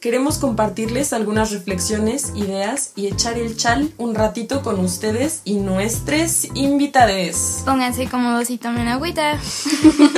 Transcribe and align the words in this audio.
Queremos 0.00 0.38
compartirles 0.38 1.12
algunas 1.12 1.52
reflexiones, 1.52 2.32
ideas 2.34 2.94
y 2.96 3.06
echar 3.06 3.36
el 3.36 3.54
chal 3.54 3.90
un 3.98 4.14
ratito 4.14 4.62
con 4.62 4.80
ustedes 4.80 5.42
y 5.44 5.58
nuestros 5.58 6.46
invitades. 6.56 7.62
Pónganse 7.66 8.08
cómodos 8.08 8.48
y 8.48 8.56
tomen 8.56 8.88
agüita. 8.88 9.38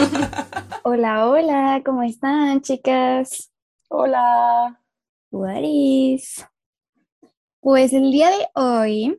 Hola, 0.84 1.26
hola, 1.26 1.82
¿cómo 1.84 2.04
están, 2.04 2.60
chicas? 2.60 3.50
Hola. 3.88 4.80
What 5.32 5.62
is? 5.64 6.46
Pues 7.58 7.92
el 7.92 8.12
día 8.12 8.30
de 8.30 8.46
hoy 8.54 9.18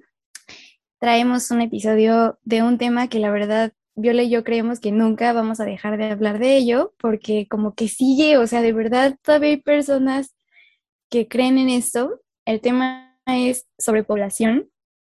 traemos 0.98 1.52
un 1.52 1.60
episodio 1.60 2.40
de 2.44 2.64
un 2.64 2.78
tema 2.78 3.10
que 3.10 3.20
la 3.20 3.32
verdad 3.32 3.74
Viola 3.96 4.24
y 4.24 4.30
yo 4.30 4.46
creemos 4.46 4.80
que 4.80 4.94
nunca 4.94 5.34
vamos 5.34 5.60
a 5.60 5.66
dejar 5.66 5.98
de 5.98 6.10
hablar 6.10 6.40
de 6.40 6.56
ello, 6.56 6.94
porque 7.00 7.48
como 7.50 7.76
que 7.76 7.90
sigue, 7.90 8.38
o 8.38 8.48
sea, 8.48 8.62
de 8.62 8.72
verdad 8.72 9.18
todavía 9.22 9.50
hay 9.50 9.58
personas 9.58 10.34
que 11.14 11.28
creen 11.28 11.60
en 11.60 11.70
esto. 11.70 12.22
El 12.44 12.60
tema 12.60 13.16
es 13.28 13.68
sobrepoblación 13.78 14.72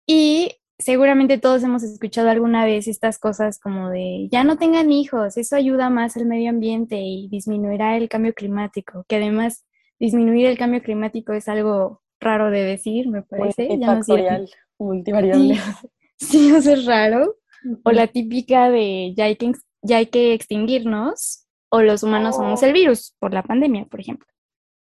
y 0.06 0.52
seguramente 0.78 1.38
todos 1.38 1.64
hemos 1.64 1.82
escuchado 1.82 2.30
alguna 2.30 2.64
vez 2.64 2.86
estas 2.86 3.18
cosas 3.18 3.58
como 3.58 3.90
de 3.90 4.28
ya 4.30 4.44
no 4.44 4.58
tengan 4.58 4.92
hijos, 4.92 5.36
eso 5.36 5.56
ayuda 5.56 5.90
más 5.90 6.16
al 6.16 6.27
medio 6.27 6.50
ambiente 6.50 7.00
y 7.00 7.28
disminuirá 7.28 7.96
el 7.96 8.08
cambio 8.08 8.32
climático, 8.32 9.05
que 9.08 9.16
además 9.16 9.66
disminuir 9.98 10.46
el 10.46 10.56
cambio 10.56 10.80
climático 10.84 11.32
es 11.32 11.48
algo 11.48 12.00
raro 12.20 12.52
de 12.52 12.62
decir, 12.62 13.08
me 13.08 13.22
parece. 13.22 13.66
Ya 13.77 13.96
no 13.96 14.02
sé 14.05 14.46
multivariable. 14.78 15.56
Sí, 15.56 15.90
sí, 16.16 16.52
o 16.52 16.62
sea, 16.62 16.74
es 16.74 16.86
raro. 16.86 17.38
O 17.83 17.90
la 17.90 18.06
típica 18.06 18.70
de 18.70 19.14
ya 19.16 19.24
hay 19.24 19.34
que, 19.34 19.50
ya 19.83 19.96
hay 19.96 20.06
que 20.06 20.33
extinguirnos, 20.33 21.48
o 21.70 21.83
los 21.83 22.05
humanos 22.05 22.36
somos 22.36 22.62
el 22.62 22.72
virus 22.72 23.16
por 23.18 23.34
la 23.34 23.42
pandemia, 23.42 23.86
por 23.86 23.98
ejemplo. 23.98 24.28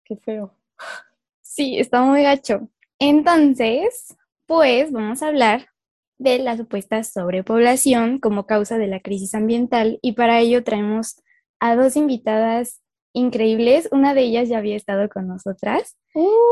Qué 0.05 0.15
feo. 0.17 0.58
Sí, 1.41 1.77
está 1.79 2.01
muy 2.01 2.23
gacho. 2.23 2.69
Entonces, 2.99 4.15
pues 4.45 4.91
vamos 4.91 5.21
a 5.23 5.27
hablar 5.27 5.67
de 6.17 6.39
la 6.39 6.57
supuesta 6.57 7.03
sobrepoblación 7.03 8.19
como 8.19 8.45
causa 8.45 8.77
de 8.77 8.87
la 8.87 8.99
crisis 8.99 9.33
ambiental 9.33 9.99
y 10.01 10.13
para 10.13 10.39
ello 10.39 10.63
traemos 10.63 11.21
a 11.59 11.75
dos 11.75 11.95
invitadas 11.95 12.81
increíbles. 13.13 13.89
Una 13.91 14.13
de 14.13 14.21
ellas 14.21 14.49
ya 14.49 14.57
había 14.57 14.75
estado 14.75 15.09
con 15.09 15.27
nosotras, 15.27 15.97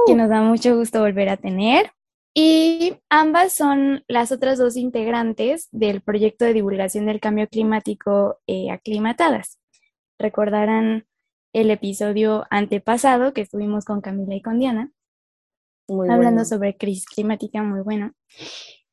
que 0.05 0.15
nos 0.15 0.29
da 0.29 0.41
mucho 0.41 0.75
gusto 0.75 1.01
volver 1.01 1.29
a 1.29 1.37
tener. 1.37 1.91
Y 2.33 2.97
ambas 3.09 3.53
son 3.53 4.03
las 4.07 4.31
otras 4.31 4.59
dos 4.59 4.77
integrantes 4.77 5.69
del 5.71 6.01
proyecto 6.01 6.45
de 6.45 6.53
divulgación 6.53 7.07
del 7.07 7.19
cambio 7.19 7.47
climático 7.47 8.39
eh, 8.45 8.69
Aclimatadas. 8.69 9.59
Recordarán 10.19 11.07
el 11.59 11.71
episodio 11.71 12.45
antepasado 12.51 13.33
que 13.33 13.41
estuvimos 13.41 13.83
con 13.83 14.01
Camila 14.01 14.35
y 14.35 14.41
con 14.41 14.59
Diana, 14.59 14.91
Muy 15.87 16.07
hablando 16.07 16.41
bueno. 16.41 16.45
sobre 16.45 16.77
crisis 16.77 17.05
climática, 17.05 17.63
muy 17.63 17.81
bueno. 17.81 18.13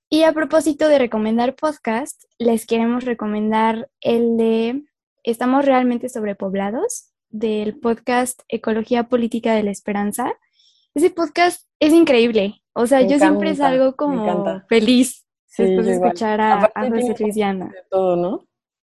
Y 0.08 0.22
a 0.22 0.32
propósito 0.32 0.88
de 0.88 0.98
recomendar 0.98 1.56
podcast, 1.56 2.24
les 2.38 2.66
queremos 2.66 3.04
recomendar 3.04 3.90
el 4.00 4.36
de 4.36 4.84
Estamos 5.22 5.64
realmente 5.64 6.08
sobrepoblados, 6.08 7.10
del 7.28 7.78
podcast 7.80 8.40
Ecología 8.48 9.08
Política 9.08 9.54
de 9.54 9.62
la 9.64 9.70
Esperanza. 9.70 10.32
Ese 10.94 11.10
podcast 11.10 11.66
es 11.80 11.92
increíble. 11.92 12.62
O 12.74 12.86
sea, 12.86 13.00
Me 13.00 13.08
yo 13.08 13.18
siempre 13.18 13.54
salgo 13.54 13.96
como 13.96 14.62
feliz 14.68 15.26
Sí, 15.46 15.62
después 15.64 15.86
de 15.86 15.92
escuchar 15.94 16.40
a, 16.40 16.64
a 16.74 16.90
José 16.90 17.14
Diana. 17.32 17.66
de 17.66 17.82
todo, 17.90 18.16
¿no? 18.16 18.46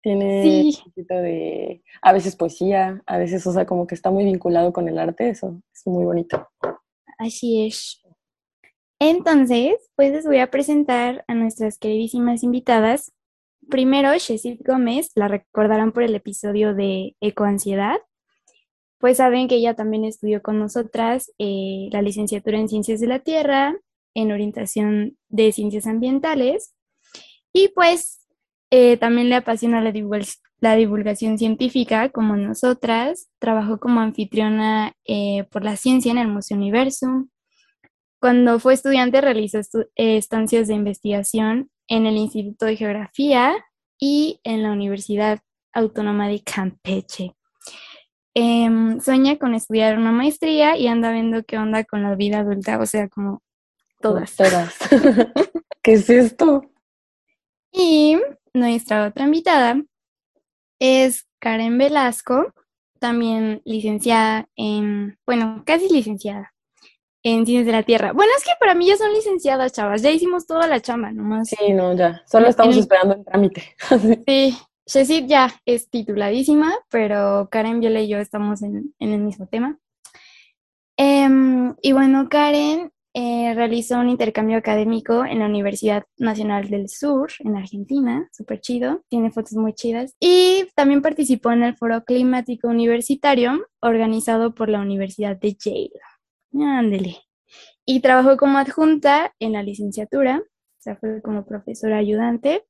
Tiene 0.01 0.43
Sí. 0.43 0.77
un 0.85 0.91
poquito 0.91 1.15
de, 1.15 1.83
a 2.01 2.13
veces 2.13 2.35
poesía, 2.35 3.01
a 3.05 3.17
veces, 3.17 3.45
o 3.45 3.51
sea, 3.51 3.65
como 3.65 3.85
que 3.85 3.95
está 3.95 4.11
muy 4.11 4.23
vinculado 4.23 4.71
con 4.71 4.87
el 4.87 4.97
arte, 4.97 5.29
eso 5.29 5.61
es 5.73 5.85
muy 5.85 6.05
bonito. 6.05 6.47
Así 7.17 7.65
es. 7.67 8.01
Entonces, 8.99 9.75
pues 9.95 10.11
les 10.11 10.25
voy 10.25 10.39
a 10.39 10.51
presentar 10.51 11.23
a 11.27 11.33
nuestras 11.33 11.77
queridísimas 11.77 12.43
invitadas. 12.43 13.11
Primero, 13.69 14.17
Shesit 14.17 14.65
Gómez, 14.65 15.11
la 15.15 15.27
recordarán 15.27 15.91
por 15.91 16.03
el 16.03 16.15
episodio 16.15 16.73
de 16.73 17.15
Ecoansiedad. 17.21 17.97
Pues 18.99 19.17
saben 19.17 19.47
que 19.47 19.55
ella 19.55 19.75
también 19.75 20.03
estudió 20.03 20.41
con 20.41 20.59
nosotras 20.59 21.31
eh, 21.37 21.87
la 21.91 22.01
licenciatura 22.01 22.57
en 22.57 22.67
Ciencias 22.67 22.99
de 22.99 23.07
la 23.07 23.19
Tierra, 23.19 23.75
en 24.13 24.31
orientación 24.31 25.17
de 25.29 25.51
Ciencias 25.53 25.87
Ambientales. 25.87 26.75
Y 27.53 27.69
pues 27.69 28.18
eh, 28.71 28.97
también 28.97 29.29
le 29.29 29.35
apasiona 29.35 29.81
la, 29.81 29.91
divul- 29.91 30.37
la 30.59 30.75
divulgación 30.75 31.37
científica, 31.37 32.09
como 32.09 32.35
nosotras. 32.35 33.29
Trabajó 33.39 33.79
como 33.79 33.99
anfitriona 33.99 34.93
eh, 35.05 35.45
por 35.51 35.63
la 35.63 35.75
ciencia 35.75 36.11
en 36.11 36.17
el 36.17 36.27
Museo 36.27 36.57
Universum. 36.57 37.29
Cuando 38.19 38.59
fue 38.59 38.73
estudiante 38.73 39.21
realizó 39.21 39.59
estu- 39.59 39.87
eh, 39.95 40.17
estancias 40.17 40.67
de 40.67 40.73
investigación 40.75 41.69
en 41.87 42.05
el 42.05 42.17
Instituto 42.17 42.65
de 42.65 42.75
Geografía 42.75 43.55
y 43.97 44.39
en 44.43 44.63
la 44.63 44.71
Universidad 44.71 45.39
Autónoma 45.73 46.27
de 46.27 46.41
Campeche. 46.43 47.33
Em, 48.35 48.99
sueña 49.01 49.37
con 49.37 49.55
estudiar 49.55 49.97
una 49.97 50.11
maestría 50.11 50.77
y 50.77 50.87
anda 50.87 51.11
viendo 51.11 51.43
qué 51.43 51.57
onda 51.57 51.83
con 51.83 52.03
la 52.03 52.15
vida 52.15 52.39
adulta, 52.39 52.79
o 52.79 52.85
sea, 52.85 53.07
como 53.09 53.41
todas. 54.01 54.35
Todas. 54.35 54.77
¿Qué 55.81 55.93
es 55.93 56.09
esto? 56.09 56.61
Y 57.71 58.17
nuestra 58.59 59.07
otra 59.07 59.25
invitada 59.25 59.81
es 60.79 61.27
Karen 61.39 61.77
Velasco, 61.77 62.53
también 62.99 63.61
licenciada 63.65 64.47
en, 64.55 65.17
bueno, 65.25 65.63
casi 65.65 65.89
licenciada 65.93 66.53
en 67.23 67.45
Ciencias 67.45 67.65
de 67.65 67.71
la 67.73 67.83
Tierra. 67.83 68.13
Bueno, 68.13 68.31
es 68.37 68.43
que 68.43 68.51
para 68.59 68.75
mí 68.75 68.87
ya 68.87 68.95
son 68.97 69.11
licenciadas, 69.13 69.73
chavas, 69.73 70.01
ya 70.01 70.09
hicimos 70.11 70.45
toda 70.47 70.67
la 70.67 70.79
chamba, 70.81 71.11
nomás. 71.11 71.49
Sí, 71.49 71.73
no, 71.73 71.93
ya. 71.95 72.21
Solo 72.25 72.47
estamos 72.47 72.75
En- 72.75 72.81
esperando 72.81 73.15
el 73.15 73.25
trámite. 73.25 73.75
Sí, 74.85 75.27
ya 75.27 75.53
es 75.65 75.87
tituladísima, 75.91 76.73
pero 76.89 77.47
Karen, 77.51 77.79
Viola 77.79 78.01
y 78.01 78.07
yo 78.07 78.17
estamos 78.17 78.63
en, 78.63 78.95
en 78.97 79.13
el 79.13 79.19
mismo 79.21 79.45
tema. 79.45 79.77
Em, 80.97 81.75
y 81.81 81.91
bueno, 81.91 82.27
Karen 82.27 82.91
eh, 83.21 83.53
realizó 83.53 83.99
un 83.99 84.07
intercambio 84.07 84.55
académico 84.55 85.25
en 85.25 85.39
la 85.39 85.47
Universidad 85.47 86.05
Nacional 86.17 86.69
del 86.69 86.87
Sur, 86.87 87.29
en 87.39 87.57
Argentina, 87.57 88.29
súper 88.31 88.61
chido, 88.61 89.03
tiene 89.09 89.29
fotos 89.29 89.55
muy 89.55 89.73
chidas. 89.73 90.15
Y 90.21 90.69
también 90.73 91.01
participó 91.01 91.51
en 91.51 91.63
el 91.63 91.75
Foro 91.75 92.05
Climático 92.05 92.69
Universitario, 92.69 93.67
organizado 93.81 94.55
por 94.55 94.69
la 94.69 94.79
Universidad 94.79 95.35
de 95.35 95.53
Yale. 95.53 95.99
Ándele. 96.53 97.17
Y 97.85 97.99
trabajó 97.99 98.37
como 98.37 98.57
adjunta 98.57 99.33
en 99.39 99.51
la 99.51 99.63
licenciatura, 99.63 100.37
o 100.37 100.81
sea, 100.81 100.95
fue 100.95 101.21
como 101.21 101.45
profesora 101.45 101.97
ayudante 101.97 102.63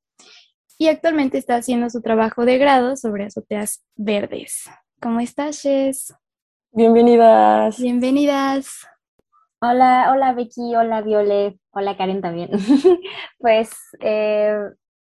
y 0.79 0.87
actualmente 0.87 1.37
está 1.37 1.57
haciendo 1.57 1.91
su 1.91 2.01
trabajo 2.01 2.45
de 2.45 2.57
grado 2.57 2.95
sobre 2.95 3.25
azoteas 3.25 3.83
verdes. 3.95 4.67
¿Cómo 4.99 5.19
estás, 5.19 5.61
Jess? 5.61 6.11
Bienvenidas. 6.71 7.79
Bienvenidas. 7.79 8.87
Hola, 9.61 10.11
hola 10.13 10.31
Becky, 10.33 10.73
hola 10.75 11.01
Viole, 11.01 11.59
hola 11.71 11.97
Karen 11.97 12.21
también. 12.21 12.49
Pues 13.39 13.71
eh, 13.99 14.57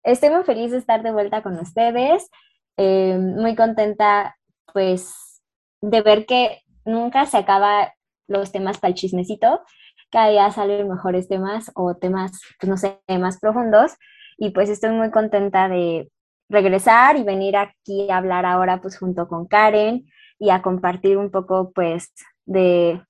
estoy 0.03 0.29
muy 0.29 0.43
feliz 0.43 0.71
de 0.71 0.77
estar 0.77 1.03
de 1.03 1.11
vuelta 1.11 1.41
con 1.41 1.57
ustedes, 1.57 2.29
eh, 2.77 3.17
muy 3.17 3.55
contenta 3.55 4.35
pues 4.73 5.41
de 5.81 6.01
ver 6.01 6.25
que 6.25 6.61
nunca 6.85 7.25
se 7.25 7.37
acaba 7.37 7.93
los 8.27 8.51
temas 8.51 8.77
para 8.79 8.89
el 8.89 8.95
chismecito, 8.95 9.61
cada 10.11 10.29
día 10.29 10.51
salen 10.51 10.89
mejores 10.89 11.27
temas 11.29 11.71
o 11.75 11.95
temas, 11.95 12.31
pues 12.59 12.69
no 12.69 12.77
sé, 12.77 12.99
más 13.19 13.39
profundos 13.39 13.93
y 14.37 14.51
pues 14.51 14.69
estoy 14.69 14.91
muy 14.91 15.11
contenta 15.11 15.69
de 15.69 16.09
regresar 16.49 17.15
y 17.17 17.23
venir 17.23 17.55
aquí 17.57 18.09
a 18.09 18.17
hablar 18.17 18.45
ahora 18.45 18.81
pues 18.81 18.97
junto 18.97 19.27
con 19.27 19.47
Karen 19.47 20.05
y 20.39 20.49
a 20.49 20.61
compartir 20.61 21.17
un 21.17 21.31
poco 21.31 21.71
pues 21.73 22.11
de 22.45 23.01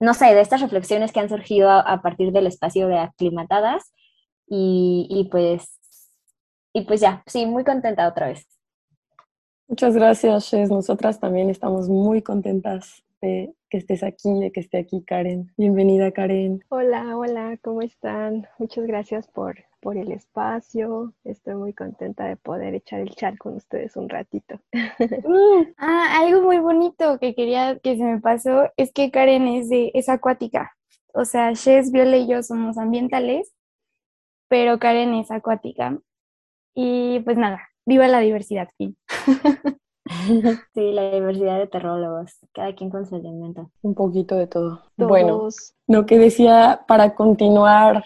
no 0.00 0.14
sé, 0.14 0.34
de 0.34 0.40
estas 0.40 0.60
reflexiones 0.60 1.12
que 1.12 1.20
han 1.20 1.28
surgido 1.28 1.70
a, 1.70 1.80
a 1.80 2.02
partir 2.02 2.32
del 2.32 2.46
espacio 2.46 2.88
de 2.88 2.98
aclimatadas 2.98 3.92
y, 4.48 5.06
y 5.10 5.28
pues 5.30 5.80
y 6.72 6.82
pues 6.82 7.00
ya, 7.00 7.22
sí, 7.26 7.46
muy 7.46 7.64
contenta 7.64 8.08
otra 8.08 8.28
vez. 8.28 8.46
Muchas 9.66 9.94
gracias, 9.94 10.44
Shes. 10.44 10.70
Nosotras 10.70 11.20
también 11.20 11.50
estamos 11.50 11.88
muy 11.88 12.22
contentas 12.22 13.04
de 13.20 13.54
que 13.68 13.78
estés 13.78 14.02
aquí, 14.02 14.32
de 14.40 14.50
que 14.50 14.60
esté 14.60 14.78
aquí 14.78 15.02
Karen. 15.04 15.52
Bienvenida, 15.56 16.10
Karen. 16.12 16.64
Hola, 16.68 17.16
hola, 17.16 17.58
¿cómo 17.62 17.82
están? 17.82 18.46
Muchas 18.58 18.86
gracias 18.86 19.28
por 19.28 19.69
por 19.80 19.96
el 19.96 20.12
espacio. 20.12 21.12
Estoy 21.24 21.54
muy 21.54 21.72
contenta 21.72 22.24
de 22.24 22.36
poder 22.36 22.74
echar 22.74 23.00
el 23.00 23.14
chat 23.14 23.36
con 23.38 23.56
ustedes 23.56 23.96
un 23.96 24.08
ratito. 24.08 24.60
Ah, 25.78 26.20
algo 26.20 26.42
muy 26.42 26.58
bonito 26.58 27.18
que 27.18 27.34
quería 27.34 27.78
que 27.78 27.96
se 27.96 28.02
me 28.02 28.20
pasó 28.20 28.70
es 28.76 28.92
que 28.92 29.10
Karen 29.10 29.48
es 29.48 29.68
de, 29.68 29.90
es 29.94 30.08
acuática. 30.08 30.72
O 31.14 31.24
sea, 31.24 31.52
Shes, 31.52 31.90
Viola 31.90 32.16
y 32.16 32.28
yo 32.28 32.42
somos 32.42 32.78
ambientales, 32.78 33.52
pero 34.48 34.78
Karen 34.78 35.14
es 35.14 35.30
acuática. 35.30 35.98
Y 36.74 37.20
pues 37.20 37.36
nada, 37.36 37.60
viva 37.86 38.08
la 38.08 38.20
diversidad, 38.20 38.68
fin. 38.76 38.96
Sí, 40.74 40.92
la 40.92 41.10
diversidad 41.10 41.58
de 41.58 41.68
terrólogos, 41.68 42.36
cada 42.52 42.74
quien 42.74 42.90
con 42.90 43.06
su 43.06 43.16
elemento. 43.16 43.70
Un 43.82 43.94
poquito 43.94 44.34
de 44.34 44.48
todo. 44.48 44.82
Todos. 44.96 45.08
Bueno, 45.08 45.48
lo 45.86 46.06
que 46.06 46.18
decía 46.18 46.84
para 46.88 47.14
continuar 47.14 48.04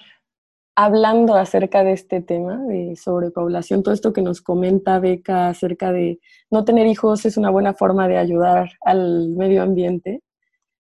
hablando 0.76 1.36
acerca 1.36 1.84
de 1.84 1.92
este 1.92 2.20
tema 2.20 2.58
de 2.64 2.96
sobrepoblación, 2.96 3.82
todo 3.82 3.94
esto 3.94 4.12
que 4.12 4.22
nos 4.22 4.42
comenta 4.42 4.98
Beca 4.98 5.48
acerca 5.48 5.92
de 5.92 6.20
no 6.50 6.64
tener 6.64 6.86
hijos 6.86 7.24
es 7.26 7.36
una 7.36 7.50
buena 7.50 7.74
forma 7.74 8.08
de 8.08 8.18
ayudar 8.18 8.70
al 8.84 9.30
medio 9.30 9.62
ambiente, 9.62 10.22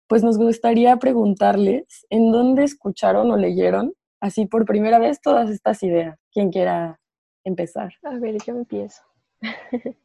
pues 0.08 0.24
nos 0.24 0.38
gustaría 0.38 0.98
preguntarles 0.98 2.06
en 2.10 2.32
dónde 2.32 2.64
escucharon 2.64 3.32
o 3.32 3.38
leyeron 3.38 3.94
así 4.20 4.46
por 4.46 4.66
primera 4.66 5.00
vez 5.00 5.22
todas 5.22 5.50
estas 5.50 5.82
ideas. 5.84 6.18
Quien 6.32 6.52
quiera 6.52 7.00
empezar. 7.44 7.94
A 8.04 8.18
ver, 8.18 8.38
yo 8.46 8.56
empiezo. 8.56 9.04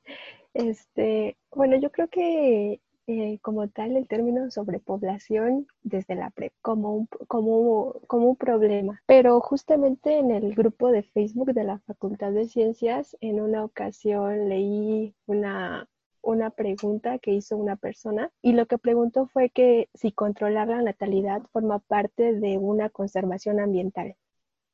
Este, 0.52 1.36
bueno, 1.52 1.76
yo 1.76 1.92
creo 1.92 2.08
que 2.08 2.80
eh, 3.10 3.40
como 3.42 3.66
tal 3.68 3.96
el 3.96 4.06
término 4.06 4.50
sobrepoblación 4.52 5.66
desde 5.82 6.14
la 6.14 6.30
PREP 6.30 6.52
como 6.62 6.94
un, 6.94 7.06
como, 7.26 7.94
como 8.06 8.28
un 8.28 8.36
problema, 8.36 9.02
pero 9.06 9.40
justamente 9.40 10.18
en 10.18 10.30
el 10.30 10.54
grupo 10.54 10.92
de 10.92 11.02
Facebook 11.02 11.52
de 11.52 11.64
la 11.64 11.80
Facultad 11.80 12.30
de 12.30 12.46
Ciencias, 12.46 13.16
en 13.20 13.40
una 13.40 13.64
ocasión 13.64 14.48
leí 14.48 15.12
una, 15.26 15.88
una 16.22 16.50
pregunta 16.50 17.18
que 17.18 17.32
hizo 17.32 17.56
una 17.56 17.74
persona 17.74 18.30
y 18.42 18.52
lo 18.52 18.66
que 18.66 18.78
preguntó 18.78 19.26
fue 19.26 19.50
que 19.50 19.88
si 19.94 20.12
controlar 20.12 20.68
la 20.68 20.82
natalidad 20.82 21.42
forma 21.52 21.80
parte 21.80 22.34
de 22.34 22.58
una 22.58 22.90
conservación 22.90 23.58
ambiental. 23.58 24.14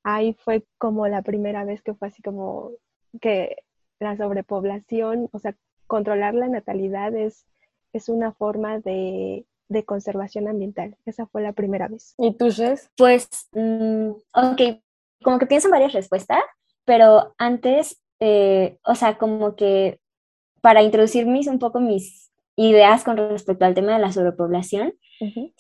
Ahí 0.03 0.35
fue 0.35 0.67
como 0.77 1.09
la 1.09 1.23
primera 1.23 1.65
vez 1.65 1.83
que 1.83 1.95
fue 1.95 2.09
así 2.09 2.21
como 2.21 2.73
que 3.21 3.57
la 3.99 4.17
sobrepoblación, 4.17 5.29
o 5.33 5.39
sea, 5.39 5.57
controlar 5.87 6.35
la 6.35 6.49
natalidad 6.49 7.15
es, 7.15 7.47
es 7.97 8.09
una 8.09 8.33
forma 8.33 8.79
de, 8.81 9.47
de 9.69 9.85
conservación 9.85 10.49
ambiental. 10.49 10.97
Esa 11.05 11.27
fue 11.27 11.43
la 11.43 11.53
primera 11.53 11.89
vez. 11.89 12.15
¿Y 12.19 12.33
tú, 12.35 12.51
Jess? 12.51 12.91
Pues, 12.97 13.29
mm, 13.53 14.11
ok, 14.35 14.81
como 15.23 15.39
que 15.39 15.47
pienso 15.47 15.69
en 15.69 15.73
varias 15.73 15.93
respuestas, 15.93 16.41
pero 16.85 17.35
antes, 17.39 18.01
eh, 18.21 18.79
o 18.85 18.95
sea, 18.95 19.19
como 19.19 19.57
que 19.57 20.01
para 20.61 20.83
introducir 20.83 21.27
mis, 21.27 21.47
un 21.47 21.59
poco 21.59 21.81
mis 21.81 22.31
ideas 22.57 23.05
con 23.05 23.17
respecto 23.17 23.65
al 23.65 23.75
tema 23.75 23.95
de 23.95 23.99
la 23.99 24.13
sobrepoblación, 24.13 24.95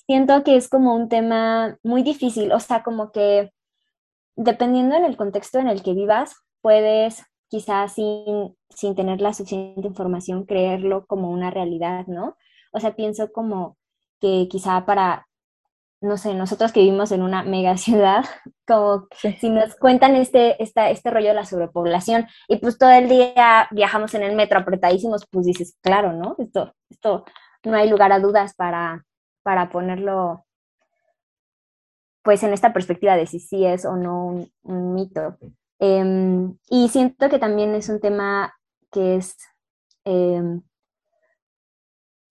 siento 0.06 0.44
que 0.44 0.56
es 0.56 0.68
como 0.68 0.94
un 0.94 1.08
tema 1.08 1.78
muy 1.82 2.02
difícil, 2.02 2.52
o 2.52 2.60
sea, 2.60 2.82
como 2.82 3.12
que 3.12 3.50
dependiendo 4.34 4.96
en 4.96 5.04
el 5.04 5.16
contexto 5.16 5.58
en 5.58 5.68
el 5.68 5.82
que 5.82 5.94
vivas, 5.94 6.36
puedes 6.60 7.22
quizás 7.48 7.94
sin, 7.94 8.56
sin 8.70 8.94
tener 8.94 9.20
la 9.20 9.32
suficiente 9.32 9.86
información 9.86 10.46
creerlo 10.46 11.06
como 11.06 11.30
una 11.30 11.50
realidad, 11.50 12.06
¿no? 12.06 12.36
O 12.72 12.80
sea, 12.80 12.94
pienso 12.96 13.32
como 13.32 13.76
que 14.20 14.48
quizá 14.50 14.84
para, 14.86 15.26
no 16.00 16.16
sé, 16.16 16.34
nosotros 16.34 16.72
que 16.72 16.80
vivimos 16.80 17.12
en 17.12 17.22
una 17.22 17.42
mega 17.42 17.76
ciudad, 17.78 18.24
como 18.66 19.08
si 19.40 19.50
nos 19.50 19.76
cuentan 19.76 20.16
este, 20.16 20.62
esta, 20.62 20.90
este 20.90 21.10
rollo 21.10 21.28
de 21.28 21.34
la 21.34 21.46
sobrepoblación 21.46 22.26
y 22.48 22.56
pues 22.58 22.78
todo 22.78 22.90
el 22.90 23.08
día 23.08 23.68
viajamos 23.70 24.14
en 24.14 24.22
el 24.22 24.36
metro 24.36 24.58
apretadísimos, 24.58 25.26
pues 25.30 25.46
dices, 25.46 25.76
claro, 25.82 26.12
¿no? 26.12 26.36
Esto, 26.38 26.74
esto 26.90 27.24
no 27.64 27.76
hay 27.76 27.88
lugar 27.88 28.12
a 28.12 28.20
dudas 28.20 28.54
para, 28.54 29.04
para 29.42 29.70
ponerlo 29.70 30.44
pues 32.22 32.42
en 32.42 32.52
esta 32.52 32.72
perspectiva 32.72 33.16
de 33.16 33.26
si 33.26 33.38
sí 33.38 33.64
es 33.64 33.84
o 33.84 33.96
no 33.96 34.26
un, 34.26 34.52
un 34.64 34.94
mito. 34.94 35.38
Em, 35.78 36.56
y 36.70 36.88
siento 36.88 37.28
que 37.28 37.38
también 37.38 37.74
es 37.74 37.88
un 37.88 38.00
tema 38.00 38.54
que 38.90 39.16
es, 39.16 39.36
em, 40.04 40.62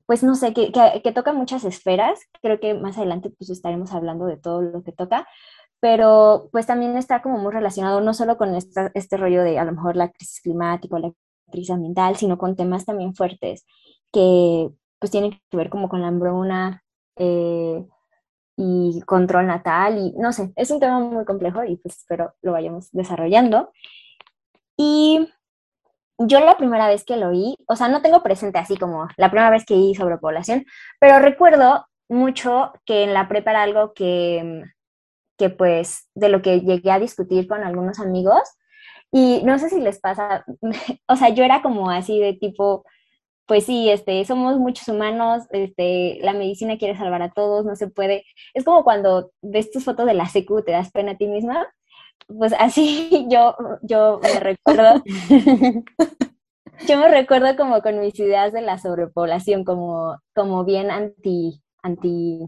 pues 0.06 0.24
no 0.24 0.36
sé, 0.36 0.54
que, 0.54 0.72
que, 1.04 1.12
toca 1.12 1.34
muchas 1.34 1.64
esferas. 1.66 2.20
Creo 2.42 2.60
que 2.60 2.74
más 2.76 2.98
adelante 2.98 3.30
pues 3.32 3.50
estaremos 3.50 3.92
hablando 3.94 4.26
de 4.26 4.38
todo 4.38 4.62
lo 4.62 4.84
que 4.84 4.92
toca, 4.92 5.28
pero 5.80 6.50
pues 6.52 6.66
también 6.68 6.98
está 6.98 7.22
como 7.22 7.38
muy 7.40 7.52
relacionado 7.54 8.02
no 8.02 8.14
solo 8.14 8.38
con 8.38 8.56
esta, 8.56 8.92
este 8.96 9.18
rollo 9.18 9.44
de 9.44 9.60
a 9.60 9.66
lo 9.66 9.74
mejor 9.74 9.96
la 9.96 10.12
crisis 10.12 10.42
climática 10.42 10.96
o 10.96 11.00
la 11.00 11.12
crisis 11.52 11.72
ambiental, 11.72 12.16
sino 12.18 12.38
con 12.38 12.56
temas 12.56 12.86
también 12.86 13.16
fuertes 13.16 13.66
que 14.12 14.70
pues 15.00 15.12
tienen 15.12 15.32
que 15.50 15.58
ver 15.58 15.70
como 15.70 15.90
con 15.90 16.02
la 16.02 16.08
hambruna, 16.08 16.84
eh, 17.18 17.86
y 18.58 19.02
control 19.06 19.48
natal 19.48 19.98
y 19.98 20.14
no 20.18 20.32
sé, 20.32 20.54
es 20.56 20.72
un 20.72 20.80
tema 20.80 21.00
muy 21.00 21.26
complejo 21.26 21.64
y 21.64 21.76
pues 21.78 21.98
espero 21.98 22.34
lo 22.42 22.54
vayamos 22.54 22.92
desarrollando. 22.92 23.72
Y 24.78 25.30
yo 26.18 26.40
la 26.40 26.58
primera 26.58 26.88
vez 26.88 27.04
que 27.04 27.18
lo 27.18 27.30
oí, 27.30 27.58
o 27.68 27.76
sea, 27.76 27.88
no 27.90 28.02
tengo 28.02 28.24
presente 28.24 28.60
así 28.60 28.78
como 28.78 29.08
la 29.18 29.30
primera 29.30 29.50
vez 29.50 29.66
que 29.66 29.74
oí 29.74 29.96
sobre 29.96 30.18
población, 30.18 30.66
pero 31.00 31.20
recuerdo 31.20 31.86
mucho 32.08 32.72
que 32.86 33.04
en 33.04 33.14
la 33.14 33.28
prepa 33.28 33.52
era 33.52 33.64
algo 33.64 33.94
que, 33.94 34.64
que 35.38 35.50
pues 35.50 36.10
de 36.14 36.30
lo 36.30 36.42
que 36.42 36.62
llegué 36.62 36.92
a 36.92 37.00
discutir 37.00 37.48
con 37.48 37.64
algunos 37.64 38.00
amigos 38.00 38.42
y 39.12 39.42
no 39.44 39.58
sé 39.60 39.70
si 39.70 39.80
les 39.80 40.00
pasa, 40.00 40.46
o 41.08 41.16
sea, 41.16 41.30
yo 41.30 41.44
era 41.44 41.62
como 41.62 41.90
así 41.90 42.20
de 42.20 42.34
tipo, 42.34 42.86
pues 43.46 43.66
sí, 43.66 43.90
este, 43.90 44.26
somos 44.26 44.58
muchos 44.58 44.88
humanos, 44.88 45.44
este, 45.52 46.18
la 46.22 46.34
medicina 46.34 46.78
quiere 46.78 46.98
salvar 46.98 47.22
a 47.22 47.32
todos, 47.32 47.66
no 47.66 47.76
se 47.76 47.88
puede. 47.88 48.26
Es 48.54 48.64
como 48.64 48.84
cuando 48.84 49.32
ves 49.42 49.72
tus 49.72 49.84
fotos 49.84 50.06
de 50.06 50.14
la 50.16 50.28
secu, 50.28 50.64
te 50.64 50.72
das 50.72 50.92
pena 50.92 51.12
a 51.12 51.18
ti 51.18 51.28
misma. 51.28 51.68
Pues 52.28 52.54
así 52.58 53.28
yo, 53.30 53.56
yo 53.84 54.20
me 54.22 54.40
recuerdo. 54.40 55.04
yo 56.88 56.98
me 56.98 57.08
recuerdo 57.08 57.56
como 57.56 57.82
con 57.82 58.00
mis 58.00 58.20
ideas 58.20 58.52
de 58.52 58.62
la 58.62 58.80
sobrepoblación, 58.80 59.64
como, 59.64 60.18
como 60.34 60.66
bien 60.66 60.90
anti, 60.90 61.62
anti, 61.84 62.48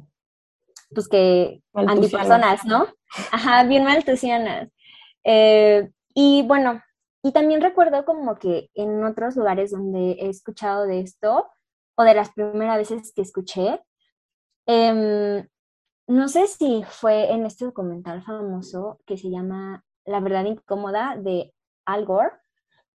pues 0.93 1.07
que, 1.07 1.61
antipersonas, 1.73 2.65
¿no? 2.65 2.87
Ajá, 3.31 3.63
bien 3.65 3.83
maltusianas. 3.83 4.69
Eh, 5.23 5.89
y 6.15 6.41
bueno, 6.43 6.81
y 7.27 7.33
también 7.33 7.59
recuerdo 7.59 8.05
como 8.05 8.35
que 8.35 8.69
en 8.73 9.03
otros 9.03 9.35
lugares 9.35 9.71
donde 9.71 10.11
he 10.13 10.29
escuchado 10.29 10.85
de 10.85 11.01
esto, 11.01 11.49
o 11.95 12.03
de 12.03 12.13
las 12.13 12.31
primeras 12.31 12.77
veces 12.77 13.11
que 13.13 13.21
escuché, 13.21 13.81
em, 14.65 15.45
no 16.07 16.29
sé 16.29 16.47
si 16.47 16.85
fue 16.87 17.33
en 17.33 17.45
este 17.45 17.65
documental 17.65 18.23
famoso 18.23 19.01
que 19.05 19.17
se 19.17 19.29
llama 19.29 19.83
La 20.05 20.21
verdad 20.21 20.45
incómoda 20.45 21.17
de 21.17 21.53
Al 21.85 22.05
Gore, 22.05 22.31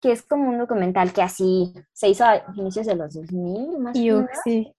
que 0.01 0.13
es 0.13 0.23
como 0.23 0.49
un 0.49 0.57
documental 0.57 1.13
que 1.13 1.21
así 1.21 1.75
se 1.93 2.09
hizo 2.09 2.25
a 2.25 2.43
inicios 2.55 2.87
de 2.87 2.95
los 2.95 3.13
2000, 3.13 3.79
más 3.81 3.95
o 3.95 4.01
menos. 4.01 4.31
Sí. 4.45 4.75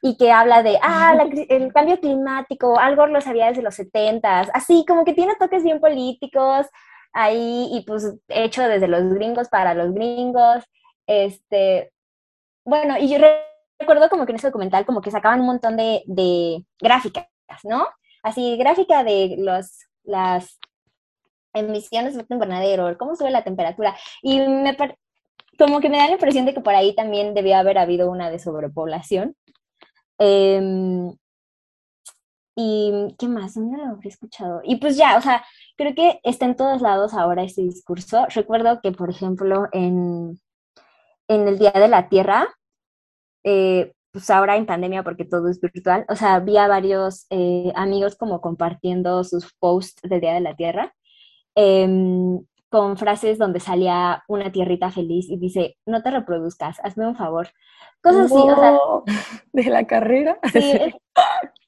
Y 0.00 0.16
que 0.16 0.30
habla 0.30 0.62
de, 0.62 0.78
ah, 0.80 1.18
el 1.48 1.72
cambio 1.74 1.98
climático, 1.98 2.78
Al 2.78 2.94
Gore 2.94 3.10
lo 3.10 3.20
sabía 3.20 3.48
desde 3.48 3.62
los 3.62 3.74
70 3.74 4.42
así 4.54 4.84
como 4.86 5.04
que 5.04 5.12
tiene 5.12 5.34
toques 5.34 5.64
bien 5.64 5.80
políticos, 5.80 6.68
ahí 7.12 7.68
y 7.72 7.84
pues 7.86 8.14
hecho 8.28 8.62
desde 8.62 8.88
los 8.88 9.12
gringos 9.14 9.48
para 9.48 9.74
los 9.74 9.92
gringos. 9.92 10.64
Este, 11.06 11.92
bueno, 12.64 12.98
y 12.98 13.08
yo 13.08 13.18
recuerdo 13.78 14.08
como 14.08 14.26
que 14.26 14.32
en 14.32 14.36
ese 14.36 14.48
documental 14.48 14.84
como 14.86 15.00
que 15.00 15.10
sacaban 15.10 15.40
un 15.40 15.46
montón 15.46 15.76
de, 15.76 16.02
de 16.06 16.64
gráficas, 16.80 17.26
¿no? 17.64 17.88
Así, 18.22 18.56
gráfica 18.56 19.04
de 19.04 19.36
los, 19.38 19.86
las 20.04 20.58
emisiones 21.54 22.16
de 22.16 22.24
invernadero, 22.28 22.96
cómo 22.98 23.16
sube 23.16 23.30
la 23.30 23.44
temperatura. 23.44 23.96
Y 24.22 24.40
me 24.40 24.76
como 25.58 25.80
que 25.80 25.88
me 25.88 25.98
da 25.98 26.06
la 26.06 26.12
impresión 26.12 26.46
de 26.46 26.54
que 26.54 26.60
por 26.60 26.74
ahí 26.74 26.94
también 26.94 27.34
debió 27.34 27.56
haber 27.56 27.78
habido 27.78 28.10
una 28.10 28.30
de 28.30 28.38
sobrepoblación. 28.38 29.34
Em, 30.18 31.12
y 32.60 33.14
qué 33.20 33.28
más, 33.28 33.54
¿dónde 33.54 33.78
lo 33.78 33.84
habría 33.84 34.08
escuchado? 34.08 34.62
Y 34.64 34.76
pues 34.76 34.96
ya, 34.96 35.16
o 35.16 35.20
sea, 35.20 35.44
creo 35.76 35.94
que 35.94 36.18
está 36.24 36.44
en 36.44 36.56
todos 36.56 36.82
lados 36.82 37.14
ahora 37.14 37.44
este 37.44 37.62
discurso. 37.62 38.26
Recuerdo 38.34 38.80
que, 38.82 38.90
por 38.90 39.10
ejemplo, 39.10 39.68
en, 39.70 40.40
en 41.28 41.46
el 41.46 41.60
Día 41.60 41.70
de 41.70 41.86
la 41.86 42.08
Tierra, 42.08 42.48
eh, 43.44 43.92
pues 44.10 44.28
ahora 44.30 44.56
en 44.56 44.66
pandemia 44.66 45.04
porque 45.04 45.24
todo 45.24 45.48
es 45.48 45.60
virtual, 45.60 46.04
o 46.08 46.16
sea, 46.16 46.34
había 46.34 46.66
varios 46.66 47.26
eh, 47.30 47.70
amigos 47.76 48.16
como 48.16 48.40
compartiendo 48.40 49.22
sus 49.22 49.54
posts 49.60 50.02
del 50.02 50.20
Día 50.20 50.34
de 50.34 50.40
la 50.40 50.56
Tierra 50.56 50.92
em, 51.54 52.44
con 52.70 52.96
frases 52.96 53.38
donde 53.38 53.60
salía 53.60 54.24
una 54.26 54.50
tierrita 54.50 54.90
feliz 54.90 55.28
y 55.28 55.36
dice, 55.36 55.76
no 55.86 56.02
te 56.02 56.10
reproduzcas, 56.10 56.80
hazme 56.82 57.06
un 57.06 57.14
favor. 57.14 57.50
Cosas 58.02 58.32
así, 58.32 58.34
o 58.34 58.56
sea... 58.56 58.78
¿De 59.52 59.64
la 59.70 59.86
carrera? 59.86 60.40
Sí, 60.52 60.72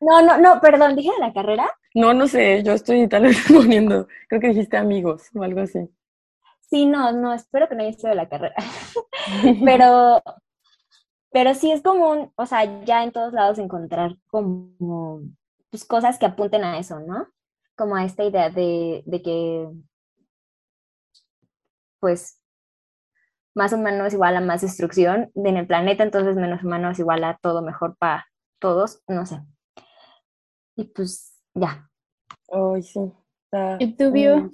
no, 0.00 0.22
no, 0.22 0.38
no, 0.38 0.60
perdón, 0.60 0.96
dije 0.96 1.10
de 1.12 1.18
la 1.18 1.32
carrera, 1.32 1.70
No, 1.94 2.14
no 2.14 2.26
sé, 2.26 2.62
yo 2.62 2.72
estoy 2.72 3.08
tal 3.08 3.24
vez 3.24 3.38
poniendo, 3.48 4.08
creo 4.28 4.40
que 4.40 4.48
dijiste 4.48 4.76
amigos 4.76 5.28
o 5.34 5.42
algo 5.42 5.60
así. 5.60 5.88
Sí, 6.60 6.86
no, 6.86 7.12
no, 7.12 7.34
espero 7.34 7.68
que 7.68 7.74
no 7.74 7.82
haya 7.82 7.92
sido 7.92 8.10
de 8.10 8.14
la 8.14 8.28
carrera. 8.28 8.54
pero, 9.64 10.22
pero 11.32 11.54
sí 11.54 11.70
es 11.72 11.82
común, 11.82 12.32
o 12.36 12.46
sea, 12.46 12.84
ya 12.84 13.04
en 13.04 13.12
todos 13.12 13.32
lados 13.32 13.58
encontrar 13.58 14.16
como 14.28 15.22
pues, 15.70 15.84
cosas 15.84 16.18
que 16.18 16.26
apunten 16.26 16.64
a 16.64 16.78
eso, 16.78 17.00
¿no? 17.00 17.26
Como 17.76 17.96
a 17.96 18.04
esta 18.04 18.24
idea 18.24 18.50
de, 18.50 19.02
de 19.06 19.22
que, 19.22 19.68
pues, 22.00 22.40
más 23.54 23.72
humano 23.72 24.06
es 24.06 24.14
igual 24.14 24.36
a 24.36 24.40
más 24.40 24.62
destrucción 24.62 25.30
en 25.34 25.56
el 25.56 25.66
planeta, 25.66 26.02
entonces 26.04 26.36
menos 26.36 26.62
humano 26.62 26.90
es 26.90 26.98
igual 26.98 27.24
a 27.24 27.38
todo 27.38 27.62
mejor 27.62 27.96
para 27.96 28.26
todos, 28.58 29.02
no 29.08 29.26
sé. 29.26 29.40
Y 30.80 30.84
pues, 30.84 31.34
ya. 31.52 31.90
Ay, 32.50 32.82
sí. 32.82 33.12
¿Y 33.78 33.94
tú, 33.96 34.10
Bio? 34.12 34.48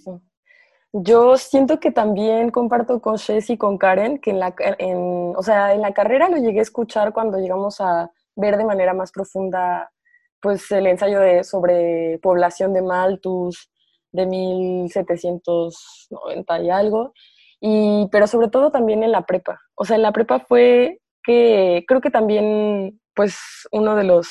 Yo 0.92 1.37
siento 1.37 1.78
que 1.78 1.92
también 1.92 2.50
comparto 2.50 3.00
con 3.00 3.16
Jess 3.18 3.50
y 3.50 3.56
con 3.56 3.78
Karen 3.78 4.18
que 4.18 4.30
en 4.30 4.40
la, 4.40 4.52
en, 4.59 5.35
o 5.37 5.42
sea, 5.42 5.73
en 5.75 5.83
la 5.83 5.92
carrera 5.92 6.28
lo 6.28 6.38
llegué 6.38 6.59
a 6.59 6.62
escuchar 6.62 7.12
cuando 7.12 7.38
llegamos 7.38 7.80
a 7.80 8.11
ver 8.35 8.56
de 8.56 8.64
manera 8.64 8.92
más 8.92 9.12
profunda 9.12 9.92
pues 10.40 10.68
el 10.73 10.88
ensayo 10.88 11.21
de, 11.21 11.45
sobre 11.45 12.18
población 12.18 12.73
de 12.73 12.83
Malthus 12.83 13.71
de 14.11 14.26
1790 14.26 16.62
y 16.62 16.71
algo, 16.71 17.12
y, 17.61 18.09
pero 18.11 18.26
sobre 18.26 18.49
todo 18.49 18.73
también 18.73 19.04
en 19.04 19.12
la 19.12 19.26
prepa. 19.26 19.61
O 19.75 19.85
sea, 19.85 19.97
en 19.97 20.02
la 20.02 20.12
prepa 20.12 20.40
fue 20.40 21.00
que 21.23 21.85
creo 21.87 22.00
que 22.00 22.11
también 22.11 23.00
pues 23.14 23.37
uno 23.71 23.95
de 23.97 24.04
los 24.04 24.30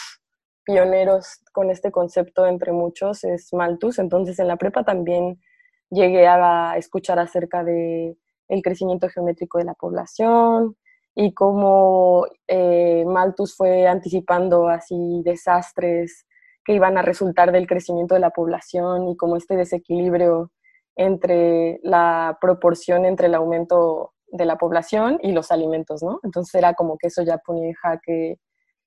pioneros 0.66 1.42
con 1.54 1.70
este 1.70 1.92
concepto 1.92 2.46
entre 2.48 2.72
muchos 2.72 3.24
es 3.24 3.54
Malthus, 3.54 4.00
entonces 4.00 4.40
en 4.40 4.48
la 4.48 4.58
prepa 4.58 4.84
también 4.84 5.40
llegué 5.90 6.28
a 6.28 6.76
escuchar 6.78 7.20
acerca 7.20 7.64
de 7.64 8.18
el 8.48 8.62
crecimiento 8.62 9.10
geométrico 9.10 9.58
de 9.58 9.66
la 9.66 9.74
población 9.74 10.76
y 11.16 11.34
cómo 11.34 12.26
eh, 12.48 13.06
Malthus 13.08 13.56
fue 13.56 13.88
anticipando 13.88 14.68
así 14.68 15.22
desastres 15.24 16.26
que 16.64 16.74
iban 16.74 16.98
a 16.98 17.02
resultar 17.02 17.52
del 17.52 17.68
crecimiento 17.68 18.16
de 18.16 18.22
la 18.22 18.32
población 18.32 19.08
y 19.08 19.16
como 19.16 19.38
este 19.38 19.56
desequilibrio 19.56 20.52
entre 20.96 21.80
la 21.84 22.38
proporción 22.42 23.06
entre 23.06 23.28
el 23.28 23.36
aumento 23.36 24.14
de 24.28 24.46
la 24.46 24.58
población 24.58 25.20
y 25.22 25.32
los 25.32 25.52
alimentos, 25.52 26.04
¿no? 26.04 26.20
Entonces 26.24 26.56
era 26.56 26.74
como 26.74 26.98
que 26.98 27.08
eso 27.08 27.22
ya 27.22 27.38
ponía 27.38 27.68
en 27.68 27.74
jaque 27.74 28.40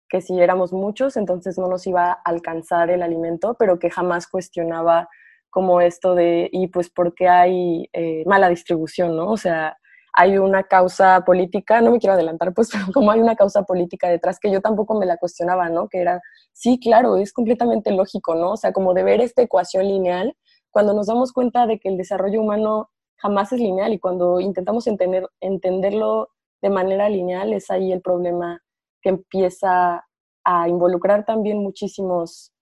que 0.09 0.21
si 0.21 0.41
éramos 0.41 0.73
muchos, 0.73 1.17
entonces 1.17 1.59
no 1.59 1.69
nos 1.69 1.87
iba 1.87 2.13
a 2.13 2.21
alcanzar 2.25 2.91
el 2.91 3.03
alimento, 3.03 3.57
pero 3.59 3.79
que 3.79 3.91
jamás 3.91 4.27
cuestionaba 4.27 5.09
como 5.51 5.81
esto 5.81 6.15
de, 6.15 6.49
y 6.53 6.69
pues 6.69 6.91
porque 6.91 7.29
hay 7.29 7.89
eh, 7.93 8.25
mala 8.27 8.49
distribución, 8.49 9.17
¿no? 9.17 9.31
O 9.31 9.37
sea, 9.37 9.77
hay 10.13 10.39
una 10.39 10.65
causa 10.65 11.21
política, 11.25 11.81
no 11.81 11.93
me 11.93 11.99
quiero 11.99 12.15
adelantar, 12.15 12.53
pues, 12.55 12.71
pero 12.73 12.87
como 12.93 13.11
hay 13.11 13.21
una 13.21 13.37
causa 13.37 13.63
política 13.63 14.09
detrás 14.09 14.39
que 14.41 14.51
yo 14.51 14.61
tampoco 14.61 14.99
me 14.99 15.07
la 15.07 15.17
cuestionaba, 15.17 15.69
¿no? 15.69 15.89
Que 15.89 16.01
era, 16.01 16.21
sí, 16.53 16.79
claro, 16.81 17.17
es 17.17 17.33
completamente 17.33 17.91
lógico, 17.93 18.35
¿no? 18.35 18.53
O 18.53 18.57
sea, 18.57 18.73
como 18.73 18.95
de 18.95 19.05
ver 19.05 19.21
esta 19.21 19.43
ecuación 19.43 19.87
lineal, 19.87 20.37
cuando 20.71 20.95
nos 20.95 21.07
damos 21.07 21.33
cuenta 21.33 21.67
de 21.67 21.79
que 21.79 21.89
el 21.89 21.97
desarrollo 21.97 22.41
humano 22.41 22.91
jamás 23.17 23.53
es 23.53 23.61
lineal 23.61 23.93
y 23.93 23.99
cuando 23.99 24.41
intentamos 24.41 24.87
entender, 24.87 25.29
entenderlo 25.41 26.31
de 26.63 26.71
manera 26.71 27.09
lineal, 27.09 27.53
es 27.53 27.71
ahí 27.71 27.93
el 27.93 28.01
problema 28.01 28.63
que 29.03 29.11
empieza 29.11 30.05
a 30.45 30.69
involucrar 30.69 31.25
también 31.25 31.59
muchísimos 31.59 32.53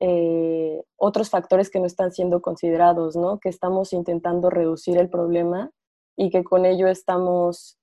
eh, 0.00 0.82
otros 0.96 1.30
factores 1.30 1.70
que 1.70 1.78
no 1.78 1.86
están 1.86 2.12
siendo 2.12 2.40
considerados, 2.40 3.16
¿no? 3.16 3.38
Que 3.38 3.50
estamos 3.50 3.92
intentando 3.92 4.50
reducir 4.50 4.98
el 4.98 5.10
problema 5.10 5.70
y 6.16 6.30
que 6.30 6.44
con 6.44 6.64
ello 6.64 6.88
estamos 6.88 7.78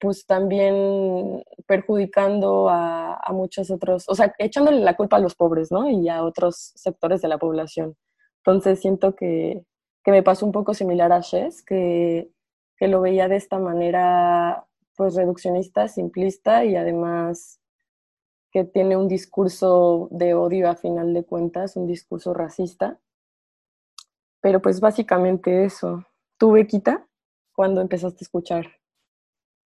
pues 0.00 0.26
también 0.26 1.44
perjudicando 1.66 2.68
a, 2.70 3.20
muchos 3.32 3.70
otros, 3.70 4.08
o 4.08 4.14
sea, 4.14 4.34
echándole 4.38 4.80
la 4.80 4.96
culpa 4.96 5.16
a 5.16 5.20
los 5.20 5.34
pobres, 5.34 5.70
¿no? 5.70 5.88
Y 5.90 6.08
a 6.08 6.24
otros 6.24 6.72
sectores 6.74 7.20
de 7.20 7.28
la 7.28 7.38
población. 7.38 7.96
Entonces 8.38 8.80
siento 8.80 9.14
que, 9.14 9.64
que 10.02 10.10
me 10.10 10.22
pasó 10.22 10.46
un 10.46 10.52
poco 10.52 10.72
similar 10.74 11.12
a 11.12 11.20
Shes, 11.20 11.62
que, 11.62 12.30
que 12.76 12.88
lo 12.88 13.02
veía 13.02 13.28
de 13.28 13.36
esta 13.36 13.58
manera 13.58 14.66
pues 15.00 15.14
reduccionista, 15.14 15.88
simplista 15.88 16.62
y 16.66 16.76
además 16.76 17.58
que 18.52 18.64
tiene 18.64 18.98
un 18.98 19.08
discurso 19.08 20.08
de 20.10 20.34
odio 20.34 20.68
a 20.68 20.76
final 20.76 21.14
de 21.14 21.24
cuentas, 21.24 21.74
un 21.74 21.86
discurso 21.86 22.34
racista. 22.34 23.00
Pero 24.42 24.60
pues 24.60 24.78
básicamente 24.78 25.64
eso. 25.64 26.04
¿Tú, 26.36 26.52
Bequita, 26.52 27.08
cuando 27.54 27.80
empezaste 27.80 28.18
a 28.20 28.26
escuchar 28.26 28.66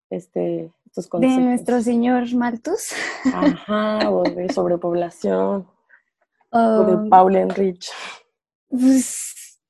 este, 0.10 0.74
estos 0.88 1.08
conceptos? 1.08 1.38
De 1.38 1.44
nuestro 1.46 1.82
señor 1.82 2.36
Malthus. 2.36 2.92
Ajá, 3.34 4.12
o 4.12 4.24
de 4.24 4.52
sobrepoblación. 4.52 5.66
o 6.52 6.84
de 6.84 6.96
um, 6.96 7.10
Paul 7.10 7.38
Enrich. 7.38 7.90
Pues 8.68 9.62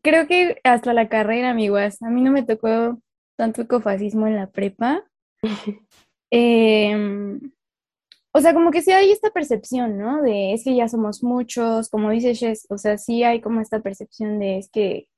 creo 0.00 0.26
que 0.26 0.62
hasta 0.64 0.94
la 0.94 1.10
carrera, 1.10 1.50
amiguas. 1.50 2.00
A 2.00 2.08
mí 2.08 2.22
no 2.22 2.30
me 2.30 2.42
tocó 2.42 2.98
tanto 3.36 3.62
ecofascismo 3.62 4.26
en 4.26 4.36
la 4.36 4.50
prepa. 4.50 5.04
eh, 6.30 7.38
o 8.36 8.40
sea, 8.40 8.52
como 8.52 8.72
que 8.72 8.82
sí 8.82 8.90
hay 8.90 9.12
esta 9.12 9.30
percepción, 9.30 9.96
¿no? 9.96 10.20
De 10.20 10.54
es 10.54 10.64
que 10.64 10.74
ya 10.74 10.88
somos 10.88 11.22
muchos, 11.22 11.88
como 11.88 12.10
dice 12.10 12.34
Jess, 12.34 12.66
o 12.68 12.78
sea, 12.78 12.98
sí 12.98 13.22
hay 13.22 13.40
como 13.40 13.60
esta 13.60 13.80
percepción 13.80 14.40
de 14.40 14.58
es 14.58 14.68
que 14.70 15.08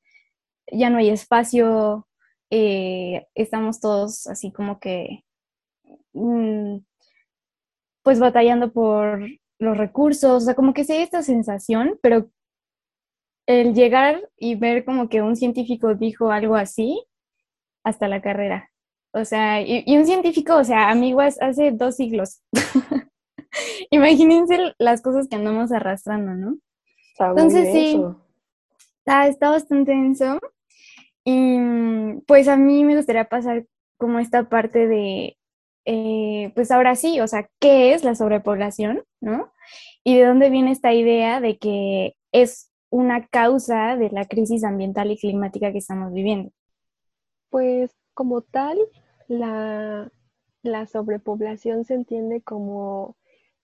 ya 0.70 0.90
no 0.90 0.99
hay 0.99 1.08
espacio, 1.11 2.06
eh, 2.50 3.26
estamos 3.35 3.80
todos 3.80 4.26
así 4.26 4.52
como 4.52 4.80
que, 4.80 5.25
mm, 6.12 6.78
pues 8.02 8.20
batallando 8.20 8.73
por 8.73 9.26
los 9.58 9.78
recursos, 9.78 10.42
o 10.42 10.46
sea, 10.46 10.54
como 10.54 10.75
que 10.75 10.85
sí 10.85 10.92
hay 10.92 11.02
esta 11.02 11.23
sensación, 11.23 11.99
pero 12.02 12.30
el 13.46 13.75
llegar 13.75 14.28
y 14.37 14.56
ver 14.56 14.85
como 14.85 15.08
que 15.08 15.23
un 15.23 15.37
científico 15.37 15.94
dijo 15.94 16.30
algo 16.30 16.56
así, 16.56 17.06
hasta 17.87 18.09
la 18.09 18.21
carrera. 18.21 18.71
O 19.12 19.25
sea, 19.25 19.62
y, 19.62 19.85
y 19.87 19.97
un 19.97 20.07
científico, 20.07 20.57
o 20.57 20.64
sea, 20.64 20.90
amiguas, 20.90 21.40
hace 21.40 21.71
dos 21.71 21.97
siglos. 21.97 22.43
Imagínense 23.90 24.75
las 24.78 25.00
cosas 25.02 25.28
que 25.28 25.37
andamos 25.37 25.71
arrastrando, 25.71 26.35
¿no? 26.35 26.59
Entonces 27.19 27.73
sí, 27.73 28.02
está, 28.99 29.28
está 29.28 29.50
bastante 29.50 29.93
denso. 29.93 30.38
Y 31.25 32.21
pues 32.26 32.49
a 32.49 32.57
mí 32.57 32.85
me 32.85 32.97
gustaría 32.97 33.25
pasar 33.25 33.64
como 33.99 34.19
esta 34.19 34.49
parte 34.49 34.87
de, 34.87 35.37
eh, 35.85 36.52
pues 36.57 36.73
ahora 36.73 36.97
sí, 36.97 37.21
o 37.21 37.28
sea, 37.28 37.49
¿qué 37.61 37.95
es 37.95 38.02
la 38.02 38.16
sobrepoblación? 38.16 39.05
¿No? 39.21 39.52
Y 40.05 40.19
de 40.19 40.26
dónde 40.26 40.50
viene 40.50 40.73
esta 40.73 40.93
idea 40.93 41.40
de 41.40 41.57
que 41.57 42.16
es 42.33 42.71
una 42.90 43.26
causa 43.28 43.97
de 43.97 44.11
la 44.11 44.25
crisis 44.25 44.64
ambiental 44.64 45.11
y 45.12 45.19
climática 45.19 45.71
que 45.71 45.78
estamos 45.78 46.12
viviendo. 46.12 46.50
Pues 47.50 47.96
como 48.14 48.42
tal, 48.42 48.78
la, 49.28 50.10
la 50.62 50.86
sobrepoblación 50.86 51.84
se 51.84 51.94
entiende 51.94 52.42
como 52.42 53.16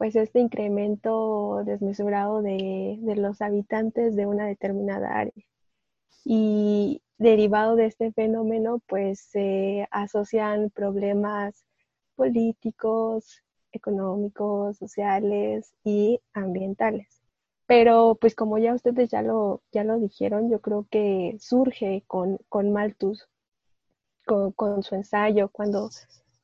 pues 0.02 0.16
este 0.16 0.40
incremento 0.40 1.62
desmesurado 1.64 2.42
de, 2.42 2.98
los 3.16 3.40
habitantes 3.40 4.16
de 4.16 4.26
una 4.26 4.46
determinada 4.46 5.16
área. 5.16 5.44
Y 6.24 7.02
derivado 7.18 7.76
de 7.76 7.86
este 7.86 8.10
fenómeno, 8.10 8.80
pues 8.88 9.20
se 9.20 9.86
asocian 9.92 10.70
problemas 10.70 11.64
políticos, 12.16 13.44
económicos, 13.70 14.78
sociales 14.78 15.72
y 15.84 16.20
ambientales. 16.32 17.22
Pero 17.66 18.18
pues 18.20 18.34
como 18.34 18.58
ya 18.58 18.74
ustedes 18.74 19.08
ya 19.08 19.22
lo, 19.22 19.62
ya 19.70 19.84
lo 19.84 20.00
dijeron, 20.00 20.50
yo 20.50 20.60
creo 20.60 20.88
que 20.90 21.36
surge 21.38 22.02
con, 22.08 22.38
con 22.48 22.72
Malthus, 22.72 23.28
con, 24.24 24.82
su 24.82 24.94
ensayo, 24.94 25.48
cuando, 25.48 25.90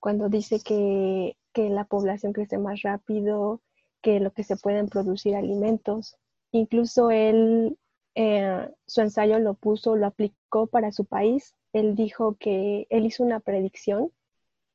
cuando 0.00 0.28
dice 0.28 0.60
que 0.60 1.36
que 1.58 1.70
la 1.70 1.84
población 1.84 2.32
crece 2.32 2.56
más 2.56 2.82
rápido, 2.82 3.60
que 4.00 4.20
lo 4.20 4.32
que 4.32 4.44
se 4.44 4.56
pueden 4.56 4.88
producir 4.88 5.34
alimentos. 5.34 6.16
Incluso 6.52 7.10
él, 7.10 7.76
eh, 8.14 8.70
su 8.86 9.00
ensayo 9.00 9.40
lo 9.40 9.54
puso, 9.54 9.96
lo 9.96 10.06
aplicó 10.06 10.68
para 10.68 10.92
su 10.92 11.04
país. 11.04 11.56
Él 11.72 11.96
dijo 11.96 12.36
que 12.38 12.86
él 12.90 13.06
hizo 13.06 13.24
una 13.24 13.40
predicción 13.40 14.12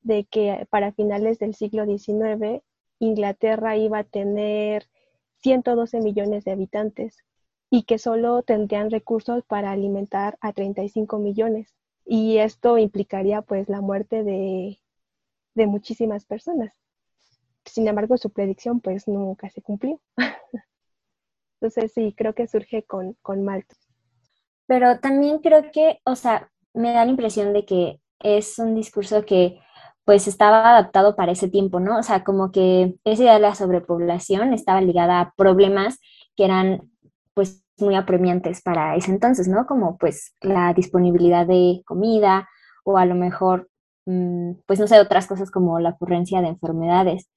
de 0.02 0.26
que 0.26 0.68
para 0.70 0.92
finales 0.92 1.40
del 1.40 1.56
siglo 1.56 1.86
XIX 1.86 2.62
Inglaterra 3.00 3.78
iba 3.78 4.00
a 4.00 4.04
tener 4.04 4.90
112 5.38 6.02
millones 6.02 6.44
de 6.44 6.52
habitantes 6.52 7.24
y 7.70 7.84
que 7.84 7.98
solo 7.98 8.44
tendrían 8.44 8.92
recursos 8.92 9.46
para 9.46 9.72
alimentar 9.72 10.38
a 10.42 10.52
35 10.52 11.18
millones. 11.20 11.74
Y 12.06 12.38
esto 12.38 12.78
implicaría 12.78 13.42
pues 13.42 13.70
la 13.70 13.82
muerte 13.82 14.24
de 14.24 14.80
de 15.56 15.68
muchísimas 15.68 16.26
personas. 16.26 16.74
Sin 17.66 17.88
embargo, 17.88 18.18
su 18.18 18.30
predicción 18.32 18.82
pues 18.82 19.08
nunca 19.08 19.50
se 19.50 19.62
cumplió. 19.62 20.00
Entonces 21.62 21.94
sí, 21.94 22.14
creo 22.18 22.34
que 22.34 22.48
surge 22.48 22.84
con, 22.84 23.14
con 23.22 23.44
Malthus. 23.44 23.78
Pero 24.68 25.00
también 25.00 25.40
creo 25.40 25.72
que, 25.72 26.00
o 26.06 26.16
sea, 26.16 26.52
me 26.74 26.92
da 26.92 27.06
la 27.06 27.12
impresión 27.12 27.54
de 27.54 27.66
que 27.66 28.02
es 28.20 28.60
un 28.60 28.76
discurso 28.76 29.26
que 29.26 29.60
pues 30.06 30.28
estaba 30.28 30.70
adaptado 30.70 31.16
para 31.16 31.32
ese 31.32 31.48
tiempo, 31.48 31.80
¿no? 31.80 31.98
O 31.98 32.04
sea, 32.04 32.26
como 32.26 32.52
que 32.52 32.96
esa 33.06 33.24
idea 33.24 33.34
de 33.36 33.40
la 33.40 33.56
sobrepoblación 33.56 34.54
estaba 34.54 34.82
ligada 34.82 35.22
a 35.22 35.34
problemas 35.38 36.00
que 36.36 36.44
eran 36.44 36.92
pues 37.34 37.63
muy 37.78 37.96
apremiantes 37.96 38.62
para 38.62 38.96
ese 38.96 39.12
entonces, 39.12 39.48
¿no? 39.48 39.66
Como 39.66 39.98
pues 39.98 40.36
la 40.42 40.74
disponibilidad 40.74 41.48
de 41.48 41.82
comida 41.86 42.48
o 42.84 42.98
a 42.98 43.06
lo 43.06 43.16
mejor, 43.16 43.70
mm, 44.06 44.54
pues 44.66 44.80
no 44.80 44.88
sé, 44.88 45.00
otras 45.00 45.28
cosas 45.28 45.52
como 45.52 45.80
la 45.80 45.90
ocurrencia 45.92 46.42
de 46.42 46.50
enfermedades. 46.50 47.30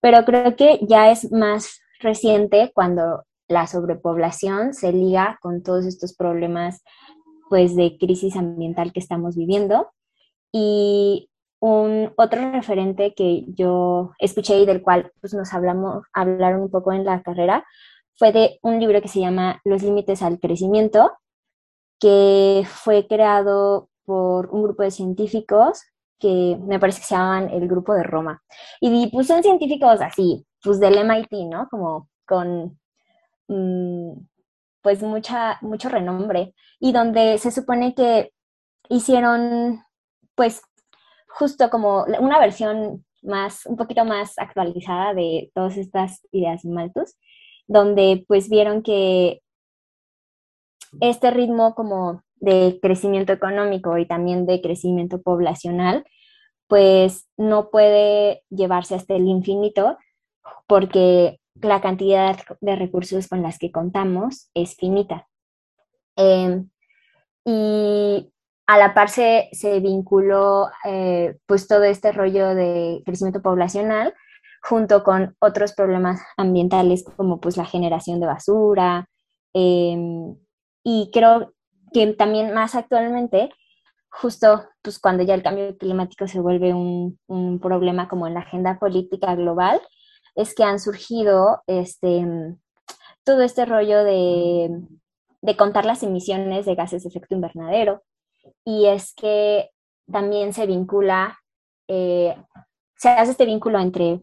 Pero 0.00 0.24
creo 0.24 0.56
que 0.56 0.80
ya 0.82 1.10
es 1.10 1.30
más 1.32 1.80
reciente 2.00 2.72
cuando 2.74 3.24
la 3.48 3.66
sobrepoblación 3.66 4.74
se 4.74 4.92
liga 4.92 5.38
con 5.40 5.62
todos 5.62 5.86
estos 5.86 6.14
problemas 6.14 6.82
pues 7.48 7.76
de 7.76 7.98
crisis 7.98 8.36
ambiental 8.36 8.92
que 8.92 9.00
estamos 9.00 9.36
viviendo. 9.36 9.92
Y 10.52 11.28
un 11.60 12.12
otro 12.16 12.50
referente 12.50 13.14
que 13.14 13.44
yo 13.48 14.12
escuché 14.18 14.58
y 14.58 14.66
del 14.66 14.82
cual 14.82 15.12
pues, 15.20 15.32
nos 15.34 15.52
hablamos, 15.54 16.04
hablaron 16.12 16.62
un 16.62 16.70
poco 16.70 16.92
en 16.92 17.04
la 17.04 17.22
carrera 17.22 17.64
fue 18.16 18.32
de 18.32 18.58
un 18.62 18.78
libro 18.80 19.00
que 19.00 19.08
se 19.08 19.20
llama 19.20 19.60
Los 19.64 19.82
límites 19.82 20.22
al 20.22 20.38
crecimiento, 20.38 21.12
que 21.98 22.64
fue 22.66 23.06
creado 23.06 23.88
por 24.04 24.50
un 24.50 24.62
grupo 24.62 24.82
de 24.82 24.90
científicos 24.90 25.82
que 26.18 26.56
me 26.60 26.78
parece 26.78 27.00
que 27.00 27.06
se 27.06 27.14
llaman 27.16 27.50
el 27.50 27.68
Grupo 27.68 27.94
de 27.94 28.04
Roma. 28.04 28.42
Y 28.80 29.08
pues 29.10 29.26
son 29.26 29.42
científicos 29.42 30.00
así, 30.00 30.46
pues 30.62 30.78
del 30.78 30.98
MIT, 30.98 31.32
¿no? 31.50 31.68
Como 31.68 32.08
con 32.26 32.78
mm, 33.48 34.12
pues 34.82 35.02
mucha, 35.02 35.58
mucho 35.62 35.88
renombre. 35.88 36.54
Y 36.78 36.92
donde 36.92 37.38
se 37.38 37.50
supone 37.50 37.94
que 37.94 38.32
hicieron 38.88 39.82
pues 40.34 40.62
justo 41.28 41.70
como 41.70 42.04
una 42.20 42.38
versión 42.38 43.04
más, 43.22 43.66
un 43.66 43.76
poquito 43.76 44.04
más 44.04 44.38
actualizada 44.38 45.14
de 45.14 45.50
todas 45.54 45.76
estas 45.76 46.26
ideas 46.32 46.64
Malthus, 46.64 47.16
donde 47.66 48.24
pues 48.28 48.48
vieron 48.48 48.82
que 48.82 49.42
este 51.00 51.30
ritmo 51.30 51.74
como 51.74 52.22
de 52.36 52.78
crecimiento 52.82 53.32
económico 53.32 53.98
y 53.98 54.06
también 54.06 54.46
de 54.46 54.60
crecimiento 54.60 55.22
poblacional, 55.22 56.04
pues 56.66 57.28
no 57.36 57.70
puede 57.70 58.42
llevarse 58.50 58.94
hasta 58.94 59.14
el 59.14 59.26
infinito 59.26 59.96
porque 60.66 61.38
la 61.60 61.80
cantidad 61.80 62.36
de 62.60 62.76
recursos 62.76 63.28
con 63.28 63.42
las 63.42 63.58
que 63.58 63.70
contamos 63.70 64.50
es 64.54 64.74
finita. 64.76 65.28
Em, 66.16 66.68
y 67.44 68.32
a 68.66 68.78
la 68.78 68.94
par 68.94 69.08
se, 69.08 69.50
vinculó 69.80 70.68
eh, 70.84 71.36
pues 71.46 71.68
todo 71.68 71.84
este 71.84 72.12
rollo 72.12 72.54
de 72.54 73.02
crecimiento 73.04 73.42
poblacional 73.42 74.14
junto 74.62 75.02
con 75.02 75.36
otros 75.40 75.72
problemas 75.72 76.22
ambientales 76.36 77.04
como 77.16 77.40
pues 77.40 77.56
la 77.56 77.64
generación 77.64 78.20
de 78.20 78.26
basura. 78.26 79.08
Em, 79.52 80.36
y 80.84 81.10
creo 81.12 81.52
que 81.92 82.06
también 82.14 82.54
más 82.54 82.74
actualmente, 82.74 83.50
justo 84.08 84.64
pues 84.82 84.98
cuando 84.98 85.24
ya 85.24 85.34
el 85.34 85.42
cambio 85.42 85.76
climático 85.76 86.26
se 86.28 86.40
vuelve 86.40 86.72
un, 86.74 87.18
problema 87.60 88.08
como 88.08 88.26
en 88.26 88.34
la 88.34 88.40
agenda 88.40 88.78
política 88.78 89.34
global, 89.34 89.80
es 90.34 90.54
que 90.54 90.64
han 90.64 90.78
surgido 90.78 91.62
este, 91.66 92.26
todo 93.24 93.42
este 93.42 93.64
rollo 93.66 94.04
de, 94.04 94.70
contar 95.58 95.84
las 95.84 96.02
emisiones 96.02 96.66
de 96.66 96.74
gases 96.74 97.02
de 97.02 97.08
efecto 97.08 97.34
invernadero. 97.34 98.02
Y 98.64 98.86
es 98.86 99.14
que 99.14 99.70
también 100.10 100.52
se 100.52 100.66
vincula, 100.66 101.38
eh, 101.88 102.36
se 102.96 103.10
hace 103.10 103.32
este 103.32 103.44
vínculo 103.44 103.78
entre 103.78 104.20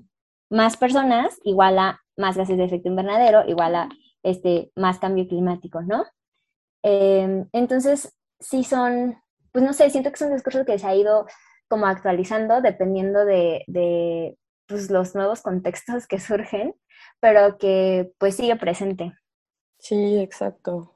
más 0.49 0.77
personas 0.77 1.39
igual 1.43 1.79
a 1.79 1.99
más 2.17 2.38
gases 2.38 2.57
de 2.57 2.65
efecto 2.65 2.89
invernadero, 2.89 3.43
igual 3.47 3.75
a 3.75 3.89
este, 4.23 4.71
más 4.75 4.99
cambio 4.99 5.27
climático, 5.27 5.81
¿no? 5.81 6.05
Em, 6.83 7.47
entonces, 7.53 8.17
sí 8.39 8.63
son, 8.63 9.17
pues 9.51 9.63
no 9.63 9.73
sé, 9.73 9.89
siento 9.89 10.12
que 10.12 10.17
son 10.17 10.33
discursos 10.33 10.65
que 10.65 10.77
se 10.77 10.88
ha 10.88 10.95
ido 10.95 11.25
como 11.67 11.85
actualizando 11.85 12.62
dependiendo 12.62 13.25
de, 13.25 13.63
de 13.67 14.38
pues, 14.67 14.89
los 14.89 15.15
nuevos 15.15 15.41
contextos 15.41 16.07
que 16.07 16.19
surgen, 16.19 16.75
pero 17.19 17.57
que 17.57 18.12
pues 18.17 18.35
sigue 18.35 18.55
presente. 18.55 19.13
Sí, 19.77 20.19
exacto. 20.19 20.95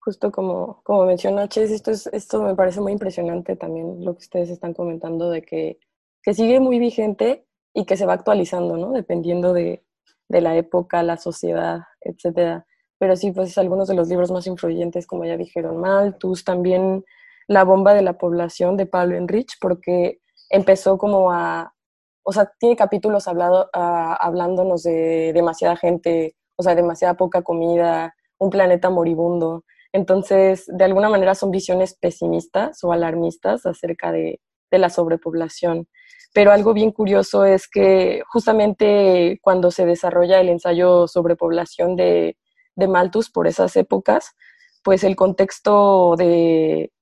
Justo 0.00 0.32
como, 0.32 0.82
como 0.82 1.04
menciona 1.04 1.48
Ches, 1.48 1.70
esto, 1.70 1.90
es, 1.90 2.06
esto 2.08 2.42
me 2.42 2.54
parece 2.54 2.80
muy 2.80 2.92
impresionante 2.92 3.54
también 3.56 4.04
lo 4.04 4.14
que 4.14 4.24
ustedes 4.24 4.48
están 4.48 4.72
comentando 4.72 5.30
de 5.30 5.42
que, 5.42 5.78
que 6.22 6.34
sigue 6.34 6.58
muy 6.58 6.78
vigente 6.78 7.46
y 7.74 7.84
que 7.84 7.96
se 7.96 8.06
va 8.06 8.14
actualizando, 8.14 8.76
¿no? 8.76 8.92
Dependiendo 8.92 9.52
de, 9.52 9.84
de 10.28 10.40
la 10.40 10.56
época, 10.56 11.02
la 11.02 11.16
sociedad, 11.16 11.80
etcétera. 12.00 12.66
Pero 12.98 13.16
sí, 13.16 13.32
pues 13.32 13.56
algunos 13.58 13.88
de 13.88 13.94
los 13.94 14.08
libros 14.08 14.30
más 14.30 14.46
influyentes, 14.46 15.06
como 15.06 15.24
ya 15.24 15.36
dijeron, 15.36 15.78
Malthus, 15.78 16.44
también 16.44 17.04
La 17.48 17.64
bomba 17.64 17.94
de 17.94 18.02
la 18.02 18.12
población 18.18 18.76
de 18.76 18.86
Pablo 18.86 19.16
Enrich, 19.16 19.56
porque 19.60 20.20
empezó 20.50 20.98
como 20.98 21.32
a, 21.32 21.74
o 22.22 22.32
sea, 22.32 22.52
tiene 22.58 22.76
capítulos 22.76 23.26
hablado, 23.26 23.68
hablándonos 23.72 24.82
de 24.84 25.32
demasiada 25.34 25.76
gente, 25.76 26.36
o 26.56 26.62
sea, 26.62 26.74
demasiada 26.74 27.14
poca 27.14 27.42
comida, 27.42 28.14
un 28.38 28.50
planeta 28.50 28.90
moribundo. 28.90 29.64
Entonces, 29.92 30.64
de 30.68 30.84
alguna 30.84 31.08
manera 31.08 31.34
son 31.34 31.50
visiones 31.50 31.94
pesimistas 31.94 32.84
o 32.84 32.92
alarmistas 32.92 33.66
acerca 33.66 34.12
de, 34.12 34.40
de 34.70 34.78
la 34.78 34.90
sobrepoblación 34.90 35.88
pero 36.32 36.52
algo 36.52 36.72
bien 36.72 36.92
curioso 36.92 37.44
es 37.44 37.68
que 37.68 38.22
justamente 38.28 39.38
cuando 39.42 39.70
se 39.70 39.84
desarrolla 39.86 40.40
el 40.40 40.48
ensayo 40.48 41.06
sobre 41.08 41.36
población 41.36 41.96
de, 41.96 42.36
de 42.76 42.88
Malthus 42.88 43.30
por 43.30 43.46
esas 43.46 43.76
épocas, 43.76 44.34
pues 44.82 45.04
el 45.04 45.16
contexto 45.16 46.16
de 46.16 46.92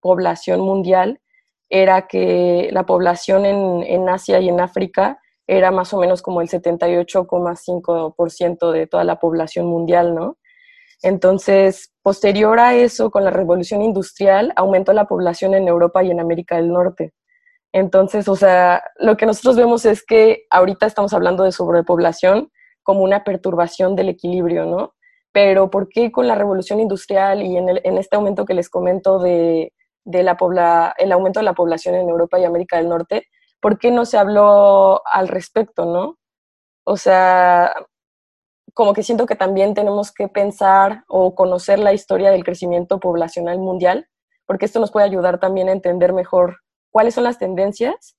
población 0.00 0.60
mundial 0.60 1.20
era 1.68 2.06
que 2.06 2.70
la 2.72 2.86
población 2.86 3.44
en, 3.46 3.82
en 3.82 4.08
Asia 4.08 4.40
y 4.40 4.48
en 4.48 4.60
África 4.60 5.20
era 5.46 5.70
más 5.70 5.92
o 5.92 5.98
menos 5.98 6.22
como 6.22 6.40
el 6.40 6.48
78,5% 6.48 8.70
de 8.70 8.86
toda 8.86 9.04
la 9.04 9.18
población 9.18 9.66
mundial, 9.66 10.14
¿no? 10.14 10.38
Entonces, 11.02 11.92
posterior 12.02 12.60
a 12.60 12.76
eso, 12.76 13.10
con 13.10 13.24
la 13.24 13.30
revolución 13.30 13.82
industrial, 13.82 14.52
aumentó 14.54 14.92
la 14.92 15.06
población 15.06 15.54
en 15.54 15.66
Europa 15.66 16.04
y 16.04 16.10
en 16.10 16.20
América 16.20 16.56
del 16.56 16.70
Norte. 16.70 17.14
Entonces, 17.72 18.28
o 18.28 18.36
sea, 18.36 18.82
lo 18.98 19.16
que 19.16 19.26
nosotros 19.26 19.56
vemos 19.56 19.84
es 19.84 20.04
que 20.04 20.44
ahorita 20.50 20.86
estamos 20.86 21.12
hablando 21.12 21.44
de 21.44 21.52
sobrepoblación 21.52 22.50
como 22.82 23.02
una 23.02 23.24
perturbación 23.24 23.94
del 23.94 24.08
equilibrio, 24.08 24.66
¿no? 24.66 24.94
Pero 25.32 25.70
¿por 25.70 25.88
qué 25.88 26.10
con 26.10 26.26
la 26.26 26.34
revolución 26.34 26.80
industrial 26.80 27.42
y 27.42 27.56
en, 27.56 27.98
este 27.98 28.16
aumento 28.16 28.44
que 28.44 28.54
les 28.54 28.68
comento 28.68 29.20
de, 29.20 29.72
la 30.04 30.94
el 30.98 31.12
aumento 31.12 31.40
de 31.40 31.44
la 31.44 31.54
población 31.54 31.94
en 31.94 32.08
Europa 32.08 32.38
y 32.40 32.44
América 32.44 32.78
del 32.78 32.88
Norte, 32.88 33.26
¿por 33.60 33.78
qué 33.78 33.92
no 33.92 34.04
se 34.04 34.18
habló 34.18 35.02
al 35.06 35.28
respecto, 35.28 35.84
no? 35.84 36.18
O 36.84 36.96
sea, 36.96 37.72
como 38.74 38.94
que 38.94 39.04
siento 39.04 39.26
que 39.26 39.36
también 39.36 39.74
tenemos 39.74 40.12
que 40.12 40.26
pensar 40.28 41.04
o 41.08 41.34
conocer 41.36 41.78
la 41.78 41.92
historia 41.92 42.30
del 42.30 42.44
crecimiento 42.44 42.98
poblacional 42.98 43.58
mundial, 43.58 44.08
porque 44.46 44.64
esto 44.64 44.80
nos 44.80 44.90
puede 44.90 45.06
ayudar 45.06 45.38
también 45.38 45.68
a 45.68 45.72
entender 45.72 46.12
mejor 46.12 46.58
cuáles 46.90 47.14
son 47.14 47.24
las 47.24 47.38
tendencias 47.38 48.16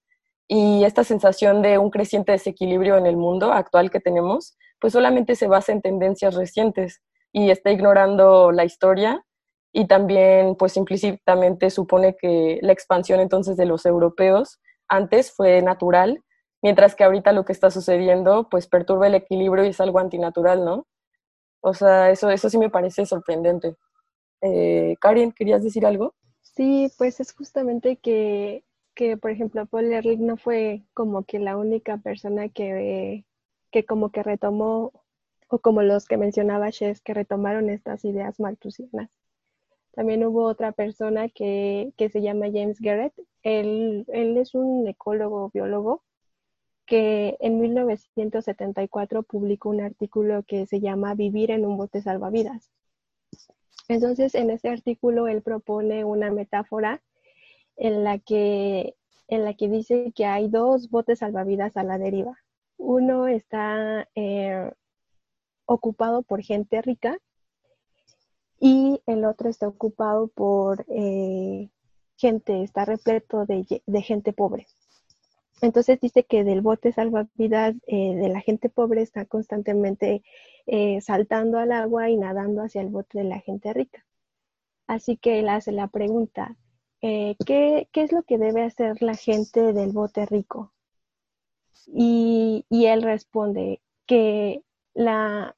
y 0.48 0.84
esta 0.84 1.04
sensación 1.04 1.62
de 1.62 1.78
un 1.78 1.90
creciente 1.90 2.34
desequilibrio 2.34 2.98
en 2.98 3.06
el 3.06 3.18
mundo 3.18 3.54
actual 3.54 3.90
que 3.90 4.00
tenemos, 4.00 4.58
pues 4.80 4.94
solamente 4.94 5.36
se 5.36 5.48
basa 5.48 5.72
en 5.72 5.82
tendencias 5.82 6.36
recientes 6.36 7.02
y 7.32 7.52
está 7.52 7.72
ignorando 7.72 8.52
la 8.52 8.66
historia 8.66 9.26
y 9.72 9.88
también 9.88 10.56
pues 10.56 10.76
implícitamente 10.76 11.70
supone 11.70 12.18
que 12.18 12.60
la 12.62 12.74
expansión 12.74 13.20
entonces 13.20 13.56
de 13.58 13.66
los 13.66 13.86
europeos 13.86 14.60
antes 14.90 15.32
fue 15.32 15.62
natural, 15.62 16.22
mientras 16.62 16.96
que 16.96 17.06
ahorita 17.06 17.32
lo 17.32 17.46
que 17.46 17.54
está 17.54 17.72
sucediendo 17.72 18.50
pues 18.50 18.68
perturba 18.68 19.08
el 19.08 19.16
equilibrio 19.16 19.64
y 19.64 19.70
es 19.70 19.80
algo 19.80 20.00
antinatural, 20.00 20.66
¿no? 20.66 20.86
O 21.62 21.74
sea, 21.74 22.10
eso, 22.10 22.30
eso 22.30 22.50
sí 22.50 22.58
me 22.58 22.70
parece 22.70 23.06
sorprendente. 23.06 23.76
Eh, 24.42 24.96
Karen, 25.00 25.32
¿querías 25.32 25.64
decir 25.64 25.86
algo? 25.86 26.16
Sí, 26.56 26.92
pues 26.98 27.20
es 27.20 27.34
justamente 27.34 27.98
que, 27.98 28.64
que 28.94 29.18
por 29.18 29.32
ejemplo, 29.32 29.66
Paul 29.66 29.92
Ehrlich 29.92 30.20
no 30.20 30.38
fue 30.38 30.84
como 30.94 31.24
que 31.26 31.40
la 31.40 31.58
única 31.58 31.98
persona 31.98 32.50
que, 32.50 33.26
que 33.72 33.86
como 33.86 34.12
que 34.12 34.24
retomó, 34.24 34.92
o 35.50 35.60
como 35.60 35.82
los 35.82 36.06
que 36.08 36.18
mencionaba 36.18 36.70
Shes, 36.70 37.02
que 37.02 37.14
retomaron 37.14 37.70
estas 37.70 38.04
ideas 38.06 38.40
malthusianas. 38.40 39.10
También 39.94 40.26
hubo 40.26 40.46
otra 40.46 40.72
persona 40.74 41.30
que, 41.30 41.94
que 41.98 42.10
se 42.10 42.22
llama 42.22 42.48
James 42.54 42.80
Garrett. 42.82 43.14
Él, 43.44 44.06
él 44.10 44.38
es 44.38 44.56
un 44.56 44.88
ecólogo, 44.88 45.52
biólogo, 45.54 46.04
que 46.88 47.38
en 47.42 47.60
1974 47.62 49.24
publicó 49.24 49.70
un 49.70 49.82
artículo 49.82 50.44
que 50.44 50.66
se 50.68 50.82
llama 50.82 51.16
Vivir 51.16 51.52
en 51.52 51.66
un 51.66 51.78
bote 51.78 52.02
salvavidas. 52.02 52.72
Entonces, 53.92 54.36
en 54.36 54.50
ese 54.50 54.70
artículo 54.70 55.28
él 55.28 55.42
propone 55.42 56.06
una 56.06 56.32
metáfora 56.32 57.02
en 57.76 58.06
la 58.06 58.20
que, 58.20 58.96
en 59.28 59.44
la 59.44 59.54
que 59.54 59.68
dice 59.68 60.14
que 60.16 60.26
hay 60.26 60.48
dos 60.48 60.90
botes 60.90 61.20
salvavidas 61.20 61.76
a 61.76 61.84
la 61.84 61.98
deriva. 61.98 62.38
Uno 62.78 63.28
está 63.28 64.08
eh, 64.16 64.72
ocupado 65.66 66.24
por 66.24 66.42
gente 66.42 66.82
rica 66.82 67.18
y 68.62 69.02
el 69.08 69.26
otro 69.26 69.50
está 69.50 69.68
ocupado 69.68 70.30
por 70.30 70.86
eh, 70.88 71.70
gente, 72.16 72.64
está 72.64 72.86
repleto 72.86 73.46
de, 73.46 73.66
gente 74.04 74.32
pobre. 74.32 74.68
Entonces 75.62 76.00
dice 76.00 76.24
que 76.24 76.46
del 76.46 76.62
bote 76.62 76.94
salvavidas 76.94 77.76
eh, 77.88 78.16
de 78.16 78.30
la 78.30 78.40
gente 78.40 78.70
pobre 78.70 79.02
está 79.02 79.26
constantemente 79.26 80.24
eh, 80.68 81.02
saltando 81.02 81.58
al 81.60 81.72
agua 81.72 82.10
y 82.10 82.18
nadando 82.18 82.64
hacia 82.64 82.82
el 82.82 82.90
bote 82.90 83.20
de 83.20 83.24
la 83.26 83.40
gente 83.40 83.74
rica. 83.74 84.06
Así 84.88 85.18
que 85.18 85.40
él 85.40 85.50
hace 85.50 85.72
la 85.72 85.88
pregunta, 85.88 86.58
¿qué, 87.02 87.36
¿qué, 87.92 88.04
es 88.04 88.12
lo 88.12 88.24
que 88.24 88.38
debe 88.38 88.64
hacer 88.64 89.02
la 89.02 89.16
gente 89.16 89.74
del 89.74 89.92
bote 89.92 90.26
rico? 90.26 90.74
Y, 91.88 92.66
y 92.70 92.86
él 92.86 93.02
responde 93.02 93.82
que 94.06 94.64
la, 94.94 95.56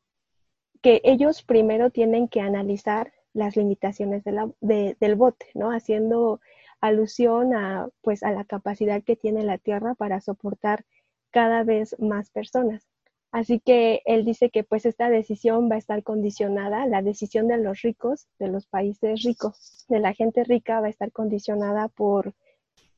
que 0.83 1.01
ellos 1.05 1.43
primero 1.43 1.89
tienen 1.89 2.27
que 2.27 2.41
analizar 2.41 3.13
las 3.33 3.55
limitaciones 3.55 4.23
del 4.23 5.15
bote, 5.15 5.47
¿no? 5.55 5.71
Haciendo 5.71 6.41
alusión 6.81 7.55
a, 7.55 7.89
pues, 8.01 8.21
a 8.21 8.31
la 8.31 8.43
capacidad 8.43 9.01
que 9.01 9.15
tiene 9.15 9.43
la 9.43 9.57
Tierra 9.57 9.95
para 9.95 10.21
soportar 10.21 10.85
cada 11.31 11.63
vez 11.63 11.95
más 11.99 12.29
personas. 12.29 12.85
Así 13.33 13.59
que 13.59 14.03
él 14.05 14.25
dice 14.25 14.51
que 14.51 14.63
pues 14.63 14.85
esta 14.85 15.09
decisión 15.09 15.67
va 15.67 15.73
a 15.73 15.79
estar 15.79 16.03
condicionada, 16.03 16.85
la 16.85 17.01
decisión 17.01 17.47
de 17.47 17.57
los 17.57 17.81
ricos, 17.81 18.27
de 18.37 18.47
los 18.47 18.67
países 18.67 19.23
ricos, 19.23 19.85
de 19.89 19.99
la 19.99 20.13
gente 20.13 20.43
rica 20.43 20.79
va 20.79 20.85
a 20.85 20.91
estar 20.91 21.11
condicionada 21.11 21.87
por 21.87 22.35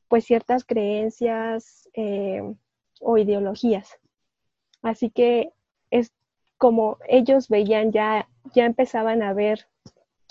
pues 0.08 0.26
ciertas 0.26 0.66
creencias 0.66 1.88
eh, 1.94 2.42
o 3.00 3.16
ideologías. 3.16 3.98
Así 4.82 5.08
que 5.08 5.54
es, 5.90 6.12
como 6.58 6.98
ellos 7.08 7.48
veían 7.48 7.90
ya, 7.90 8.28
ya 8.54 8.66
empezaban 8.66 9.22
a 9.22 9.32
ver 9.32 9.66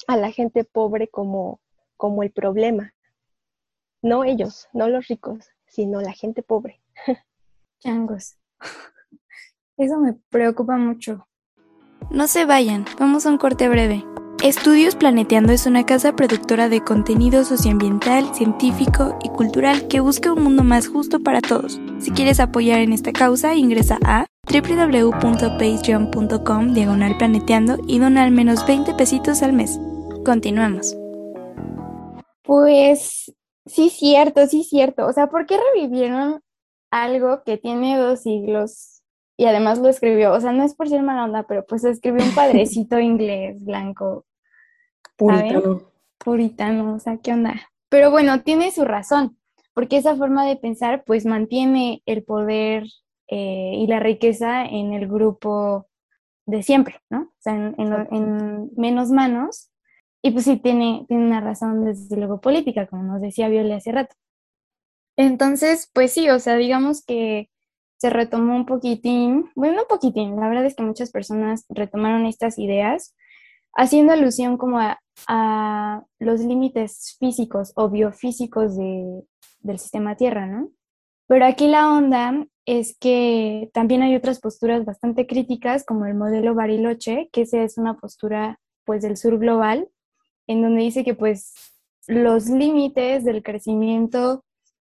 a 0.06 0.18
la 0.18 0.32
gente 0.32 0.66
pobre 0.66 1.08
como, 1.08 1.60
como 1.98 2.22
el 2.22 2.30
problema. 2.30 2.94
No 4.04 4.24
ellos, 4.24 4.68
no 4.72 4.88
los 4.88 5.08
ricos, 5.08 5.50
sino 5.66 6.00
la 6.00 6.14
gente 6.14 6.44
pobre. 6.44 6.80
Changos. 7.80 8.38
Eso 9.78 10.00
me 10.00 10.14
preocupa 10.30 10.78
mucho. 10.78 11.28
No 12.10 12.28
se 12.28 12.46
vayan, 12.46 12.86
vamos 13.00 13.26
a 13.26 13.30
un 13.30 13.38
corte 13.38 13.68
breve. 13.68 14.06
Estudios 14.44 14.96
Planeteando 14.96 15.54
es 15.54 15.66
una 15.66 15.86
casa 15.86 16.16
productora 16.16 16.70
de 16.70 16.82
contenido 16.82 17.44
socioambiental, 17.44 18.36
científico 18.36 19.18
y 19.24 19.30
cultural 19.30 19.88
que 19.88 20.02
busca 20.02 20.32
un 20.32 20.44
mundo 20.44 20.64
más 20.64 20.88
justo 20.88 21.22
para 21.22 21.42
todos. 21.42 21.82
Si 22.00 22.12
quieres 22.12 22.40
apoyar 22.40 22.80
en 22.80 22.94
esta 22.94 23.12
causa, 23.12 23.56
ingresa 23.56 23.98
a 24.06 24.28
www.patreon.com 24.52 26.74
diagonal 26.74 27.18
planeteando 27.18 27.78
y 27.88 27.98
dona 28.00 28.24
al 28.24 28.32
menos 28.32 28.68
20 28.68 28.94
pesitos 28.94 29.42
al 29.42 29.54
mes. 29.54 29.80
Continuamos. 30.24 30.96
Pues 32.44 33.34
sí, 33.66 33.90
cierto, 33.90 34.46
sí, 34.48 34.64
cierto. 34.64 35.08
O 35.08 35.14
sea, 35.14 35.28
¿por 35.28 35.48
qué 35.48 35.58
revivieron 35.74 36.42
algo 36.92 37.42
que 37.44 37.58
tiene 37.58 37.98
dos 37.98 38.22
siglos 38.22 38.95
y 39.38 39.46
además 39.46 39.80
lo 39.80 39.90
escribió? 39.90 40.34
O 40.34 40.40
sea, 40.40 40.52
no 40.52 40.64
es 40.64 40.76
por 40.76 40.90
ser 40.90 41.04
mala 41.04 41.26
onda, 41.26 41.44
pero 41.44 41.66
pues 41.66 41.84
escribió 41.84 42.24
un 42.24 42.36
padrecito 42.36 43.00
inglés 43.00 43.64
blanco. 43.64 44.26
Puritano. 45.18 45.82
Puritano, 46.18 46.96
o 46.96 47.00
sea, 47.00 47.18
¿qué 47.18 47.34
onda? 47.34 47.70
Pero 47.90 48.12
bueno, 48.12 48.42
tiene 48.42 48.72
su 48.72 48.84
razón, 48.84 49.38
porque 49.74 49.98
esa 49.98 50.16
forma 50.16 50.46
de 50.46 50.56
pensar 50.56 51.04
pues 51.06 51.26
mantiene 51.26 52.02
el 52.06 52.24
poder 52.24 52.84
eh, 53.28 53.74
y 53.76 53.88
la 53.88 54.00
riqueza 54.00 54.66
en 54.66 54.94
el 54.94 55.08
grupo 55.08 55.88
de 56.46 56.64
siempre, 56.64 57.02
¿no? 57.10 57.22
O 57.22 57.36
sea, 57.40 57.54
en, 57.56 58.72
menos 58.76 59.10
manos. 59.10 59.72
Y 60.22 60.32
pues 60.32 60.46
sí, 60.46 60.58
tiene, 60.58 61.06
tiene 61.08 61.26
una 61.26 61.42
razón 61.42 61.86
desde 61.86 62.18
luego 62.18 62.42
política, 62.42 62.88
como 62.88 63.04
nos 63.04 63.22
decía 63.22 63.50
Viola 63.50 63.76
hace 63.76 63.92
rato. 63.92 64.16
Entonces, 65.18 65.90
pues 65.94 66.12
sí, 66.12 66.30
o 66.30 66.40
sea, 66.40 66.56
digamos 66.56 67.04
que 67.06 67.50
se 67.98 68.10
retomó 68.10 68.56
un 68.56 68.66
poquitín, 68.66 69.50
bueno, 69.56 69.82
un 69.82 69.88
poquitín, 69.88 70.40
la 70.40 70.50
verdad 70.50 70.66
es 70.66 70.76
que 70.76 70.84
muchas 70.84 71.12
personas 71.12 71.66
retomaron 71.70 72.26
estas 72.26 72.60
ideas 72.60 73.16
haciendo 73.74 74.14
alusión 74.14 74.58
como 74.58 74.80
a, 74.80 75.00
los 76.20 76.42
límites 76.42 77.16
físicos 77.20 77.72
o 77.76 77.90
biofísicos 77.90 78.76
de, 78.76 79.24
del 79.62 79.80
sistema 79.80 80.16
Tierra, 80.16 80.46
¿no? 80.46 80.72
Pero 81.28 81.46
aquí 81.46 81.68
la 81.68 81.92
onda 81.92 82.46
es 82.66 82.98
que 83.00 83.70
también 83.74 84.02
hay 84.02 84.16
otras 84.16 84.40
posturas 84.40 84.84
bastante 84.86 85.26
críticas, 85.26 85.86
como 85.86 86.06
el 86.06 86.16
modelo 86.16 86.54
Bariloche, 86.54 87.30
que 87.32 87.42
esa 87.42 87.64
es 87.64 87.78
una 87.78 87.98
postura 87.98 88.60
pues 88.84 89.02
del 89.02 89.18
sur 89.18 89.40
global, 89.40 89.88
en 90.48 90.62
donde 90.62 90.82
dice 90.82 91.04
que 91.04 91.16
pues 91.16 91.54
los 92.08 92.48
límites 92.48 93.24
del 93.24 93.42
crecimiento 93.42 94.44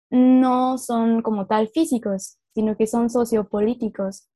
no 0.09 0.77
son 0.77 1.21
como 1.21 1.47
tal 1.47 1.69
físicos, 1.69 2.38
sino 2.59 2.75
que 2.77 2.87
son 2.87 3.09
sociopolíticos, 3.09 4.29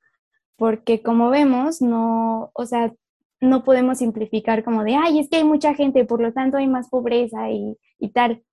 porque 0.56 1.02
como 1.02 1.30
vemos, 1.30 1.82
no, 1.82 2.52
o 2.54 2.66
sea, 2.66 2.94
no 3.42 3.64
podemos 3.64 3.98
simplificar 3.98 4.64
como 4.64 4.84
de, 4.84 4.96
ay, 4.96 5.20
es 5.20 5.30
que 5.30 5.38
hay 5.38 5.44
mucha 5.44 5.74
gente, 5.74 6.06
por 6.06 6.22
lo 6.22 6.34
tanto 6.34 6.58
hay 6.58 6.68
más 6.68 6.90
pobreza 6.90 7.52
y, 7.52 7.78
y 8.00 8.10
tal 8.12 8.44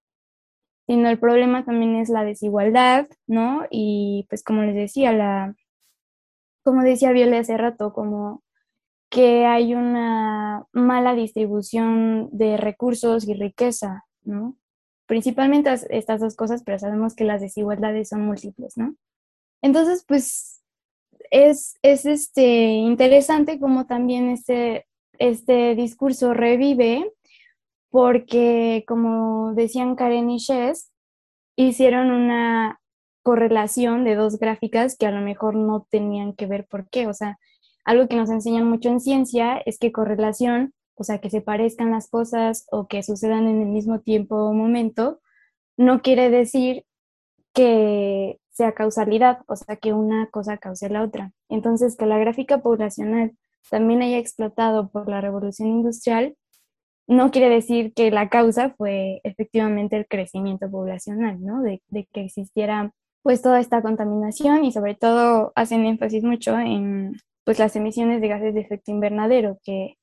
sino 0.90 1.08
el 1.08 1.20
problema 1.20 1.64
también 1.64 1.94
es 1.94 2.08
la 2.08 2.24
desigualdad, 2.24 3.06
¿no? 3.28 3.64
Y 3.70 4.26
pues 4.28 4.42
como 4.42 4.64
les 4.64 4.74
decía, 4.74 5.12
la, 5.12 5.54
como 6.64 6.82
decía 6.82 7.12
Viola 7.12 7.38
hace 7.38 7.56
rato, 7.56 7.92
como 7.92 8.42
que 9.08 9.46
hay 9.46 9.72
una 9.72 10.66
mala 10.72 11.14
distribución 11.14 12.28
de 12.32 12.56
recursos 12.56 13.28
y 13.28 13.34
riqueza, 13.34 14.04
¿no? 14.24 14.56
Principalmente 15.06 15.72
estas 15.90 16.20
dos 16.20 16.34
cosas, 16.34 16.64
pero 16.64 16.80
sabemos 16.80 17.14
que 17.14 17.22
las 17.22 17.40
desigualdades 17.40 18.08
son 18.08 18.22
múltiples, 18.22 18.76
¿no? 18.76 18.96
Entonces, 19.62 20.04
pues 20.06 20.62
es, 21.30 21.78
es 21.82 22.06
este, 22.06 22.66
interesante 22.66 23.58
como 23.60 23.86
también 23.86 24.30
este, 24.30 24.86
este 25.18 25.74
discurso 25.74 26.34
revive 26.34 27.12
porque, 27.90 28.84
como 28.86 29.52
decían 29.54 29.96
Karen 29.96 30.30
y 30.30 30.38
Shes, 30.38 30.90
hicieron 31.56 32.10
una 32.10 32.80
correlación 33.22 34.04
de 34.04 34.14
dos 34.14 34.38
gráficas 34.38 34.96
que 34.96 35.06
a 35.06 35.10
lo 35.10 35.20
mejor 35.20 35.54
no 35.56 35.86
tenían 35.90 36.34
que 36.34 36.46
ver 36.46 36.66
por 36.66 36.88
qué. 36.88 37.06
O 37.06 37.14
sea, 37.14 37.38
algo 37.84 38.08
que 38.08 38.16
nos 38.16 38.30
enseñan 38.30 38.68
mucho 38.68 38.88
en 38.88 39.00
ciencia 39.00 39.58
es 39.66 39.78
que 39.78 39.92
correlación, 39.92 40.72
o 40.94 41.04
sea, 41.04 41.20
que 41.20 41.30
se 41.30 41.40
parezcan 41.40 41.90
las 41.90 42.08
cosas 42.08 42.66
o 42.70 42.88
que 42.88 43.02
sucedan 43.02 43.46
en 43.48 43.62
el 43.62 43.68
mismo 43.68 44.00
tiempo 44.00 44.36
o 44.36 44.52
momento, 44.52 45.20
no 45.76 46.02
quiere 46.02 46.30
decir 46.30 46.84
que 47.52 48.39
sea 48.52 48.72
causalidad, 48.72 49.40
o 49.46 49.56
sea, 49.56 49.76
que 49.76 49.92
una 49.92 50.28
cosa 50.30 50.58
cause 50.58 50.88
la 50.88 51.02
otra. 51.02 51.32
Entonces, 51.48 51.96
que 51.96 52.06
la 52.06 52.18
gráfica 52.18 52.58
poblacional 52.58 53.32
también 53.70 54.02
haya 54.02 54.18
explotado 54.18 54.88
por 54.90 55.08
la 55.08 55.20
revolución 55.20 55.68
industrial, 55.68 56.36
no 57.10 57.32
quiere 57.32 57.48
decir 57.48 57.92
que 57.92 58.10
la 58.12 58.28
causa 58.28 58.70
fue 58.70 59.20
efectivamente 59.24 59.96
el 59.96 60.06
crecimiento 60.06 60.70
poblacional, 60.70 61.42
¿no? 61.44 61.60
De, 61.62 61.82
que 61.90 62.24
existiera 62.24 62.92
pues 63.22 63.42
toda 63.42 63.60
esta 63.60 63.82
contaminación 63.82 64.64
y 64.64 64.72
sobre 64.72 64.94
todo 64.94 65.52
hacen 65.56 65.84
énfasis 65.86 66.22
mucho 66.22 66.58
en 66.58 67.16
pues 67.44 67.58
las 67.58 67.74
emisiones 67.74 68.20
de 68.20 68.28
gases 68.28 68.54
de 68.54 68.60
efecto 68.60 68.92
invernadero, 68.92 69.58
que 69.64 69.96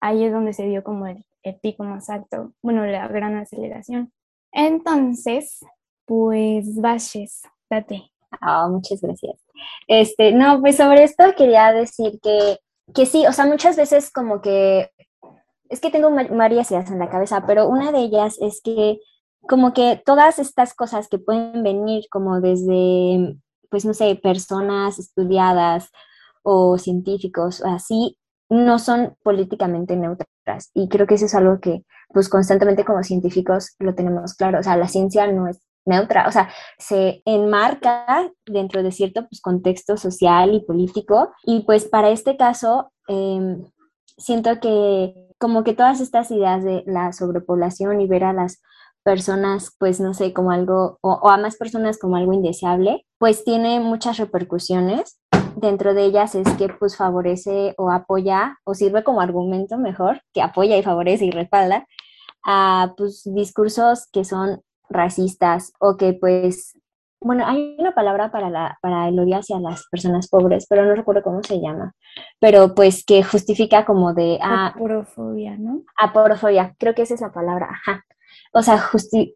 ahí 0.00 0.24
es 0.24 0.32
donde 0.32 0.54
se 0.54 0.66
dio 0.66 0.82
como 0.82 1.06
el, 1.06 1.24
pico 1.62 1.84
más 1.84 2.10
alto, 2.10 2.54
bueno, 2.60 2.84
la 2.86 3.06
gran 3.06 3.36
aceleración. 3.36 4.12
Entonces, 4.50 5.60
pues 6.06 6.74
Baches, 6.80 7.42
date. 7.70 8.10
Ah, 8.40 8.68
muchas 8.68 9.00
gracias. 9.00 9.46
Este, 9.88 10.32
no, 10.32 10.60
pues 10.60 10.76
sobre 10.76 11.04
esto 11.04 11.24
quería 11.36 11.72
decir 11.72 12.18
que, 12.22 12.58
que 12.94 13.06
sí, 13.06 13.26
o 13.26 13.32
sea, 13.32 13.46
muchas 13.46 13.76
veces 13.76 14.10
como 14.10 14.40
que 14.40 14.90
es 15.68 15.80
que 15.80 15.90
tengo 15.90 16.10
varias 16.10 16.70
ideas 16.70 16.90
en 16.90 16.98
la 16.98 17.10
cabeza, 17.10 17.44
pero 17.46 17.68
una 17.68 17.92
de 17.92 17.98
ellas 18.00 18.36
es 18.40 18.60
que 18.62 19.00
como 19.48 19.72
que 19.72 20.00
todas 20.04 20.38
estas 20.38 20.74
cosas 20.74 21.08
que 21.08 21.18
pueden 21.18 21.62
venir 21.62 22.04
como 22.10 22.40
desde, 22.40 23.36
pues 23.70 23.84
no 23.84 23.94
sé, 23.94 24.16
personas 24.16 24.98
estudiadas 24.98 25.90
o 26.42 26.78
científicos, 26.78 27.62
así, 27.64 28.18
no 28.48 28.78
son 28.78 29.16
políticamente 29.22 29.96
neutras. 29.96 30.70
Y 30.74 30.88
creo 30.88 31.06
que 31.06 31.14
eso 31.14 31.26
es 31.26 31.34
algo 31.34 31.60
que, 31.60 31.84
pues 32.08 32.28
constantemente 32.28 32.84
como 32.84 33.02
científicos 33.02 33.74
lo 33.78 33.94
tenemos 33.94 34.34
claro. 34.34 34.60
O 34.60 34.62
sea, 34.62 34.76
la 34.76 34.88
ciencia 34.88 35.26
no 35.30 35.48
es 35.48 35.60
neutra, 35.86 36.26
o 36.28 36.32
sea, 36.32 36.50
se 36.78 37.22
enmarca 37.24 38.30
dentro 38.44 38.82
de 38.82 38.92
cierto 38.92 39.26
pues, 39.28 39.40
contexto 39.40 39.96
social 39.96 40.54
y 40.54 40.60
político. 40.60 41.32
Y 41.44 41.60
pues 41.60 41.86
para 41.86 42.10
este 42.10 42.36
caso, 42.36 42.92
em, 43.08 43.64
siento 44.18 44.60
que 44.60 45.14
como 45.38 45.64
que 45.64 45.74
todas 45.74 46.00
estas 46.00 46.30
ideas 46.30 46.64
de 46.64 46.82
la 46.86 47.12
sobrepoblación 47.12 48.00
y 48.00 48.06
ver 48.06 48.24
a 48.24 48.32
las 48.32 48.60
personas, 49.04 49.74
pues 49.78 50.00
no 50.00 50.14
sé, 50.14 50.32
como 50.32 50.50
algo, 50.50 50.98
o, 51.00 51.30
a 51.30 51.36
más 51.36 51.56
personas 51.56 51.98
como 51.98 52.16
algo 52.16 52.32
indeseable, 52.32 53.06
pues 53.18 53.44
tiene 53.44 53.78
muchas 53.78 54.18
repercusiones. 54.18 55.20
Dentro 55.54 55.94
de 55.94 56.04
ellas 56.04 56.34
es 56.34 56.48
que 56.54 56.68
pues 56.68 56.96
favorece 56.96 57.74
o 57.78 57.90
apoya 57.90 58.58
o 58.64 58.74
sirve 58.74 59.04
como 59.04 59.20
argumento 59.20 59.78
mejor, 59.78 60.20
que 60.34 60.42
apoya 60.42 60.76
y 60.76 60.82
favorece 60.82 61.26
y 61.26 61.30
respalda 61.30 61.86
a 62.44 62.94
pues 62.96 63.22
discursos 63.24 64.08
que 64.12 64.24
son 64.24 64.62
racistas 64.88 65.72
o 65.80 65.96
que 65.96 66.12
pues, 66.14 66.78
bueno, 67.20 67.46
hay 67.46 67.76
una 67.78 67.94
palabra 67.94 68.30
para, 68.30 68.50
la, 68.50 68.78
para 68.82 69.08
el 69.08 69.18
odio 69.18 69.36
hacia 69.36 69.58
las 69.58 69.86
personas 69.90 70.28
pobres, 70.28 70.66
pero 70.68 70.84
no 70.84 70.94
recuerdo 70.94 71.22
cómo 71.22 71.42
se 71.42 71.60
llama, 71.60 71.94
pero 72.40 72.74
pues 72.74 73.04
que 73.04 73.22
justifica 73.22 73.84
como 73.84 74.14
de... 74.14 74.38
Ah, 74.40 74.68
aporofobia, 74.68 75.56
¿no? 75.58 75.82
Aporofobia, 75.98 76.74
creo 76.78 76.94
que 76.94 77.02
esa 77.02 77.14
es 77.14 77.20
la 77.20 77.32
palabra, 77.32 77.68
ajá. 77.70 78.04
O 78.52 78.62
sea, 78.62 78.82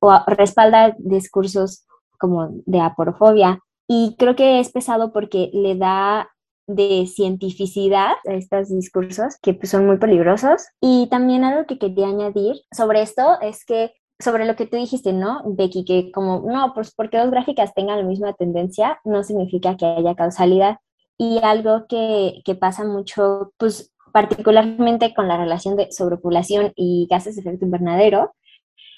o 0.00 0.24
respalda 0.28 0.94
discursos 0.98 1.86
como 2.18 2.50
de 2.66 2.80
aporofobia 2.80 3.60
y 3.88 4.14
creo 4.18 4.36
que 4.36 4.60
es 4.60 4.70
pesado 4.70 5.12
porque 5.12 5.50
le 5.52 5.74
da 5.74 6.30
de 6.74 7.06
cientificidad 7.06 8.12
a 8.26 8.34
estos 8.34 8.68
discursos 8.68 9.36
que 9.42 9.54
pues, 9.54 9.70
son 9.70 9.86
muy 9.86 9.98
peligrosos. 9.98 10.62
Y 10.80 11.08
también 11.10 11.44
algo 11.44 11.66
que 11.66 11.78
quería 11.78 12.06
añadir 12.06 12.56
sobre 12.70 13.02
esto 13.02 13.40
es 13.40 13.64
que 13.64 13.92
sobre 14.20 14.44
lo 14.44 14.56
que 14.56 14.66
tú 14.66 14.76
dijiste, 14.76 15.12
¿no, 15.12 15.42
Becky? 15.44 15.84
Que 15.84 16.12
como, 16.12 16.42
no, 16.46 16.72
pues 16.74 16.94
porque 16.94 17.18
dos 17.18 17.30
gráficas 17.30 17.74
tengan 17.74 17.98
la 17.98 18.04
misma 18.04 18.32
tendencia, 18.34 19.00
no 19.04 19.22
significa 19.24 19.76
que 19.76 19.86
haya 19.86 20.14
causalidad. 20.14 20.78
Y 21.18 21.40
algo 21.42 21.86
que, 21.88 22.42
que 22.44 22.54
pasa 22.54 22.84
mucho, 22.84 23.52
pues 23.58 23.92
particularmente 24.12 25.14
con 25.14 25.28
la 25.28 25.36
relación 25.36 25.76
de 25.76 25.92
sobrepoblación 25.92 26.72
y 26.76 27.06
gases 27.10 27.36
de 27.36 27.42
efecto 27.42 27.64
invernadero, 27.64 28.34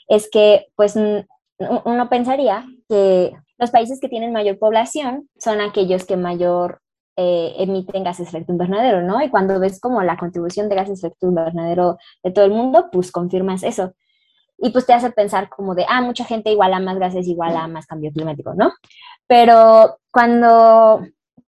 es 0.08 0.28
que 0.30 0.66
pues 0.76 0.96
uno 0.96 2.08
pensaría 2.08 2.66
que 2.88 3.32
los 3.58 3.70
países 3.70 4.00
que 4.00 4.08
tienen 4.08 4.32
mayor 4.32 4.58
población 4.58 5.28
son 5.38 5.60
aquellos 5.60 6.04
que 6.04 6.16
mayor 6.16 6.80
eh, 7.16 7.54
emiten 7.58 8.04
gases 8.04 8.32
de 8.32 8.38
efecto 8.38 8.52
invernadero, 8.52 9.02
¿no? 9.02 9.22
Y 9.22 9.28
cuando 9.28 9.60
ves 9.60 9.78
como 9.80 10.02
la 10.02 10.16
contribución 10.16 10.68
de 10.68 10.76
gases 10.76 11.00
de 11.00 11.08
efecto 11.08 11.28
invernadero 11.28 11.98
de 12.22 12.30
todo 12.30 12.44
el 12.44 12.52
mundo, 12.52 12.88
pues 12.90 13.12
confirmas 13.12 13.62
eso. 13.62 13.92
Y 14.62 14.70
pues 14.70 14.86
te 14.86 14.94
hace 14.94 15.10
pensar 15.10 15.48
como 15.48 15.74
de, 15.74 15.84
ah, 15.88 16.00
mucha 16.00 16.24
gente 16.24 16.50
igual 16.50 16.72
a 16.72 16.80
más 16.80 16.98
gases, 16.98 17.26
igual 17.26 17.56
a 17.56 17.66
más 17.66 17.86
cambio 17.86 18.12
climático, 18.12 18.54
¿no? 18.54 18.72
Pero 19.26 19.98
cuando 20.10 21.02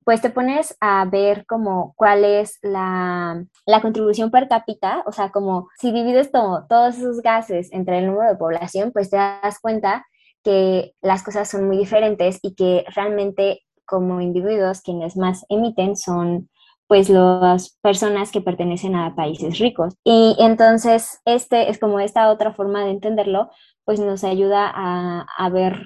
pues 0.04 0.22
te 0.22 0.32
pones 0.32 0.76
a 0.82 1.06
ver 1.06 1.46
como 1.46 1.94
cuál 1.96 2.26
es 2.26 2.58
la, 2.64 3.46
la, 3.68 3.82
contribución 3.82 4.32
per 4.32 4.48
cápita, 4.48 5.04
o 5.06 5.12
sea, 5.12 5.32
como 5.32 5.70
si 5.80 5.92
divides 5.92 6.32
todo, 6.32 6.66
todos 6.68 6.98
esos 6.98 7.22
gases 7.22 7.72
entre 7.72 8.00
el 8.00 8.08
número 8.08 8.30
de 8.30 8.38
población, 8.38 8.92
pues 8.92 9.12
te 9.12 9.18
das 9.18 9.60
cuenta 9.60 10.06
que 10.44 10.94
las 11.02 11.24
cosas 11.24 11.50
son 11.50 11.68
muy 11.68 11.78
diferentes 11.78 12.40
y 12.42 12.56
que 12.56 12.84
realmente 12.96 13.62
como 13.86 14.22
individuos 14.22 14.82
quienes 14.82 15.18
más 15.18 15.46
emiten 15.50 15.96
son 15.96 16.50
pues 16.92 17.08
las 17.08 17.78
personas 17.82 18.34
que 18.34 18.42
pertenecen 18.42 18.98
a 18.98 19.16
países 19.16 19.60
ricos. 19.60 19.94
Y 20.04 20.36
entonces 20.40 21.22
este 21.24 21.70
es 21.70 21.80
como 21.80 22.02
esta 22.02 22.30
otra 22.30 22.52
forma 22.52 22.84
de 22.84 22.92
entenderlo, 22.92 23.50
pues 23.86 24.02
nos 24.02 24.26
ayuda 24.26 24.70
a, 24.70 25.26
a 25.38 25.50
ver 25.50 25.84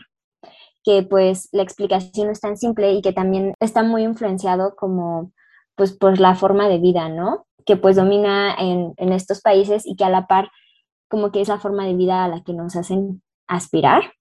que 0.83 1.03
pues 1.03 1.47
la 1.51 1.61
explicación 1.61 2.25
no 2.25 2.33
es 2.33 2.41
tan 2.41 2.57
simple 2.57 2.91
y 2.93 3.03
que 3.03 3.13
también 3.13 3.53
está 3.59 3.83
muy 3.83 4.01
influenciado 4.01 4.75
como 4.75 5.31
pues 5.75 5.95
por 5.95 6.19
la 6.19 6.33
forma 6.33 6.67
de 6.69 6.79
vida, 6.79 7.07
¿no? 7.07 7.45
Que 7.67 7.77
pues 7.77 7.97
domina 7.97 8.55
en, 8.57 8.95
en 8.97 9.13
estos 9.13 9.41
países 9.41 9.85
y 9.85 9.95
que 9.95 10.05
a 10.05 10.09
la 10.09 10.25
par 10.25 10.49
como 11.07 11.31
que 11.31 11.41
es 11.41 11.49
la 11.49 11.59
forma 11.59 11.85
de 11.85 11.93
vida 11.93 12.23
a 12.23 12.29
la 12.29 12.41
que 12.41 12.53
nos 12.53 12.75
hacen 12.75 13.21
aspirar 13.45 14.13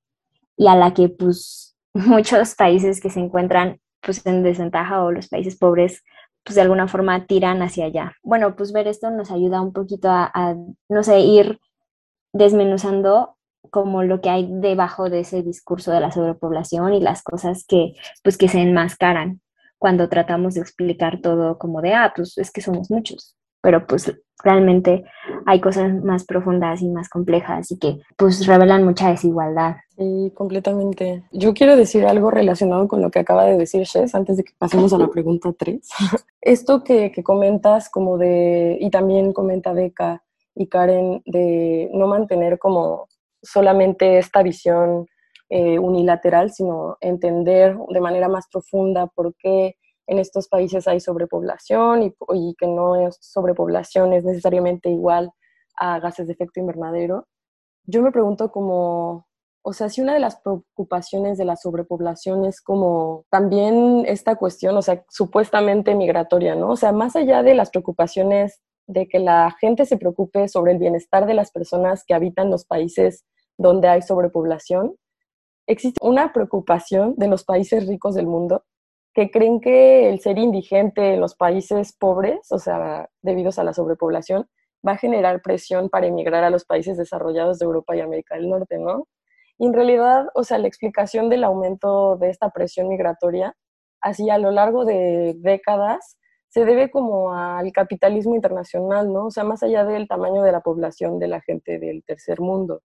y 0.58 0.66
a 0.66 0.76
la 0.76 0.92
que 0.92 1.08
pues 1.08 1.78
muchos 1.94 2.54
países 2.54 3.00
que 3.00 3.08
se 3.08 3.20
encuentran 3.20 3.80
pues 4.02 4.26
en 4.26 4.42
desventaja 4.42 5.02
o 5.02 5.12
los 5.12 5.28
países 5.28 5.56
pobres 5.56 6.02
pues 6.44 6.56
de 6.56 6.62
alguna 6.62 6.88
forma 6.88 7.26
tiran 7.26 7.62
hacia 7.62 7.86
allá. 7.86 8.12
Bueno, 8.22 8.54
pues 8.56 8.72
ver 8.72 8.86
esto 8.86 9.10
nos 9.10 9.30
ayuda 9.30 9.60
un 9.62 9.72
poquito 9.72 10.08
a, 10.10 10.56
no 10.88 11.02
sé, 11.02 11.20
ir 11.20 11.58
desmenuzando 12.32 13.36
como 13.70 14.02
lo 14.02 14.20
que 14.20 14.30
hay 14.30 14.46
debajo 14.50 15.08
de 15.08 15.20
ese 15.20 15.42
discurso 15.42 15.90
de 15.90 16.00
la 16.00 16.12
sobrepoblación 16.12 16.92
y 16.92 17.00
las 17.00 17.22
cosas 17.22 17.64
que 17.66 17.94
pues 18.22 18.36
que 18.36 18.48
se 18.48 18.60
enmascaran 18.60 19.40
cuando 19.78 20.08
tratamos 20.08 20.54
de 20.54 20.60
explicar 20.60 21.20
todo 21.20 21.58
como 21.58 21.80
de, 21.80 21.94
ah, 21.94 22.12
pues 22.14 22.38
es 22.38 22.50
que 22.50 22.60
somos 22.60 22.90
muchos 22.90 23.36
pero 23.64 23.86
pues 23.86 24.14
realmente 24.42 25.04
hay 25.46 25.58
cosas 25.58 25.90
más 26.04 26.26
profundas 26.26 26.82
y 26.82 26.90
más 26.90 27.08
complejas 27.08 27.72
y 27.72 27.78
que 27.78 27.98
pues 28.18 28.46
revelan 28.46 28.84
mucha 28.84 29.08
desigualdad. 29.08 29.76
Sí, 29.96 30.30
completamente. 30.34 31.24
Yo 31.32 31.54
quiero 31.54 31.74
decir 31.74 32.04
algo 32.04 32.30
relacionado 32.30 32.86
con 32.88 33.00
lo 33.00 33.10
que 33.10 33.20
acaba 33.20 33.46
de 33.46 33.56
decir 33.56 33.84
Shes 33.84 34.14
antes 34.14 34.36
de 34.36 34.44
que 34.44 34.52
pasemos 34.58 34.92
a 34.92 34.98
la 34.98 35.08
pregunta 35.08 35.54
3. 35.56 35.80
Esto 36.42 36.84
que, 36.84 37.10
que 37.10 37.22
comentas 37.22 37.88
como 37.88 38.18
de, 38.18 38.76
y 38.78 38.90
también 38.90 39.32
comenta 39.32 39.72
Beca 39.72 40.22
y 40.54 40.66
Karen, 40.66 41.22
de 41.24 41.88
no 41.94 42.06
mantener 42.06 42.58
como 42.58 43.08
solamente 43.42 44.18
esta 44.18 44.42
visión 44.42 45.06
eh, 45.48 45.78
unilateral, 45.78 46.52
sino 46.52 46.98
entender 47.00 47.78
de 47.88 48.00
manera 48.00 48.28
más 48.28 48.46
profunda 48.52 49.06
por 49.06 49.34
qué 49.36 49.76
en 50.06 50.18
estos 50.18 50.48
países 50.48 50.86
hay 50.86 51.00
sobrepoblación 51.00 52.02
y, 52.02 52.54
que 52.56 52.66
no 52.66 52.96
es 52.96 53.16
sobrepoblación 53.20 54.12
es 54.12 54.24
necesariamente 54.24 54.90
igual 54.90 55.30
a 55.76 55.98
gases 55.98 56.26
de 56.26 56.34
efecto 56.34 56.60
invernadero. 56.60 57.26
Yo 57.84 58.02
me 58.02 58.12
pregunto 58.12 58.50
como, 58.50 59.26
o 59.62 59.72
sea, 59.72 59.88
si 59.88 60.00
una 60.00 60.14
de 60.14 60.20
las 60.20 60.36
preocupaciones 60.36 61.38
de 61.38 61.44
la 61.44 61.56
sobrepoblación 61.56 62.44
es 62.44 62.60
como 62.60 63.24
también 63.30 64.04
esta 64.06 64.36
cuestión, 64.36 64.76
o 64.76 64.82
sea, 64.82 65.04
supuestamente 65.08 65.94
migratoria, 65.94 66.54
¿no? 66.54 66.70
O 66.70 66.76
sea, 66.76 66.92
más 66.92 67.16
allá 67.16 67.42
de 67.42 67.54
las 67.54 67.70
preocupaciones 67.70 68.60
de 68.86 69.08
que 69.08 69.18
la 69.18 69.54
gente 69.60 69.86
se 69.86 69.96
preocupe 69.96 70.48
sobre 70.48 70.72
el 70.72 70.78
bienestar 70.78 71.26
de 71.26 71.34
las 71.34 71.50
personas 71.50 72.04
que 72.06 72.14
habitan 72.14 72.50
los 72.50 72.66
países 72.66 73.24
donde 73.56 73.88
hay 73.88 74.02
sobrepoblación, 74.02 74.96
existe 75.66 75.98
una 76.02 76.32
preocupación 76.32 77.14
de 77.16 77.28
los 77.28 77.44
países 77.44 77.86
ricos 77.86 78.14
del 78.14 78.26
mundo 78.26 78.64
que 79.14 79.30
creen 79.30 79.60
que 79.60 80.08
el 80.08 80.20
ser 80.20 80.38
indigente 80.38 81.14
en 81.14 81.20
los 81.20 81.36
países 81.36 81.92
pobres, 81.92 82.50
o 82.50 82.58
sea, 82.58 83.08
debido 83.22 83.50
a 83.56 83.64
la 83.64 83.72
sobrepoblación, 83.72 84.48
va 84.86 84.92
a 84.92 84.98
generar 84.98 85.40
presión 85.40 85.88
para 85.88 86.06
emigrar 86.06 86.44
a 86.44 86.50
los 86.50 86.64
países 86.64 86.96
desarrollados 86.96 87.58
de 87.58 87.64
Europa 87.64 87.96
y 87.96 88.00
América 88.00 88.34
del 88.34 88.50
Norte, 88.50 88.78
¿no? 88.78 89.06
Y 89.56 89.66
en 89.66 89.72
realidad, 89.72 90.26
o 90.34 90.42
sea, 90.42 90.58
la 90.58 90.66
explicación 90.66 91.28
del 91.30 91.44
aumento 91.44 92.16
de 92.16 92.30
esta 92.30 92.50
presión 92.50 92.88
migratoria, 92.88 93.56
así 94.00 94.28
a 94.30 94.38
lo 94.38 94.50
largo 94.50 94.84
de 94.84 95.34
décadas, 95.38 96.18
se 96.48 96.64
debe 96.64 96.90
como 96.90 97.32
al 97.32 97.72
capitalismo 97.72 98.34
internacional, 98.34 99.12
¿no? 99.12 99.26
O 99.26 99.30
sea, 99.30 99.44
más 99.44 99.62
allá 99.62 99.84
del 99.84 100.08
tamaño 100.08 100.42
de 100.42 100.52
la 100.52 100.60
población 100.60 101.18
de 101.20 101.28
la 101.28 101.40
gente 101.40 101.78
del 101.78 102.02
tercer 102.04 102.40
mundo 102.40 102.82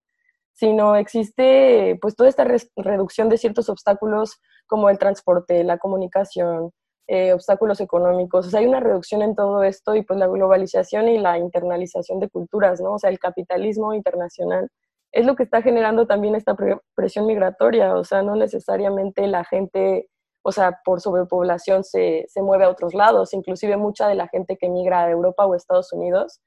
sino 0.59 0.97
existe 0.97 1.97
pues 2.01 2.17
toda 2.17 2.27
esta 2.27 2.45
reducción 2.75 3.29
de 3.29 3.37
ciertos 3.37 3.69
obstáculos 3.69 4.41
como 4.67 4.89
el 4.89 4.97
transporte, 4.99 5.63
la 5.63 5.77
comunicación, 5.77 6.71
eh, 7.07 7.31
obstáculos 7.31 7.79
económicos. 7.79 8.45
O 8.45 8.49
sea, 8.49 8.59
hay 8.59 8.67
una 8.67 8.81
reducción 8.81 9.21
en 9.21 9.35
todo 9.35 9.63
esto 9.63 9.95
y 9.95 10.03
pues 10.03 10.19
la 10.19 10.27
globalización 10.27 11.07
y 11.07 11.17
la 11.17 11.37
internalización 11.37 12.19
de 12.19 12.27
culturas, 12.27 12.81
¿no? 12.81 12.95
O 12.95 12.99
sea, 12.99 13.09
el 13.09 13.19
capitalismo 13.19 13.93
internacional 13.93 14.67
es 15.13 15.25
lo 15.25 15.37
que 15.37 15.43
está 15.43 15.61
generando 15.61 16.05
también 16.07 16.35
esta 16.35 16.57
presión 16.93 17.25
migratoria. 17.25 17.95
O 17.95 18.03
sea, 18.03 18.21
no 18.21 18.35
necesariamente 18.35 19.27
la 19.27 19.45
gente, 19.45 20.09
o 20.43 20.51
sea, 20.51 20.81
por 20.83 20.99
sobrepoblación 20.99 21.85
se, 21.85 22.25
se 22.27 22.41
mueve 22.41 22.65
a 22.65 22.69
otros 22.69 22.93
lados. 22.93 23.33
Inclusive 23.33 23.77
mucha 23.77 24.09
de 24.09 24.15
la 24.15 24.27
gente 24.27 24.57
que 24.57 24.67
migra 24.67 25.05
a 25.05 25.09
Europa 25.09 25.45
o 25.45 25.55
Estados 25.55 25.93
Unidos 25.93 26.41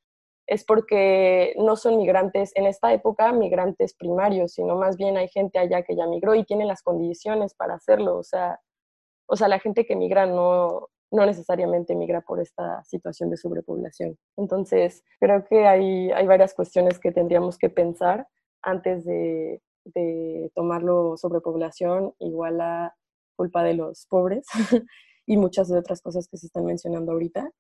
es 0.47 0.65
porque 0.65 1.55
no 1.57 1.77
son 1.77 1.97
migrantes 1.97 2.53
en 2.55 2.67
esta 2.67 2.93
época, 2.93 3.33
migrantes 3.33 3.95
primarios, 3.95 4.53
sino 4.55 4.77
más 4.77 4.97
bien 4.97 5.17
hay 5.17 5.29
gente 5.29 5.59
allá 5.59 5.83
que 5.83 5.97
ya 5.97 6.07
migró 6.07 6.35
y 6.35 6.45
tiene 6.45 6.65
las 6.67 6.83
condiciones 6.83 7.55
para 7.55 7.75
hacerlo. 7.75 8.19
O 8.19 8.23
sea, 8.23 8.61
o 9.27 9.37
sea 9.37 9.49
la 9.49 9.61
gente 9.61 9.87
que 9.87 9.97
migra 9.97 10.27
no, 10.27 10.89
no 11.11 11.27
necesariamente 11.27 11.95
migra 11.95 12.23
por 12.23 12.41
esta 12.41 12.83
situación 12.85 13.31
de 13.31 13.37
sobrepoblación. 13.37 14.17
Entonces, 14.37 15.05
creo 15.21 15.45
que 15.45 15.67
hay, 15.67 16.11
hay 16.11 16.27
varias 16.27 16.55
cuestiones 16.55 16.99
que 16.99 17.13
tendríamos 17.13 17.59
que 17.59 17.71
pensar 17.71 18.27
antes 18.63 19.05
de, 19.05 19.63
de 19.85 20.51
tomarlo 20.55 21.17
sobrepoblación 21.17 22.15
igual 22.19 22.61
a 22.61 22.95
culpa 23.37 23.63
de 23.63 23.75
los 23.75 24.07
pobres 24.07 24.47
y 25.27 25.37
muchas 25.37 25.71
otras 25.71 26.01
cosas 26.01 26.29
que 26.29 26.37
se 26.37 26.47
están 26.47 26.65
mencionando 26.65 27.13
ahorita 27.13 27.51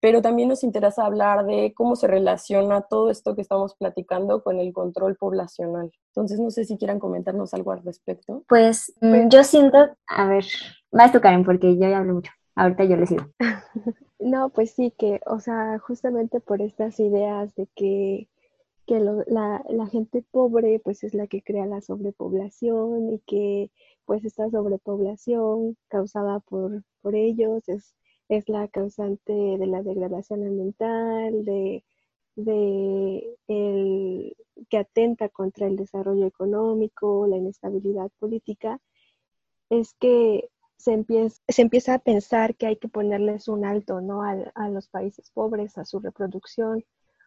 pero 0.00 0.22
también 0.22 0.48
nos 0.48 0.62
interesa 0.62 1.04
hablar 1.04 1.44
de 1.44 1.72
cómo 1.74 1.96
se 1.96 2.06
relaciona 2.06 2.82
todo 2.82 3.10
esto 3.10 3.34
que 3.34 3.42
estamos 3.42 3.74
platicando 3.74 4.42
con 4.42 4.58
el 4.60 4.72
control 4.72 5.16
poblacional. 5.16 5.90
Entonces, 6.08 6.38
no 6.40 6.50
sé 6.50 6.64
si 6.64 6.76
quieran 6.78 6.98
comentarnos 6.98 7.54
algo 7.54 7.72
al 7.72 7.82
respecto. 7.82 8.44
Pues, 8.48 8.92
mm, 9.00 9.10
pues 9.10 9.28
yo 9.28 9.44
siento, 9.44 9.78
a 10.06 10.28
ver, 10.28 10.44
vas 10.92 11.12
tú, 11.12 11.20
Karen, 11.20 11.44
porque 11.44 11.76
yo 11.76 11.88
ya 11.88 11.98
hablo 11.98 12.14
mucho. 12.14 12.32
Ahorita 12.54 12.84
yo 12.84 12.96
les 12.96 13.10
digo. 13.10 13.24
no, 14.18 14.50
pues 14.50 14.72
sí, 14.72 14.92
que, 14.96 15.20
o 15.26 15.40
sea, 15.40 15.78
justamente 15.78 16.40
por 16.40 16.62
estas 16.62 16.98
ideas 17.00 17.54
de 17.54 17.68
que 17.74 18.28
que 18.88 19.00
la, 19.00 19.62
la, 19.68 19.86
gente 19.86 20.24
pobre 20.30 20.80
pues 20.82 21.04
es 21.04 21.12
la 21.12 21.26
que 21.26 21.42
crea 21.42 21.66
la 21.66 21.82
sobrepoblación 21.82 23.12
y 23.12 23.18
que 23.26 23.70
pues 24.06 24.24
esta 24.24 24.48
sobrepoblación 24.48 25.76
causada 25.88 26.40
por, 26.40 26.82
por 27.02 27.14
ellos 27.14 27.68
es, 27.68 27.94
es 28.28 28.48
la 28.48 28.68
causante 28.68 29.32
de 29.32 29.66
la 29.66 29.82
degradación 29.82 30.46
ambiental, 30.46 31.44
de, 31.44 31.84
de 32.36 33.36
el, 33.48 34.36
que 34.68 34.78
atenta 34.78 35.28
contra 35.28 35.66
el 35.66 35.76
desarrollo 35.76 36.26
económico, 36.26 37.26
la 37.26 37.36
inestabilidad 37.36 38.10
política, 38.18 38.80
es 39.70 39.94
que 39.94 40.50
se 40.76 40.92
empieza, 40.92 41.40
se 41.48 41.62
empieza 41.62 41.94
a 41.94 41.98
pensar 41.98 42.56
que 42.56 42.66
hay 42.66 42.76
que 42.76 42.88
ponerles 42.88 43.48
un 43.48 43.64
alto 43.64 44.00
¿no? 44.00 44.22
a, 44.22 44.32
a 44.54 44.68
los 44.70 44.88
países 44.88 45.30
pobres, 45.30 45.78
a 45.78 45.84
su 45.84 46.00
reproducción, 46.00 46.84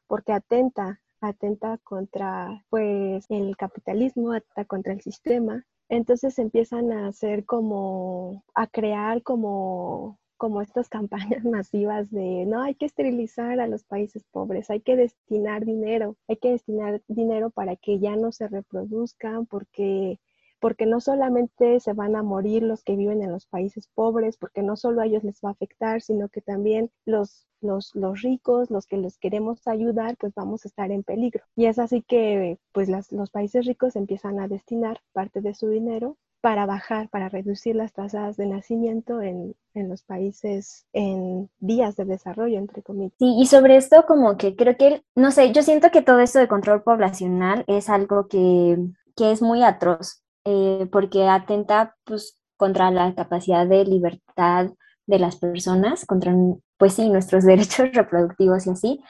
porque 0.07 0.33
atenta 0.33 1.01
atenta 1.21 1.77
contra 1.83 2.65
pues 2.69 3.25
el 3.29 3.55
capitalismo, 3.55 4.33
atenta 4.33 4.65
contra 4.65 4.93
el 4.93 5.01
sistema. 5.01 5.65
Entonces 5.89 6.39
empiezan 6.39 6.91
a 6.91 7.07
hacer 7.07 7.45
como, 7.45 8.43
a 8.55 8.67
crear 8.67 9.21
como 9.23 10.19
como 10.41 10.63
estas 10.63 10.89
campañas 10.89 11.43
masivas 11.45 12.09
de 12.09 12.47
no 12.47 12.63
hay 12.63 12.73
que 12.73 12.87
esterilizar 12.87 13.59
a 13.59 13.67
los 13.67 13.83
países 13.83 14.23
pobres, 14.31 14.71
hay 14.71 14.81
que 14.81 14.95
destinar 14.95 15.65
dinero, 15.65 16.17
hay 16.27 16.37
que 16.37 16.49
destinar 16.49 16.99
dinero 17.07 17.51
para 17.51 17.75
que 17.75 17.99
ya 17.99 18.15
no 18.15 18.31
se 18.31 18.47
reproduzcan 18.47 19.45
porque 19.45 20.19
porque 20.59 20.87
no 20.87 20.99
solamente 20.99 21.79
se 21.79 21.93
van 21.93 22.15
a 22.15 22.23
morir 22.23 22.63
los 22.63 22.83
que 22.83 22.95
viven 22.95 23.21
en 23.21 23.31
los 23.31 23.45
países 23.45 23.87
pobres, 23.93 24.37
porque 24.37 24.63
no 24.63 24.75
solo 24.75 25.01
a 25.01 25.05
ellos 25.05 25.23
les 25.23 25.39
va 25.43 25.49
a 25.49 25.53
afectar, 25.53 26.01
sino 26.01 26.29
que 26.29 26.41
también 26.41 26.91
los, 27.05 27.47
los, 27.61 27.95
los 27.95 28.21
ricos, 28.21 28.69
los 28.69 28.85
que 28.85 28.97
les 28.97 29.17
queremos 29.17 29.67
ayudar, 29.67 30.17
pues 30.17 30.33
vamos 30.35 30.65
a 30.65 30.67
estar 30.67 30.91
en 30.91 31.03
peligro. 31.03 31.43
Y 31.55 31.65
es 31.65 31.79
así 31.79 32.03
que 32.03 32.59
pues 32.73 32.89
los 32.89 33.29
países 33.31 33.65
ricos 33.65 33.95
empiezan 33.95 34.39
a 34.39 34.47
destinar 34.47 35.01
parte 35.13 35.41
de 35.41 35.53
su 35.55 35.67
dinero 35.69 36.17
para 36.41 36.65
bajar, 36.65 37.09
para 37.09 37.29
reducir 37.29 37.75
las 37.75 37.93
tasas 37.93 38.35
de 38.35 38.47
nacimiento 38.47 39.21
en, 39.21 39.55
en, 39.73 39.89
los 39.89 40.01
países 40.01 40.87
en 40.91 41.49
vías 41.59 41.95
de 41.95 42.05
desarrollo, 42.05 42.57
entre 42.57 42.81
comillas. 42.81 43.13
Sí, 43.19 43.35
y 43.39 43.45
sobre 43.45 43.77
esto 43.77 44.05
como 44.07 44.37
que 44.37 44.55
creo 44.55 44.75
que, 44.75 45.03
no 45.15 45.31
sé, 45.31 45.51
yo 45.53 45.61
siento 45.61 45.91
que 45.91 46.01
todo 46.01 46.19
esto 46.19 46.39
de 46.39 46.47
control 46.47 46.83
poblacional 46.83 47.63
es 47.67 47.89
algo 47.89 48.27
que, 48.27 48.77
que 49.15 49.31
es 49.31 49.41
muy 49.41 49.63
atroz. 49.63 50.21
Eh, 50.43 50.87
porque 50.91 51.27
atenta 51.27 51.95
pues, 52.03 52.39
contra 52.57 52.89
la 52.89 53.13
capacidad 53.13 53.67
de 53.67 53.85
libertad 53.85 54.71
de 55.05 55.19
las 55.19 55.35
personas, 55.35 56.05
contra, 56.05 56.33
pues 56.77 56.93
sí, 56.93 57.09
nuestros 57.09 57.43
derechos 57.45 57.91
reproductivos 57.93 58.65
y 58.67 58.69
así. 58.71 59.03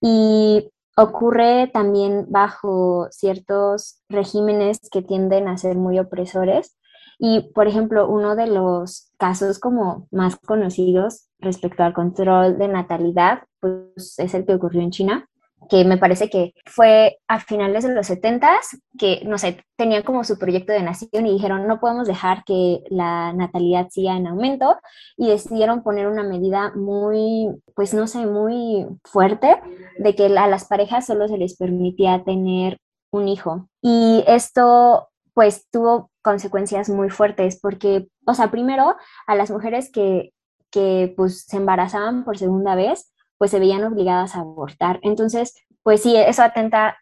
Y 0.00 0.70
ocurre 0.96 1.70
también 1.72 2.26
bajo 2.28 3.08
ciertos 3.10 4.02
regímenes 4.08 4.80
que 4.90 5.02
tienden 5.02 5.46
a 5.48 5.58
ser 5.58 5.76
muy 5.76 5.98
opresores. 5.98 6.76
Y, 7.18 7.52
por 7.54 7.66
ejemplo, 7.66 8.08
uno 8.08 8.36
de 8.36 8.46
los 8.46 9.12
casos 9.18 9.58
como 9.58 10.08
más 10.10 10.36
conocidos 10.36 11.28
respecto 11.38 11.82
al 11.82 11.94
control 11.94 12.58
de 12.58 12.68
natalidad, 12.68 13.44
pues 13.60 14.18
es 14.18 14.34
el 14.34 14.44
que 14.44 14.54
ocurrió 14.54 14.82
en 14.82 14.90
China, 14.90 15.28
que 15.68 15.84
me 15.84 15.98
parece 15.98 16.30
que 16.30 16.52
fue 16.64 17.18
a 17.28 17.40
finales 17.40 17.84
de 17.84 17.94
los 17.94 18.06
70 18.06 18.60
que, 18.98 19.22
no 19.24 19.38
sé, 19.38 19.64
tenían 19.76 20.02
como 20.02 20.24
su 20.24 20.38
proyecto 20.38 20.72
de 20.72 20.82
nación 20.82 21.26
y 21.26 21.32
dijeron, 21.32 21.66
no 21.66 21.80
podemos 21.80 22.06
dejar 22.06 22.44
que 22.44 22.80
la 22.88 23.32
natalidad 23.32 23.88
siga 23.90 24.16
en 24.16 24.26
aumento 24.26 24.76
y 25.16 25.28
decidieron 25.28 25.82
poner 25.82 26.06
una 26.06 26.22
medida 26.22 26.72
muy, 26.74 27.48
pues 27.74 27.94
no 27.94 28.06
sé, 28.06 28.26
muy 28.26 28.86
fuerte 29.04 29.60
de 29.98 30.14
que 30.14 30.26
a 30.26 30.46
las 30.46 30.66
parejas 30.66 31.06
solo 31.06 31.28
se 31.28 31.38
les 31.38 31.56
permitía 31.56 32.22
tener 32.24 32.78
un 33.10 33.28
hijo. 33.28 33.68
Y 33.82 34.24
esto 34.26 35.08
pues 35.34 35.66
tuvo 35.70 36.10
consecuencias 36.22 36.88
muy 36.88 37.10
fuertes 37.10 37.58
porque, 37.60 38.08
o 38.26 38.34
sea, 38.34 38.50
primero 38.50 38.96
a 39.26 39.34
las 39.34 39.50
mujeres 39.50 39.90
que, 39.92 40.32
que 40.70 41.12
pues 41.16 41.44
se 41.46 41.58
embarazaban 41.58 42.24
por 42.24 42.38
segunda 42.38 42.74
vez, 42.74 43.12
pues 43.38 43.50
se 43.50 43.58
veían 43.58 43.84
obligadas 43.84 44.36
a 44.36 44.40
abortar. 44.40 44.98
Entonces, 45.02 45.54
pues 45.82 46.02
sí, 46.02 46.16
eso 46.16 46.42
atenta 46.42 46.96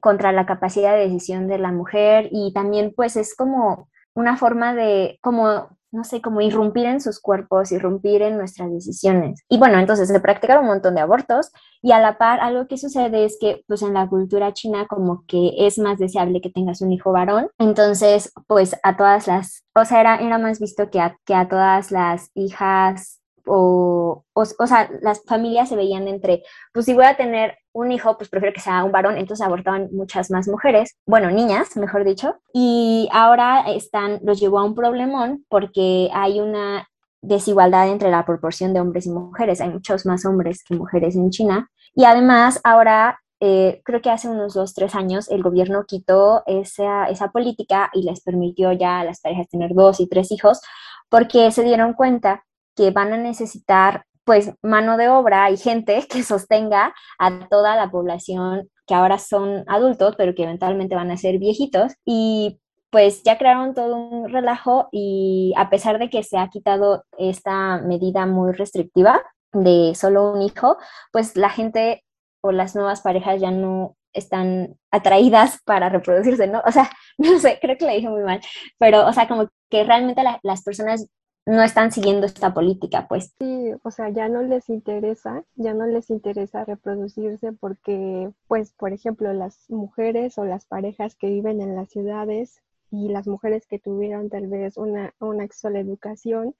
contra 0.00 0.32
la 0.32 0.46
capacidad 0.46 0.94
de 0.94 1.04
decisión 1.04 1.48
de 1.48 1.58
la 1.58 1.72
mujer 1.72 2.28
y 2.30 2.52
también 2.52 2.92
pues 2.94 3.16
es 3.16 3.34
como 3.34 3.88
una 4.14 4.36
forma 4.36 4.74
de, 4.74 5.18
como, 5.22 5.68
no 5.90 6.04
sé, 6.04 6.20
como 6.20 6.40
irrumpir 6.40 6.86
en 6.86 7.00
sus 7.00 7.20
cuerpos, 7.20 7.72
irrumpir 7.72 8.22
en 8.22 8.36
nuestras 8.36 8.70
decisiones. 8.72 9.44
Y 9.48 9.58
bueno, 9.58 9.78
entonces 9.78 10.08
se 10.08 10.20
practicaron 10.20 10.64
un 10.64 10.70
montón 10.70 10.94
de 10.94 11.00
abortos 11.00 11.50
y 11.82 11.92
a 11.92 12.00
la 12.00 12.18
par 12.18 12.40
algo 12.40 12.66
que 12.66 12.78
sucede 12.78 13.24
es 13.24 13.38
que 13.40 13.64
pues 13.66 13.82
en 13.82 13.94
la 13.94 14.08
cultura 14.08 14.52
china 14.52 14.86
como 14.88 15.24
que 15.26 15.52
es 15.58 15.78
más 15.78 15.98
deseable 15.98 16.40
que 16.40 16.50
tengas 16.50 16.80
un 16.80 16.92
hijo 16.92 17.12
varón. 17.12 17.48
Entonces 17.58 18.32
pues 18.46 18.76
a 18.82 18.96
todas 18.96 19.26
las, 19.26 19.64
o 19.74 19.84
sea, 19.84 20.00
era, 20.00 20.16
era 20.16 20.38
más 20.38 20.58
visto 20.58 20.90
que 20.90 21.00
que 21.24 21.34
a 21.34 21.48
todas 21.48 21.90
las 21.90 22.30
hijas 22.34 23.17
o, 23.48 24.24
o, 24.32 24.66
sea, 24.66 24.90
las 25.00 25.24
familias 25.24 25.68
se 25.68 25.76
veían 25.76 26.08
entre, 26.08 26.42
pues 26.72 26.86
si 26.86 26.94
voy 26.94 27.04
a 27.04 27.16
tener 27.16 27.56
un 27.72 27.92
hijo, 27.92 28.16
pues 28.16 28.28
prefiero 28.28 28.54
que 28.54 28.60
sea 28.60 28.84
un 28.84 28.92
varón, 28.92 29.16
entonces 29.16 29.46
abortaban 29.46 29.88
muchas 29.92 30.30
más 30.30 30.48
mujeres, 30.48 30.96
bueno, 31.06 31.30
niñas, 31.30 31.76
mejor 31.76 32.04
dicho, 32.04 32.36
y 32.52 33.08
ahora 33.12 33.64
están, 33.68 34.20
los 34.22 34.40
llevó 34.40 34.58
a 34.58 34.64
un 34.64 34.74
problemón 34.74 35.44
porque 35.48 36.10
hay 36.12 36.40
una 36.40 36.88
desigualdad 37.22 37.88
entre 37.88 38.10
la 38.10 38.24
proporción 38.24 38.72
de 38.72 38.80
hombres 38.80 39.06
y 39.06 39.10
mujeres, 39.10 39.60
hay 39.60 39.70
muchos 39.70 40.06
más 40.06 40.24
hombres 40.24 40.62
que 40.64 40.76
mujeres 40.76 41.16
en 41.16 41.30
China, 41.30 41.70
y 41.94 42.04
además 42.04 42.60
ahora 42.64 43.18
eh, 43.40 43.82
creo 43.84 44.02
que 44.02 44.10
hace 44.10 44.28
unos 44.28 44.54
dos, 44.54 44.74
tres 44.74 44.96
años 44.96 45.30
el 45.30 45.42
gobierno 45.42 45.84
quitó 45.86 46.42
esa, 46.46 47.06
esa 47.06 47.30
política 47.30 47.88
y 47.92 48.02
les 48.02 48.20
permitió 48.20 48.72
ya 48.72 49.00
a 49.00 49.04
las 49.04 49.20
parejas 49.20 49.48
tener 49.48 49.74
dos 49.74 50.00
y 50.00 50.08
tres 50.08 50.32
hijos 50.32 50.60
porque 51.08 51.50
se 51.52 51.62
dieron 51.62 51.94
cuenta 51.94 52.44
que 52.78 52.92
van 52.92 53.12
a 53.12 53.16
necesitar 53.16 54.04
pues 54.24 54.52
mano 54.62 54.96
de 54.96 55.08
obra 55.08 55.50
y 55.50 55.56
gente 55.56 56.06
que 56.08 56.22
sostenga 56.22 56.94
a 57.18 57.48
toda 57.48 57.76
la 57.76 57.90
población 57.90 58.68
que 58.86 58.94
ahora 58.94 59.18
son 59.18 59.64
adultos, 59.66 60.14
pero 60.16 60.34
que 60.34 60.44
eventualmente 60.44 60.94
van 60.94 61.10
a 61.10 61.16
ser 61.16 61.38
viejitos. 61.38 61.92
Y 62.04 62.60
pues 62.90 63.22
ya 63.22 63.36
crearon 63.36 63.74
todo 63.74 63.96
un 63.96 64.30
relajo 64.30 64.88
y 64.92 65.52
a 65.56 65.68
pesar 65.70 65.98
de 65.98 66.08
que 66.08 66.22
se 66.22 66.38
ha 66.38 66.48
quitado 66.48 67.04
esta 67.18 67.78
medida 67.78 68.26
muy 68.26 68.52
restrictiva 68.52 69.22
de 69.52 69.94
solo 69.94 70.32
un 70.32 70.42
hijo, 70.42 70.78
pues 71.12 71.36
la 71.36 71.50
gente 71.50 72.04
o 72.42 72.52
las 72.52 72.74
nuevas 72.74 73.00
parejas 73.02 73.40
ya 73.40 73.50
no 73.50 73.96
están 74.12 74.76
atraídas 74.90 75.60
para 75.64 75.88
reproducirse, 75.88 76.46
¿no? 76.46 76.62
O 76.66 76.72
sea, 76.72 76.90
no 77.18 77.38
sé, 77.38 77.58
creo 77.60 77.76
que 77.76 77.86
le 77.86 77.96
dije 77.96 78.08
muy 78.08 78.22
mal, 78.22 78.40
pero, 78.78 79.06
o 79.06 79.12
sea, 79.12 79.26
como 79.28 79.48
que 79.70 79.84
realmente 79.84 80.22
las 80.42 80.62
personas 80.62 81.06
no 81.48 81.62
están 81.62 81.90
siguiendo 81.92 82.26
esta 82.26 82.52
política, 82.52 83.06
pues. 83.08 83.34
Sí, 83.38 83.72
o 83.82 83.90
sea, 83.90 84.10
ya 84.10 84.28
no 84.28 84.42
les 84.42 84.68
interesa, 84.68 85.44
ya 85.56 85.72
no 85.72 85.86
les 85.86 86.10
interesa 86.10 86.64
reproducirse 86.64 87.52
porque, 87.52 88.30
pues, 88.46 88.72
por 88.72 88.92
ejemplo, 88.92 89.32
las 89.32 89.68
mujeres 89.70 90.36
o 90.36 90.44
las 90.44 90.66
parejas 90.66 91.16
que 91.16 91.28
viven 91.28 91.62
en 91.62 91.74
las 91.74 91.88
ciudades 91.88 92.60
y 92.90 93.08
las 93.08 93.26
mujeres 93.26 93.66
que 93.66 93.78
tuvieron 93.78 94.28
tal 94.28 94.46
vez 94.48 94.76
una, 94.76 95.14
una 95.20 95.44
acceso 95.44 95.68
a 95.68 95.70
la 95.70 95.80
educación, 95.80 96.54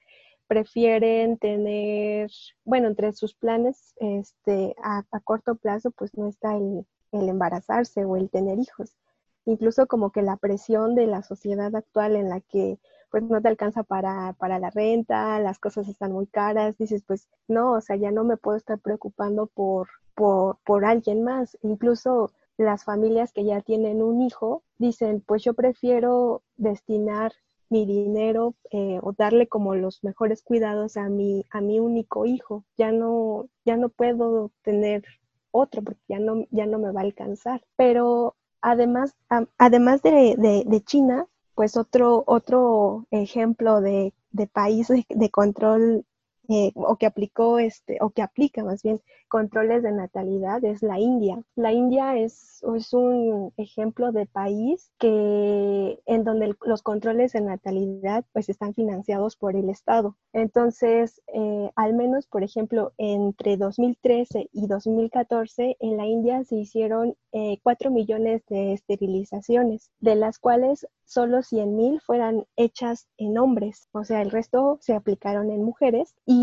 prefieren 0.47 1.37
tener, 1.37 2.31
bueno, 2.65 2.89
entre 2.89 3.13
sus 3.13 3.35
planes 3.35 3.95
este, 3.97 4.75
a, 4.83 5.05
corto 5.23 5.57
plazo, 5.57 5.91
pues 5.91 6.17
no 6.17 6.29
está 6.29 6.57
el, 6.57 6.87
el 7.13 7.29
embarazarse 7.29 8.07
o 8.07 8.17
el 8.17 8.31
tener 8.31 8.59
hijos. 8.59 8.97
Incluso 9.45 9.87
como 9.87 10.13
que 10.13 10.23
la 10.23 10.39
presión 10.39 10.95
de 10.95 11.07
la 11.07 11.23
sociedad 11.23 11.77
actual 11.77 12.17
en 12.17 12.31
la 12.31 12.41
que 12.41 12.79
pues 13.11 13.23
no 13.25 13.41
te 13.41 13.49
alcanza 13.49 13.83
para, 13.83 14.35
para 14.35 14.59
la 14.59 14.71
renta, 14.71 15.41
las 15.41 15.59
cosas 15.59 15.89
están 15.89 16.13
muy 16.13 16.27
caras, 16.27 16.77
dices, 16.79 17.03
pues 17.07 17.29
no, 17.49 17.73
o 17.73 17.81
sea, 17.81 17.97
ya 17.97 18.11
no 18.11 18.25
me 18.25 18.37
puedo 18.37 18.57
estar 18.57 18.79
preocupando 18.79 19.47
por, 19.47 19.89
por, 20.15 20.59
por 20.65 20.85
alguien 20.85 21.23
más. 21.23 21.57
Incluso 21.63 22.33
las 22.57 22.85
familias 22.85 23.33
que 23.33 23.45
ya 23.45 23.61
tienen 23.61 24.03
un 24.03 24.21
hijo 24.21 24.63
dicen, 24.79 25.23
pues 25.27 25.43
yo 25.45 25.55
prefiero 25.55 26.43
destinar 26.57 27.33
mi 27.71 27.87
dinero 27.87 28.55
eh, 28.71 28.99
o 29.03 29.13
darle 29.13 29.47
como 29.47 29.75
los 29.75 30.03
mejores 30.03 30.43
cuidados 30.43 30.97
a 30.97 31.09
mi, 31.09 31.45
a 31.51 31.61
mi 31.61 31.81
único 31.81 32.27
hijo. 32.27 32.65
Ya 32.77 32.93
no, 32.93 33.49
ya 33.65 33.77
no 33.77 33.89
puedo 33.89 34.51
tener 34.63 35.05
otro 35.51 35.83
porque 35.83 36.01
ya 36.09 36.19
no, 36.19 36.47
ya 36.51 36.67
no 36.67 36.79
me 36.79 36.91
va 36.93 37.01
a 37.01 37.05
alcanzar. 37.05 37.63
Pero 37.77 38.37
además, 38.61 39.15
además 39.59 40.03
de, 40.03 40.35
de, 40.37 40.65
de 40.67 40.81
China, 40.83 41.27
pues 41.59 41.77
otro, 41.77 42.23
otro 42.29 43.09
ejemplo 43.11 43.81
de, 43.81 44.13
país 44.53 44.87
de, 44.87 45.31
control 45.31 46.07
eh, 46.49 46.73
o 46.75 46.97
que 46.97 47.07
aplicó 47.07 47.59
este, 47.59 47.99
o 48.01 48.11
que 48.11 48.23
aplica 48.23 48.65
más 48.65 48.83
bien 48.83 49.01
controles 49.29 49.83
de 49.83 49.93
natalidad 49.93 50.65
es 50.65 50.83
la 50.83 50.99
India. 50.99 51.43
La 51.55 51.73
India 51.73 52.17
es, 52.17 52.63
es 52.77 52.93
un 52.95 53.53
ejemplo 53.59 54.13
de 54.13 54.27
país 54.27 54.91
que 54.99 56.01
en 56.07 56.25
donde 56.25 56.55
los 56.63 56.83
controles 56.83 57.33
de 57.33 57.43
natalidad 57.43 58.25
pues 58.33 58.49
están 58.49 58.75
financiados 58.75 59.37
por 59.37 59.57
el 59.57 59.69
Estado. 59.69 60.17
Entonces, 60.33 61.21
eh, 61.35 61.71
al 61.77 61.95
menos, 61.95 62.27
por 62.27 62.43
ejemplo, 62.43 62.93
entre 62.97 63.57
2013 63.57 64.49
y 64.53 64.67
2014 64.67 65.77
en 65.81 65.97
la 65.97 66.07
India 66.07 66.45
se 66.45 66.57
hicieron 66.57 67.15
eh, 67.33 67.59
4 67.63 67.91
millones 67.91 68.43
de 68.49 68.73
esterilizaciones, 68.73 69.91
de 70.01 70.15
las 70.15 70.39
cuales 70.39 70.87
solo 71.05 71.43
100 71.43 71.77
mil 71.77 72.01
fueran 72.01 72.45
hechas 72.57 73.09
en 73.17 73.39
hombres, 73.39 73.89
o 73.93 74.05
sea, 74.05 74.21
el 74.21 74.31
resto 74.31 74.79
se 74.81 74.95
aplicaron 74.95 75.51
en 75.51 75.65
mujeres 75.65 76.15
y 76.27 76.38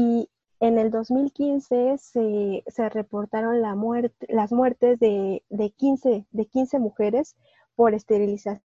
en 0.60 0.80
el 0.80 0.90
2015 0.92 1.98
se, 1.98 2.64
se 2.68 2.90
reportaron 2.90 3.62
la 3.62 3.76
muerte, 3.76 4.26
las 4.30 4.52
muertes 4.52 5.00
de, 5.00 5.44
de, 5.50 5.72
15, 5.72 6.26
de 6.32 6.46
15 6.46 6.80
mujeres 6.80 7.36
por 7.76 7.94
esterilizaciones 7.94 8.62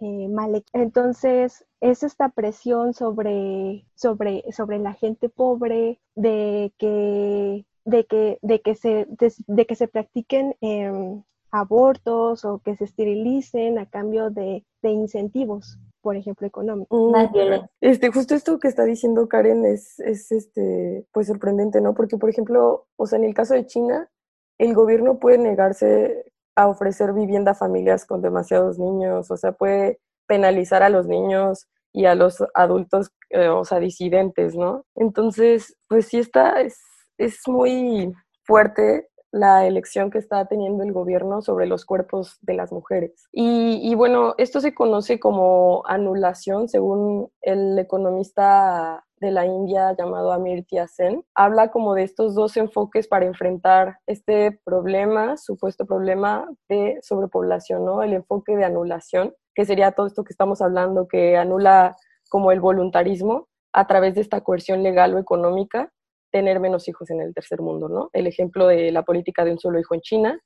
eh, 0.00 0.28
mal 0.28 0.62
Entonces, 0.72 1.64
es 1.80 2.02
esta 2.02 2.28
presión 2.28 2.92
sobre, 2.92 3.86
sobre, 3.94 4.44
sobre 4.52 4.78
la 4.78 4.92
gente 4.92 5.28
pobre 5.28 6.00
de 6.14 6.72
que, 6.78 7.64
de 7.84 8.04
que, 8.04 8.38
de 8.42 8.60
que, 8.60 8.74
se, 8.74 9.06
de, 9.08 9.66
que 9.66 9.74
se 9.74 9.88
practiquen 9.88 10.54
em, 10.60 11.22
abortos 11.50 12.44
o 12.44 12.58
que 12.58 12.76
se 12.76 12.84
esterilicen 12.84 13.78
a 13.78 13.86
cambio 13.86 14.30
de, 14.30 14.64
de 14.82 14.90
incentivos 14.90 15.78
por 16.08 16.16
ejemplo, 16.16 16.46
económico. 16.46 17.10
Mm, 17.12 17.68
este, 17.82 18.10
justo 18.10 18.34
esto 18.34 18.58
que 18.58 18.68
está 18.68 18.84
diciendo 18.84 19.28
Karen 19.28 19.66
es, 19.66 20.00
es 20.00 20.32
este, 20.32 21.04
pues 21.12 21.26
sorprendente, 21.26 21.82
¿no? 21.82 21.92
Porque, 21.92 22.16
por 22.16 22.30
ejemplo, 22.30 22.86
o 22.96 23.06
sea, 23.06 23.18
en 23.18 23.26
el 23.26 23.34
caso 23.34 23.52
de 23.52 23.66
China, 23.66 24.08
el 24.56 24.72
gobierno 24.72 25.18
puede 25.18 25.36
negarse 25.36 26.24
a 26.56 26.66
ofrecer 26.66 27.12
vivienda 27.12 27.50
a 27.50 27.54
familias 27.54 28.06
con 28.06 28.22
demasiados 28.22 28.78
niños, 28.78 29.30
o 29.30 29.36
sea, 29.36 29.52
puede 29.52 30.00
penalizar 30.26 30.82
a 30.82 30.88
los 30.88 31.06
niños 31.06 31.68
y 31.92 32.06
a 32.06 32.14
los 32.14 32.42
adultos, 32.54 33.10
eh, 33.28 33.48
o 33.48 33.66
sea, 33.66 33.78
disidentes, 33.78 34.56
¿no? 34.56 34.86
Entonces, 34.94 35.76
pues 35.88 36.06
sí 36.06 36.20
está, 36.20 36.62
es, 36.62 36.80
es 37.18 37.46
muy 37.46 38.14
fuerte 38.44 39.10
la 39.30 39.66
elección 39.66 40.10
que 40.10 40.18
está 40.18 40.46
teniendo 40.46 40.82
el 40.82 40.92
gobierno 40.92 41.42
sobre 41.42 41.66
los 41.66 41.84
cuerpos 41.84 42.38
de 42.42 42.54
las 42.54 42.72
mujeres. 42.72 43.28
Y, 43.32 43.94
bueno, 43.94 44.34
esto 44.38 44.60
se 44.60 44.74
conoce 44.74 45.20
como 45.20 45.82
anulación, 45.86 46.68
según 46.68 47.30
el 47.42 47.78
economista 47.78 49.04
de 49.20 49.32
la 49.32 49.46
India 49.46 49.94
llamado 49.98 50.32
Amirtya 50.32 50.86
Sen, 50.86 51.24
habla 51.34 51.70
como 51.70 51.94
de 51.94 52.04
estos 52.04 52.34
dos 52.34 52.56
enfoques 52.56 53.08
para 53.08 53.26
enfrentar 53.26 53.98
este 54.06 54.60
problema, 54.64 55.36
supuesto 55.36 55.86
problema 55.86 56.48
de 56.68 56.98
sobrepoblación, 57.02 57.84
¿no? 57.84 58.02
El 58.02 58.12
enfoque 58.12 58.56
de 58.56 58.64
anulación, 58.64 59.34
que 59.54 59.64
sería 59.64 59.92
todo 59.92 60.06
esto 60.06 60.22
que 60.22 60.32
estamos 60.32 60.62
hablando, 60.62 61.08
que 61.08 61.36
anula 61.36 61.96
como 62.28 62.52
el 62.52 62.60
voluntarismo 62.60 63.48
a 63.72 63.86
través 63.86 64.14
de 64.14 64.20
esta 64.20 64.42
coerción 64.42 64.82
legal 64.82 65.14
o 65.14 65.18
económica 65.18 65.92
tener 66.30 66.60
menos 66.60 66.88
hijos 66.88 67.10
en 67.10 67.20
el 67.20 67.34
tercer 67.34 67.60
mundo, 67.60 67.88
¿no? 67.88 68.10
El 68.12 68.26
ejemplo 68.26 68.66
de 68.66 68.92
la 68.92 69.02
política 69.02 69.44
de 69.44 69.52
un 69.52 69.58
solo 69.58 69.78
hijo 69.78 69.94
en 69.94 70.00
China, 70.00 70.40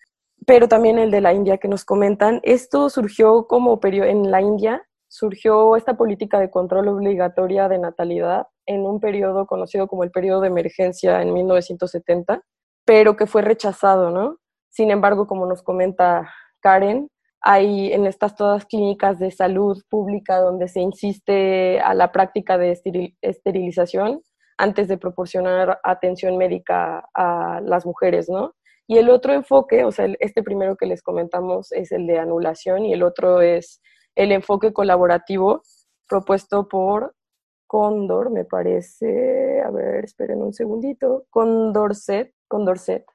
pero 0.47 0.69
también 0.69 0.99
el 0.99 1.11
de 1.11 1.21
la 1.21 1.33
India 1.33 1.59
que 1.59 1.69
nos 1.69 1.85
comentan. 1.85 2.41
Esto 2.43 2.91
surgió 2.91 3.47
como 3.47 3.79
en 3.83 4.31
la 4.31 4.41
India, 4.41 4.83
surgió 5.09 5.77
esta 5.77 5.97
política 5.97 6.41
de 6.41 6.51
control 6.51 6.89
obligatoria 6.89 7.69
de 7.69 7.79
natalidad 7.79 8.47
en 8.67 8.87
un 8.87 9.01
periodo 9.01 9.47
conocido 9.47 9.87
como 9.87 10.05
el 10.05 10.11
periodo 10.11 10.41
de 10.41 10.49
emergencia 10.49 11.21
en 11.23 11.33
1970, 11.33 12.43
pero 12.85 13.17
que 13.17 13.27
fue 13.27 13.43
rechazado, 13.43 14.11
¿no? 14.11 14.39
Sin 14.71 14.91
embargo, 14.91 15.27
como 15.27 15.47
nos 15.47 15.63
comenta 15.63 16.33
Karen, 16.61 17.09
hay 17.43 17.93
en 17.93 18.07
estas 18.07 18.37
todas 18.37 18.65
clínicas 18.65 19.19
de 19.19 19.31
salud 19.33 19.83
pública 19.91 20.39
donde 20.39 20.69
se 20.69 20.81
insiste 20.81 21.81
a 21.81 21.93
la 21.93 22.13
práctica 22.13 22.57
de 22.57 22.81
esterilización, 23.21 24.23
antes 24.59 24.89
de 24.89 24.99
proporcionar 24.99 25.81
atención 25.83 26.37
médica 26.37 27.09
a 27.15 27.61
las 27.63 27.87
mujeres, 27.87 28.29
¿no? 28.29 28.55
Y 28.87 28.99
el 28.99 29.11
otro 29.11 29.33
enfoque, 29.33 29.85
o 29.85 29.93
sea, 29.93 30.09
este 30.21 30.43
primero 30.43 30.77
que 30.77 30.87
les 30.87 31.03
comentamos 31.03 31.73
es 31.73 31.93
el 31.93 32.07
de 32.07 32.19
anulación 32.19 32.85
y 32.85 32.93
el 32.93 33.03
otro 33.03 33.41
es 33.41 33.81
el 34.15 34.33
enfoque 34.33 34.73
colaborativo 34.73 35.63
propuesto 36.09 36.69
por 36.69 37.15
Condor, 37.67 38.31
me 38.31 38.45
parece, 38.45 39.63
a 39.63 39.71
ver, 39.71 40.05
esperen 40.05 40.43
un 40.43 40.53
segundito, 40.53 41.25
Condorcet, 41.31 42.35
Condorcet, 42.47 43.07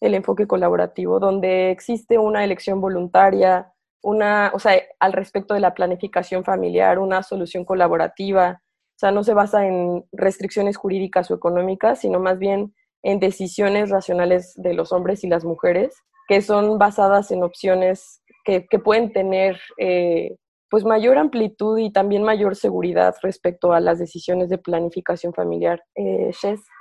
el 0.00 0.14
enfoque 0.14 0.46
colaborativo, 0.46 1.18
donde 1.18 1.72
existe 1.72 2.16
una 2.16 2.44
elección 2.44 2.80
voluntaria, 2.80 3.72
una, 4.02 4.52
o 4.54 4.60
sea, 4.60 4.80
al 5.00 5.14
respecto 5.14 5.54
de 5.54 5.58
la 5.58 5.74
planificación 5.74 6.44
familiar, 6.44 7.00
una 7.00 7.24
solución 7.24 7.64
colaborativa, 7.64 8.62
o 8.94 8.98
sea, 8.98 9.10
no 9.10 9.24
se 9.24 9.34
basa 9.34 9.66
en 9.66 10.04
restricciones 10.12 10.76
jurídicas 10.76 11.30
o 11.30 11.34
económicas, 11.34 12.00
sino 12.00 12.20
más 12.20 12.38
bien 12.38 12.74
en 13.02 13.18
decisiones 13.18 13.90
racionales 13.90 14.54
de 14.56 14.72
los 14.72 14.92
hombres 14.92 15.24
y 15.24 15.28
las 15.28 15.44
mujeres, 15.44 15.94
que 16.28 16.40
son 16.40 16.78
basadas 16.78 17.30
en 17.32 17.42
opciones 17.42 18.22
que, 18.44 18.66
pueden 18.78 19.12
tener 19.12 19.60
eh, 19.78 20.36
pues 20.70 20.84
mayor 20.84 21.18
amplitud 21.18 21.78
y 21.78 21.92
también 21.92 22.22
mayor 22.22 22.56
seguridad 22.56 23.14
respecto 23.22 23.72
a 23.72 23.80
las 23.80 23.98
decisiones 23.98 24.48
de 24.48 24.58
planificación 24.58 25.32
familiar. 25.34 25.82
Eh, 25.94 26.30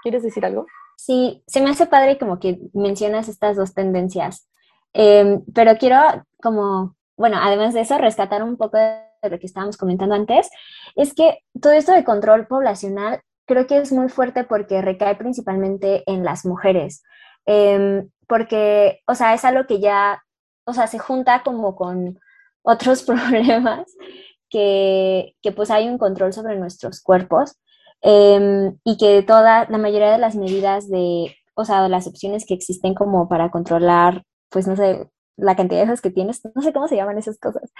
¿quieres 0.01 0.23
decir 0.23 0.45
algo? 0.45 0.65
Sí, 0.97 1.43
se 1.47 1.61
me 1.61 1.69
hace 1.69 1.87
padre 1.87 2.17
como 2.17 2.39
que 2.39 2.59
mencionas 2.73 3.27
estas 3.27 3.57
dos 3.57 3.73
tendencias, 3.73 4.47
em, 4.93 5.43
pero 5.53 5.77
quiero 5.77 5.97
como, 6.41 6.95
bueno, 7.17 7.37
además 7.41 7.73
de 7.73 7.81
eso, 7.81 7.97
rescatar 7.97 8.43
un 8.43 8.57
poco 8.57 8.77
de 9.23 9.29
lo 9.29 9.39
que 9.39 9.47
estábamos 9.47 9.77
comentando 9.77 10.15
antes, 10.15 10.49
es 10.95 11.13
que 11.13 11.39
todo 11.61 11.73
esto 11.73 11.93
de 11.93 12.03
control 12.03 12.47
poblacional 12.47 13.21
creo 13.45 13.67
que 13.67 13.77
es 13.77 13.91
muy 13.91 14.09
fuerte 14.09 14.43
porque 14.43 14.81
recae 14.81 15.15
principalmente 15.15 16.03
en 16.05 16.23
las 16.23 16.45
mujeres, 16.45 17.03
em, 17.45 18.09
porque, 18.27 19.01
o 19.07 19.15
sea, 19.15 19.33
es 19.33 19.45
algo 19.45 19.65
que 19.67 19.79
ya, 19.79 20.21
o 20.65 20.73
sea, 20.73 20.87
se 20.87 20.99
junta 20.99 21.43
como 21.43 21.75
con 21.75 22.19
otros 22.63 23.03
problemas 23.07 23.85
que, 24.49 25.35
que 25.41 25.51
pues 25.51 25.71
hay 25.71 25.87
un 25.89 25.97
control 25.97 26.33
sobre 26.33 26.57
nuestros 26.57 27.01
cuerpos 27.01 27.57
em, 28.01 28.77
y 28.83 28.97
que 28.97 29.23
toda, 29.23 29.67
la 29.69 29.77
mayoría 29.77 30.11
de 30.11 30.17
las 30.19 30.35
medidas 30.35 30.89
de, 30.89 31.35
o 31.55 31.65
sea, 31.65 31.87
las 31.89 32.07
opciones 32.07 32.45
que 32.45 32.53
existen 32.53 32.93
como 32.95 33.27
para 33.29 33.51
controlar, 33.51 34.23
pues 34.49 34.67
no 34.67 34.75
sé, 34.75 35.09
la 35.37 35.55
cantidad 35.55 35.81
de 35.81 35.87
hijos 35.87 36.01
que 36.01 36.11
tienes, 36.11 36.41
no 36.55 36.61
sé 36.61 36.73
cómo 36.73 36.87
se 36.87 36.95
llaman 36.95 37.17
esas 37.17 37.39
cosas, 37.39 37.71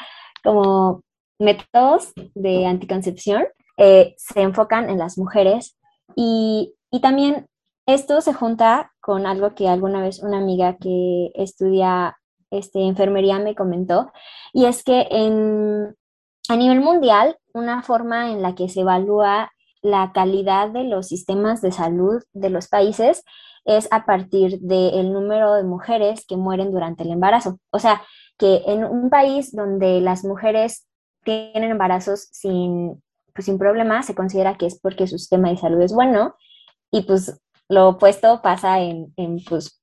como 0.43 1.03
métodos 1.43 2.13
de 2.33 2.65
anticoncepción 2.65 3.45
eh, 3.77 4.15
se 4.17 4.41
enfocan 4.41 4.89
en 4.89 4.97
las 4.97 5.17
mujeres 5.17 5.77
y, 6.15 6.75
también 7.01 7.47
esto 7.87 8.21
se 8.21 8.33
junta 8.33 8.93
con 9.01 9.25
algo 9.25 9.55
que 9.55 9.67
alguna 9.67 9.99
vez 9.99 10.21
una 10.21 10.37
amiga 10.37 10.77
que 10.77 11.31
estudia 11.33 12.15
este, 12.51 12.81
enfermería 12.81 13.39
me 13.39 13.55
comentó, 13.55 14.11
y 14.53 14.65
es 14.65 14.83
que 14.83 15.07
en, 15.09 15.95
a 16.49 16.55
nivel 16.55 16.81
mundial, 16.81 17.35
una 17.51 17.81
forma 17.81 18.31
en 18.31 18.43
la 18.43 18.53
que 18.53 18.69
se 18.69 18.81
evalúa 18.81 19.51
la 19.81 20.11
calidad 20.13 20.69
de 20.69 20.83
los 20.83 21.07
sistemas 21.07 21.61
de 21.61 21.71
salud 21.71 22.21
de 22.31 22.51
los 22.51 22.67
países 22.67 23.23
es 23.65 23.87
a 23.91 24.05
partir 24.05 24.59
del 24.59 25.11
número 25.11 25.55
de 25.55 25.63
mujeres 25.63 26.25
que 26.27 26.37
mueren 26.37 26.71
durante 26.71 27.03
el 27.03 27.11
embarazo. 27.11 27.59
O 27.71 27.79
sea, 27.79 28.01
que 28.37 28.61
en 28.67 28.83
un 28.83 29.09
país 29.09 29.55
donde 29.55 30.01
las 30.01 30.23
mujeres 30.23 30.87
tienen 31.23 31.71
embarazos 31.71 32.27
sin, 32.31 33.01
pues, 33.33 33.45
sin 33.45 33.57
problemas, 33.57 34.05
se 34.05 34.15
considera 34.15 34.57
que 34.57 34.65
es 34.65 34.79
porque 34.79 35.07
su 35.07 35.17
sistema 35.17 35.49
de 35.49 35.57
salud 35.57 35.81
es 35.81 35.93
bueno 35.93 36.35
y 36.91 37.03
pues 37.03 37.39
lo 37.69 37.89
opuesto 37.89 38.41
pasa 38.41 38.79
en, 38.79 39.13
en 39.17 39.43
pues, 39.43 39.81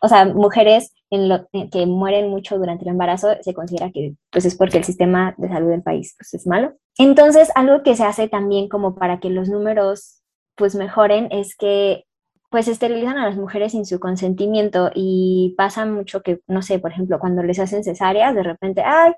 o 0.00 0.08
sea, 0.08 0.24
mujeres 0.24 0.92
que 1.10 1.86
mueren 1.86 2.28
mucho 2.28 2.56
durante 2.56 2.84
el 2.84 2.90
embarazo, 2.90 3.30
se 3.40 3.52
considera 3.52 3.90
que 3.90 4.14
pues 4.30 4.44
es 4.44 4.56
porque 4.56 4.78
el 4.78 4.84
sistema 4.84 5.34
de 5.38 5.48
salud 5.48 5.70
del 5.70 5.82
país 5.82 6.14
pues, 6.16 6.34
es 6.34 6.46
malo. 6.46 6.74
Entonces, 6.98 7.50
algo 7.54 7.82
que 7.82 7.96
se 7.96 8.04
hace 8.04 8.28
también 8.28 8.68
como 8.68 8.94
para 8.94 9.18
que 9.18 9.30
los 9.30 9.48
números 9.48 10.22
pues 10.54 10.74
mejoren 10.74 11.28
es 11.30 11.56
que 11.56 12.04
pues 12.50 12.68
esterilizan 12.68 13.16
a 13.16 13.26
las 13.26 13.36
mujeres 13.36 13.72
sin 13.72 13.86
su 13.86 14.00
consentimiento 14.00 14.90
y 14.94 15.54
pasa 15.56 15.86
mucho 15.86 16.22
que, 16.22 16.40
no 16.48 16.62
sé, 16.62 16.80
por 16.80 16.90
ejemplo, 16.90 17.20
cuando 17.20 17.42
les 17.44 17.60
hacen 17.60 17.84
cesáreas, 17.84 18.34
de 18.34 18.42
repente, 18.42 18.82
ay, 18.84 19.12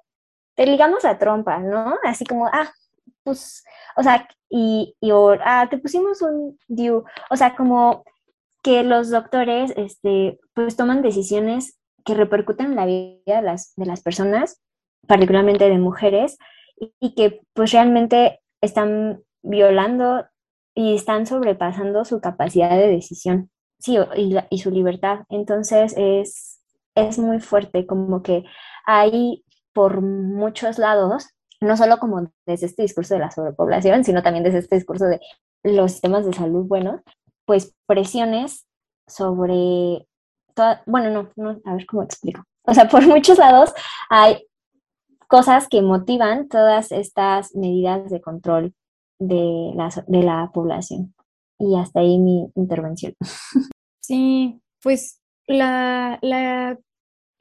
te 0.55 0.67
ligamos 0.67 1.05
a 1.05 1.19
trompa, 1.19 1.59
¿no? 1.59 1.97
Así 2.05 2.25
como, 2.25 2.47
ah, 2.47 2.73
pues, 3.25 3.65
o 3.97 4.03
sea, 4.03 4.29
y, 4.49 4.95
y 5.01 5.11
ah, 5.45 5.67
te 5.71 5.79
pusimos 5.79 6.23
un 6.23 6.59
DIU, 6.69 7.05
o 7.31 7.37
sea, 7.37 7.55
como 7.57 8.05
que 8.63 8.83
los 8.83 9.11
doctores, 9.11 9.73
este, 9.77 10.39
pues 10.55 10.77
toman 10.77 11.03
decisiones 11.03 11.79
que 12.05 12.15
repercuten 12.15 12.67
en 12.67 12.77
la 12.77 12.87
vida 12.87 13.21
de 13.27 13.43
las, 13.43 13.73
de 13.77 13.87
las 13.87 14.03
personas, 14.03 14.61
particularmente 15.07 15.69
de 15.69 15.79
mujeres, 15.79 16.39
y, 16.77 16.93
y 17.01 17.15
que 17.15 17.41
pues 17.55 17.73
realmente 17.73 18.41
están 18.61 19.23
violando 19.43 20.27
y 20.75 20.95
están 20.95 21.27
sobrepasando 21.27 22.05
su 22.05 22.21
capacidad 22.21 22.71
de 22.71 22.89
decisión, 22.89 23.51
sí, 23.79 23.99
y, 24.17 24.37
y 24.51 24.59
su 24.59 24.71
libertad. 24.71 25.21
Entonces 25.29 25.95
es, 25.97 26.61
es 26.95 27.19
muy 27.19 27.41
fuerte, 27.41 27.87
como 27.87 28.23
que 28.23 28.45
hay 28.87 29.45
por 29.73 30.01
muchos 30.03 30.79
lados, 30.79 31.29
no 31.61 31.77
solo 31.77 31.99
como 31.99 32.31
desde 32.47 32.67
este 32.67 32.83
discurso 32.83 33.15
de 33.15 33.21
la 33.21 33.31
sobrepoblación, 33.31 34.05
sino 34.05 34.23
también 34.23 34.45
desde 34.45 34.59
este 34.59 34.77
discurso 34.77 35.07
de 35.07 35.21
los 35.63 35.93
sistemas 35.93 36.27
de 36.27 36.33
salud 36.33 36.67
buenos, 36.67 37.01
pues 37.47 37.75
presiones 37.87 38.67
sobre, 39.07 40.07
bueno, 40.87 41.11
no, 41.11 41.31
no, 41.37 41.61
a 41.65 41.75
ver 41.75 41.87
cómo 41.87 42.03
explico. 42.03 42.45
O 42.65 42.75
sea, 42.75 42.89
por 42.89 43.07
muchos 43.07 43.39
lados 43.39 43.73
hay 44.11 44.47
cosas 45.29 45.69
que 45.69 45.83
motivan 45.83 46.49
todas 46.49 46.93
estas 46.93 47.55
medidas 47.55 48.11
de 48.11 48.21
control 48.21 48.75
de 49.19 49.73
la, 49.75 49.91
de 50.07 50.23
la 50.23 50.51
población. 50.53 51.15
Y 51.59 51.79
hasta 51.79 52.01
ahí 52.01 52.19
mi 52.19 52.51
intervención. 52.55 53.15
Sí, 54.01 54.61
pues 54.83 55.21
la 55.47 56.19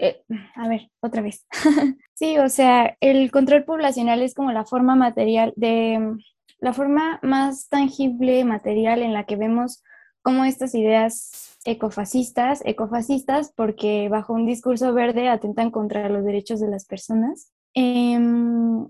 eh, 0.01 0.23
a 0.55 0.67
ver, 0.67 0.89
otra 0.99 1.21
vez. 1.21 1.45
sí, 2.15 2.37
o 2.39 2.49
sea, 2.49 2.97
el 2.99 3.31
control 3.31 3.63
poblacional 3.63 4.21
es 4.23 4.33
como 4.33 4.51
la 4.51 4.65
forma 4.65 4.95
material 4.95 5.53
de, 5.55 6.17
la 6.59 6.73
forma 6.73 7.19
más 7.21 7.69
tangible, 7.69 8.43
material 8.43 9.01
en 9.01 9.13
la 9.13 9.25
que 9.25 9.35
vemos 9.35 9.83
cómo 10.23 10.43
estas 10.45 10.73
ideas 10.75 11.57
ecofascistas, 11.65 12.61
ecofascistas 12.65 13.51
porque 13.55 14.09
bajo 14.09 14.33
un 14.33 14.45
discurso 14.45 14.93
verde 14.93 15.29
atentan 15.29 15.69
contra 15.69 16.09
los 16.09 16.25
derechos 16.25 16.59
de 16.59 16.69
las 16.69 16.85
personas, 16.85 17.51
em, 17.75 18.89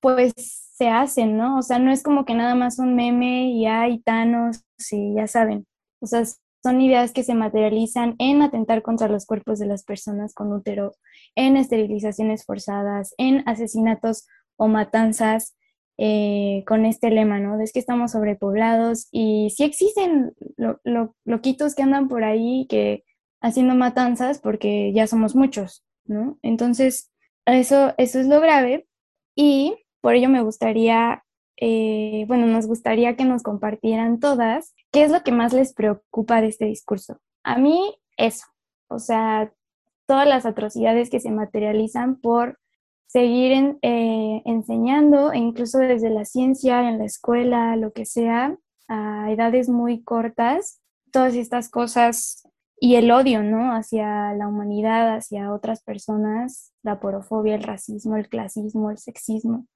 pues 0.00 0.32
se 0.36 0.88
hacen, 0.88 1.36
¿no? 1.36 1.58
O 1.58 1.62
sea, 1.62 1.78
no 1.78 1.90
es 1.92 2.02
como 2.02 2.24
que 2.24 2.34
nada 2.34 2.54
más 2.54 2.78
un 2.78 2.94
meme 2.94 3.50
y 3.50 3.66
hay 3.66 4.00
tanos 4.00 4.64
y 4.90 5.14
ya 5.14 5.26
saben. 5.26 5.66
O 6.00 6.06
sea, 6.06 6.22
son 6.62 6.80
ideas 6.80 7.12
que 7.12 7.24
se 7.24 7.34
materializan 7.34 8.14
en 8.18 8.42
atentar 8.42 8.82
contra 8.82 9.08
los 9.08 9.26
cuerpos 9.26 9.58
de 9.58 9.66
las 9.66 9.84
personas 9.84 10.32
con 10.34 10.52
útero, 10.52 10.92
en 11.34 11.56
esterilizaciones 11.56 12.44
forzadas, 12.44 13.14
en 13.18 13.42
asesinatos 13.46 14.26
o 14.56 14.68
matanzas 14.68 15.56
eh, 15.98 16.64
con 16.66 16.86
este 16.86 17.10
lema, 17.10 17.38
¿no? 17.38 17.60
Es 17.60 17.72
que 17.72 17.78
estamos 17.78 18.12
sobrepoblados 18.12 19.08
y 19.10 19.50
sí 19.50 19.64
existen 19.64 20.34
loquitos 21.24 21.74
que 21.74 21.82
andan 21.82 22.08
por 22.08 22.24
ahí 22.24 22.66
que 22.68 23.04
haciendo 23.40 23.74
matanzas 23.74 24.38
porque 24.38 24.92
ya 24.94 25.06
somos 25.06 25.34
muchos, 25.34 25.84
¿no? 26.04 26.38
Entonces, 26.42 27.10
eso, 27.44 27.92
eso 27.98 28.20
es 28.20 28.26
lo 28.26 28.40
grave 28.40 28.86
y 29.34 29.76
por 30.00 30.14
ello 30.14 30.28
me 30.28 30.42
gustaría 30.42 31.24
eh, 31.56 32.24
bueno, 32.28 32.46
nos 32.46 32.66
gustaría 32.66 33.16
que 33.16 33.24
nos 33.24 33.42
compartieran 33.42 34.18
todas 34.20 34.74
qué 34.90 35.04
es 35.04 35.10
lo 35.10 35.22
que 35.22 35.32
más 35.32 35.52
les 35.52 35.74
preocupa 35.74 36.40
de 36.40 36.48
este 36.48 36.64
discurso. 36.66 37.18
A 37.44 37.58
mí, 37.58 37.96
eso, 38.16 38.46
o 38.88 38.98
sea, 38.98 39.52
todas 40.06 40.26
las 40.26 40.46
atrocidades 40.46 41.10
que 41.10 41.20
se 41.20 41.30
materializan 41.30 42.16
por 42.16 42.58
seguir 43.06 43.78
eh, 43.82 44.42
enseñando, 44.44 45.32
e 45.32 45.38
incluso 45.38 45.78
desde 45.78 46.10
la 46.10 46.24
ciencia, 46.24 46.88
en 46.88 46.98
la 46.98 47.04
escuela, 47.04 47.76
lo 47.76 47.92
que 47.92 48.06
sea, 48.06 48.56
a 48.88 49.30
edades 49.30 49.68
muy 49.68 50.02
cortas, 50.02 50.80
todas 51.12 51.34
estas 51.34 51.68
cosas 51.68 52.48
y 52.80 52.96
el 52.96 53.10
odio, 53.10 53.42
¿no? 53.42 53.74
Hacia 53.74 54.32
la 54.34 54.48
humanidad, 54.48 55.14
hacia 55.14 55.52
otras 55.52 55.82
personas, 55.82 56.72
la 56.82 57.00
porofobia, 57.00 57.54
el 57.54 57.62
racismo, 57.62 58.16
el 58.16 58.28
clasismo, 58.28 58.90
el 58.90 58.98
sexismo 58.98 59.66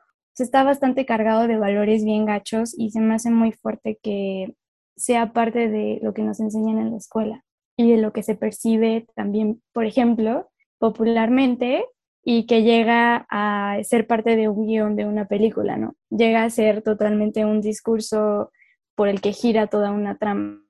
está 0.42 0.62
bastante 0.64 1.06
cargado 1.06 1.46
de 1.46 1.56
valores 1.56 2.04
bien 2.04 2.24
gachos 2.24 2.74
y 2.76 2.90
se 2.90 3.00
me 3.00 3.14
hace 3.14 3.30
muy 3.30 3.52
fuerte 3.52 3.98
que 4.02 4.54
sea 4.96 5.32
parte 5.32 5.68
de 5.68 5.98
lo 6.02 6.14
que 6.14 6.22
nos 6.22 6.40
enseñan 6.40 6.78
en 6.78 6.90
la 6.90 6.96
escuela 6.96 7.44
y 7.76 7.90
de 7.90 7.98
lo 7.98 8.12
que 8.12 8.22
se 8.22 8.34
percibe 8.34 9.06
también, 9.14 9.62
por 9.72 9.84
ejemplo, 9.84 10.50
popularmente 10.78 11.84
y 12.24 12.46
que 12.46 12.62
llega 12.62 13.26
a 13.30 13.78
ser 13.84 14.06
parte 14.06 14.36
de 14.36 14.48
un 14.48 14.66
guion 14.66 14.96
de 14.96 15.04
una 15.04 15.28
película, 15.28 15.76
¿no? 15.76 15.94
Llega 16.10 16.42
a 16.42 16.50
ser 16.50 16.82
totalmente 16.82 17.44
un 17.44 17.60
discurso 17.60 18.50
por 18.94 19.08
el 19.08 19.20
que 19.20 19.32
gira 19.32 19.68
toda 19.68 19.92
una 19.92 20.16
trama. 20.16 20.62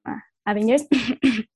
Avengers. 0.44 0.86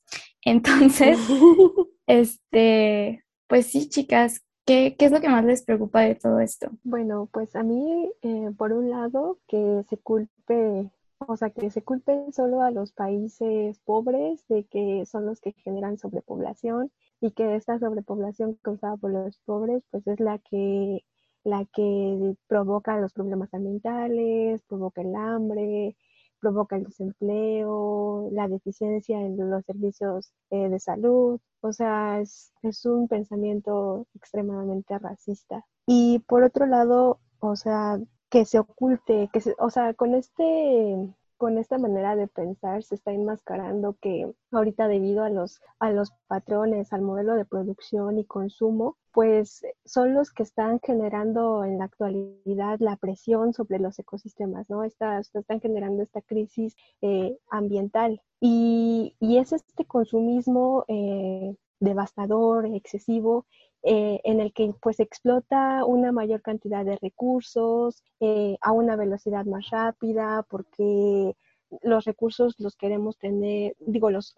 Entonces, 0.44 1.18
este, 2.06 3.24
pues 3.46 3.66
sí, 3.66 3.88
chicas, 3.88 4.42
¿Qué, 4.70 4.94
es 5.00 5.10
lo 5.10 5.20
que 5.20 5.28
más 5.28 5.44
les 5.44 5.64
preocupa 5.64 6.02
de 6.02 6.14
todo 6.14 6.38
esto? 6.38 6.70
Bueno, 6.84 7.28
pues 7.32 7.56
a 7.56 7.64
mí, 7.64 8.08
eh, 8.22 8.52
por 8.56 8.72
un 8.72 8.88
lado, 8.88 9.40
que 9.48 9.82
se 9.88 9.96
culpe, 9.96 10.88
o 11.18 11.36
sea, 11.36 11.50
que 11.50 11.72
se 11.72 11.82
culpe 11.82 12.26
solo 12.30 12.62
a 12.62 12.70
los 12.70 12.92
países 12.92 13.80
pobres 13.80 14.46
de 14.46 14.62
que 14.66 15.04
son 15.06 15.26
los 15.26 15.40
que 15.40 15.54
generan 15.64 15.98
sobrepoblación 15.98 16.92
y 17.20 17.32
que 17.32 17.56
esta 17.56 17.80
sobrepoblación 17.80 18.60
causada 18.62 18.96
por 18.96 19.10
los 19.10 19.40
pobres, 19.40 19.82
pues 19.90 20.06
es 20.06 20.20
la 20.20 20.38
que 20.38 21.04
la 21.42 21.64
que 21.64 22.36
provoca 22.46 22.96
los 23.00 23.12
problemas 23.12 23.52
ambientales, 23.52 24.62
provoca 24.68 25.02
el 25.02 25.16
hambre, 25.16 25.96
provoca 26.40 26.76
el 26.76 26.84
desempleo, 26.84 28.28
la 28.32 28.48
deficiencia 28.48 29.20
en 29.20 29.36
los 29.50 29.64
servicios 29.64 30.32
eh, 30.50 30.68
de 30.68 30.80
salud. 30.80 31.40
O 31.60 31.72
sea, 31.72 32.20
es, 32.20 32.52
es 32.62 32.84
un 32.86 33.08
pensamiento 33.08 34.06
extremadamente 34.14 34.98
racista. 34.98 35.64
Y 35.86 36.20
por 36.20 36.42
otro 36.42 36.66
lado, 36.66 37.20
o 37.40 37.56
sea, 37.56 37.98
que 38.30 38.44
se 38.44 38.58
oculte, 38.58 39.28
que 39.32 39.40
se, 39.40 39.54
o 39.58 39.70
sea, 39.70 39.94
con 39.94 40.14
este 40.14 40.96
con 41.40 41.56
esta 41.56 41.78
manera 41.78 42.16
de 42.16 42.28
pensar 42.28 42.82
se 42.82 42.96
está 42.96 43.12
enmascarando 43.12 43.96
que 43.98 44.30
ahorita 44.52 44.88
debido 44.88 45.24
a 45.24 45.30
los, 45.30 45.62
a 45.78 45.90
los 45.90 46.12
patrones, 46.26 46.92
al 46.92 47.00
modelo 47.00 47.34
de 47.34 47.46
producción 47.46 48.18
y 48.18 48.26
consumo, 48.26 48.98
pues 49.12 49.64
son 49.84 50.14
los 50.14 50.30
que 50.30 50.42
están 50.42 50.80
generando 50.80 51.64
en 51.64 51.78
la 51.78 51.84
actualidad 51.84 52.78
la 52.80 52.96
presión 52.96 53.52
sobre 53.52 53.78
los 53.78 53.98
ecosistemas, 53.98 54.68
¿no? 54.70 54.84
están 54.84 55.60
generando 55.60 56.02
esta 56.02 56.20
crisis 56.20 56.76
eh, 57.02 57.36
ambiental. 57.50 58.20
Y, 58.40 59.14
es 59.20 59.52
este 59.52 59.84
consumismo 59.84 60.84
eh, 60.88 61.54
devastador, 61.80 62.66
excesivo, 62.66 63.46
eh, 63.82 64.20
en 64.24 64.40
el 64.40 64.52
que 64.52 64.74
pues 64.80 65.00
explota 65.00 65.84
una 65.86 66.12
mayor 66.12 66.42
cantidad 66.42 66.84
de 66.84 66.98
recursos 67.00 68.02
eh, 68.20 68.58
a 68.60 68.72
una 68.72 68.94
velocidad 68.96 69.46
más 69.46 69.70
rápida 69.70 70.44
porque 70.50 71.34
los 71.82 72.04
recursos 72.04 72.54
los 72.58 72.76
queremos 72.76 73.16
tener, 73.18 73.74
digo, 73.78 74.10
los 74.10 74.34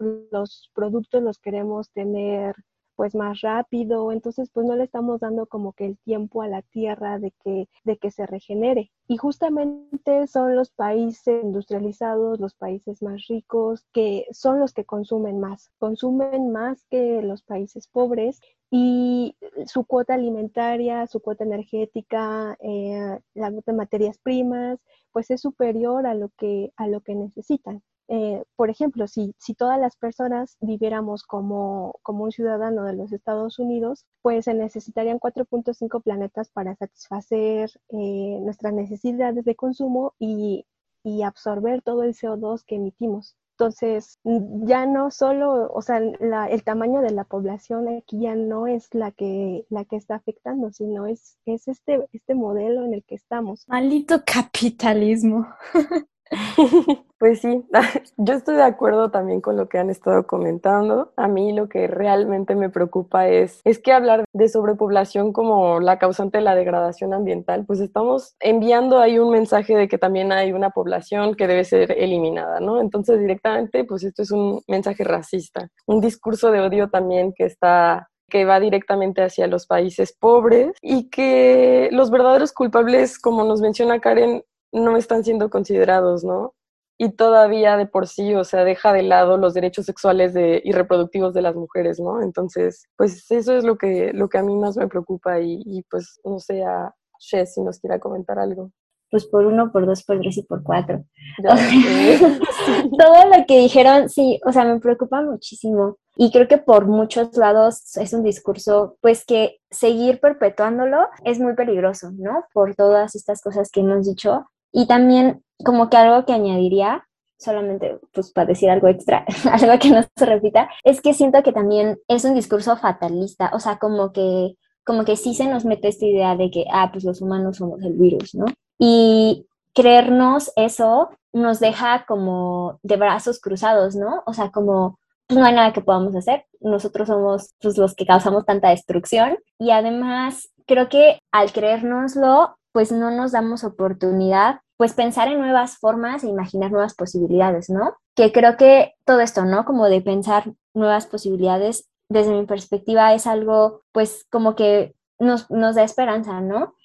productos 0.73 1.21
los 1.23 1.39
queremos 1.39 1.89
tener 1.91 2.55
pues 2.95 3.15
más 3.15 3.41
rápido, 3.41 4.11
entonces 4.11 4.49
pues 4.51 4.65
no 4.65 4.75
le 4.75 4.83
estamos 4.83 5.19
dando 5.19 5.45
como 5.45 5.73
que 5.73 5.85
el 5.85 5.97
tiempo 5.99 6.41
a 6.41 6.47
la 6.47 6.61
tierra 6.61 7.19
de 7.19 7.31
que, 7.43 7.67
de 7.83 7.97
que 7.97 8.11
se 8.11 8.25
regenere. 8.25 8.91
Y 9.07 9.17
justamente 9.17 10.27
son 10.27 10.55
los 10.55 10.71
países 10.71 11.43
industrializados, 11.43 12.39
los 12.39 12.53
países 12.53 13.01
más 13.01 13.27
ricos, 13.27 13.85
que 13.93 14.25
son 14.31 14.59
los 14.59 14.73
que 14.73 14.85
consumen 14.85 15.39
más, 15.39 15.71
consumen 15.79 16.51
más 16.51 16.85
que 16.89 17.21
los 17.21 17.43
países 17.43 17.87
pobres 17.87 18.39
y 18.71 19.35
su 19.65 19.85
cuota 19.85 20.15
alimentaria, 20.15 21.05
su 21.07 21.19
cuota 21.19 21.43
energética, 21.43 22.57
eh, 22.59 23.19
la 23.35 23.51
cuota 23.51 23.71
de 23.71 23.77
materias 23.77 24.17
primas, 24.17 24.79
pues 25.11 25.29
es 25.31 25.41
superior 25.41 26.07
a 26.07 26.15
lo 26.15 26.29
que, 26.37 26.73
a 26.75 26.87
lo 26.87 27.01
que 27.01 27.15
necesitan. 27.15 27.83
Eh, 28.07 28.43
por 28.55 28.69
ejemplo, 28.69 29.07
si, 29.07 29.33
si 29.37 29.53
todas 29.53 29.79
las 29.79 29.95
personas 29.95 30.57
viviéramos 30.59 31.23
como, 31.23 31.99
como 32.03 32.25
un 32.25 32.31
ciudadano 32.31 32.83
de 32.83 32.93
los 32.93 33.11
Estados 33.13 33.59
Unidos, 33.59 34.05
pues 34.21 34.45
se 34.45 34.53
necesitarían 34.53 35.19
4.5 35.19 36.03
planetas 36.03 36.49
para 36.49 36.75
satisfacer 36.75 37.71
eh, 37.89 38.39
nuestras 38.41 38.73
necesidades 38.73 39.45
de 39.45 39.55
consumo 39.55 40.13
y, 40.19 40.65
y 41.03 41.23
absorber 41.23 41.81
todo 41.81 42.03
el 42.03 42.13
CO2 42.13 42.63
que 42.65 42.75
emitimos. 42.75 43.35
Entonces, 43.53 44.19
ya 44.23 44.87
no 44.87 45.11
solo, 45.11 45.71
o 45.71 45.81
sea, 45.83 45.97
el 45.97 46.63
tamaño 46.63 47.01
de 47.01 47.11
la 47.11 47.23
población 47.23 47.87
aquí 47.87 48.21
ya 48.21 48.35
no 48.35 48.65
es 48.65 48.89
la 48.93 49.11
que, 49.11 49.65
la 49.69 49.85
que 49.85 49.95
está 49.95 50.15
afectando, 50.15 50.71
sino 50.71 51.05
es, 51.05 51.37
es 51.45 51.67
este, 51.67 51.99
este 52.13 52.33
modelo 52.33 52.83
en 52.83 52.95
el 52.95 53.03
que 53.03 53.13
estamos. 53.13 53.63
Maldito 53.67 54.23
capitalismo. 54.25 55.45
Pues 57.23 57.39
sí, 57.39 57.63
yo 58.17 58.33
estoy 58.33 58.55
de 58.55 58.63
acuerdo 58.63 59.09
también 59.09 59.39
con 59.39 59.55
lo 59.55 59.69
que 59.69 59.77
han 59.77 59.89
estado 59.89 60.27
comentando. 60.27 61.13
A 61.15 61.29
mí 61.29 61.53
lo 61.53 61.69
que 61.69 61.87
realmente 61.87 62.53
me 62.53 62.69
preocupa 62.69 63.29
es, 63.29 63.61
es 63.63 63.79
que 63.79 63.93
hablar 63.93 64.25
de 64.33 64.49
sobrepoblación 64.49 65.31
como 65.31 65.79
la 65.79 65.99
causante 65.99 66.39
de 66.39 66.43
la 66.43 66.53
degradación 66.53 67.13
ambiental, 67.13 67.63
pues 67.65 67.79
estamos 67.79 68.35
enviando 68.41 68.99
ahí 68.99 69.19
un 69.19 69.31
mensaje 69.31 69.73
de 69.73 69.87
que 69.87 69.97
también 69.97 70.33
hay 70.33 70.51
una 70.51 70.71
población 70.71 71.35
que 71.35 71.47
debe 71.47 71.63
ser 71.63 71.93
eliminada, 71.97 72.59
¿no? 72.59 72.81
Entonces 72.81 73.21
directamente, 73.21 73.85
pues 73.85 74.03
esto 74.03 74.21
es 74.21 74.31
un 74.31 74.61
mensaje 74.67 75.05
racista, 75.05 75.69
un 75.85 76.01
discurso 76.01 76.51
de 76.51 76.59
odio 76.59 76.89
también 76.89 77.31
que 77.33 77.45
está 77.45 78.09
que 78.29 78.45
va 78.45 78.59
directamente 78.59 79.21
hacia 79.21 79.45
los 79.45 79.67
países 79.67 80.11
pobres 80.11 80.71
y 80.81 81.09
que 81.09 81.89
los 81.91 82.09
verdaderos 82.09 82.51
culpables, 82.51 83.19
como 83.19 83.43
nos 83.43 83.61
menciona 83.61 83.99
Karen, 83.99 84.43
no 84.73 84.97
están 84.97 85.23
siendo 85.23 85.49
considerados, 85.49 86.23
¿no? 86.23 86.53
y 86.97 87.09
todavía 87.11 87.75
de 87.75 87.87
por 87.87 88.07
sí, 88.07 88.35
o 88.35 88.43
sea, 88.43 88.63
deja 88.63 88.93
de 88.93 89.03
lado 89.03 89.37
los 89.37 89.53
derechos 89.53 89.85
sexuales 89.85 90.33
de, 90.33 90.61
y 90.63 90.71
reproductivos 90.71 91.33
de 91.33 91.41
las 91.41 91.55
mujeres, 91.55 91.99
¿no? 91.99 92.21
Entonces, 92.21 92.87
pues 92.95 93.29
eso 93.31 93.57
es 93.57 93.63
lo 93.63 93.77
que, 93.77 94.11
lo 94.13 94.29
que 94.29 94.37
a 94.37 94.43
mí 94.43 94.55
más 94.55 94.77
me 94.77 94.87
preocupa 94.87 95.39
y, 95.39 95.61
y 95.65 95.83
pues 95.89 96.19
no 96.23 96.39
sé 96.39 96.63
a 96.63 96.93
si 97.19 97.61
nos 97.61 97.79
quiera 97.79 97.99
comentar 97.99 98.37
algo. 98.37 98.71
Pues 99.09 99.25
por 99.25 99.45
uno, 99.45 99.71
por 99.71 99.85
dos, 99.85 100.03
por 100.03 100.19
tres 100.19 100.37
y 100.37 100.43
por 100.43 100.63
cuatro. 100.63 101.05
Todo 101.37 103.25
lo 103.29 103.45
que 103.47 103.59
dijeron, 103.59 104.09
sí, 104.09 104.39
o 104.45 104.51
sea, 104.51 104.65
me 104.65 104.79
preocupa 104.79 105.21
muchísimo. 105.21 105.97
Y 106.15 106.31
creo 106.31 106.47
que 106.47 106.57
por 106.57 106.87
muchos 106.87 107.35
lados 107.37 107.95
es 107.97 108.13
un 108.13 108.23
discurso, 108.23 108.97
pues 109.01 109.25
que 109.25 109.57
seguir 109.71 110.19
perpetuándolo 110.19 111.07
es 111.23 111.39
muy 111.39 111.55
peligroso, 111.55 112.11
¿no? 112.13 112.45
Por 112.53 112.75
todas 112.75 113.15
estas 113.15 113.41
cosas 113.41 113.69
que 113.71 113.81
hemos 113.81 114.05
dicho. 114.05 114.47
Y 114.73 114.87
también 114.87 115.43
como 115.63 115.89
que 115.89 115.95
algo 115.95 116.25
que 116.25 116.33
añadiría, 116.33 117.07
solamente 117.37 117.99
pues 118.11 118.31
para 118.31 118.47
decir 118.47 118.69
algo 118.69 118.87
extra, 118.89 119.25
algo 119.51 119.79
que 119.79 119.91
no 119.91 120.03
se 120.15 120.25
repita, 120.25 120.69
es 120.83 120.99
que 120.99 121.13
siento 121.13 121.41
que 121.43 121.53
también 121.53 121.99
es 122.09 122.25
un 122.25 122.35
discurso 122.35 122.75
fatalista, 122.75 123.51
o 123.53 123.59
sea, 123.59 123.77
como 123.77 124.11
que 124.11 124.55
como 124.85 125.05
que 125.05 125.15
sí 125.15 125.33
se 125.33 125.47
nos 125.47 125.63
mete 125.63 125.87
esta 125.87 126.05
idea 126.05 126.35
de 126.35 126.51
que, 126.51 126.65
ah, 126.69 126.89
pues 126.91 127.05
los 127.05 127.21
humanos 127.21 127.55
somos 127.55 127.81
el 127.83 127.93
virus, 127.93 128.35
¿no? 128.35 128.45
Y 128.77 129.47
creernos 129.73 130.51
eso 130.57 131.09
nos 131.31 131.59
deja 131.59 132.05
como 132.05 132.79
de 132.83 132.97
brazos 132.97 133.39
cruzados, 133.39 133.95
¿no? 133.95 134.23
O 134.25 134.33
sea, 134.33 134.51
como 134.51 134.99
pues 135.27 135.39
no 135.39 135.45
hay 135.45 135.53
nada 135.53 135.73
que 135.73 135.81
podamos 135.81 136.15
hacer, 136.15 136.45
nosotros 136.59 137.07
somos 137.07 137.53
pues, 137.61 137.77
los 137.77 137.95
que 137.95 138.05
causamos 138.05 138.45
tanta 138.45 138.69
destrucción 138.69 139.37
y 139.57 139.71
además 139.71 140.49
creo 140.67 140.89
que 140.89 141.19
al 141.31 141.51
creérnoslo, 141.53 142.57
pues 142.73 142.91
no 142.91 143.11
nos 143.11 143.31
damos 143.31 143.63
oportunidad 143.63 144.59
pues 144.77 144.93
pensar 144.93 145.29
en 145.29 145.39
nuevas 145.39 145.77
formas 145.77 146.23
e 146.23 146.27
imaginar 146.27 146.71
nuevas 146.71 146.95
posibilidades, 146.95 147.69
¿no? 147.69 147.95
Que 148.15 148.31
creo 148.33 148.57
que 148.57 148.95
todo 149.05 149.21
esto, 149.21 149.45
¿no? 149.45 149.65
Como 149.65 149.85
de 149.87 150.01
pensar 150.01 150.53
nuevas 150.73 151.07
posibilidades, 151.07 151.89
desde 152.09 152.33
mi 152.33 152.45
perspectiva 152.45 153.13
es 153.13 153.27
algo, 153.27 153.83
pues 153.93 154.25
como 154.29 154.55
que 154.55 154.95
nos, 155.19 155.49
nos 155.51 155.75
da 155.75 155.83
esperanza, 155.83 156.41
¿no? 156.41 156.75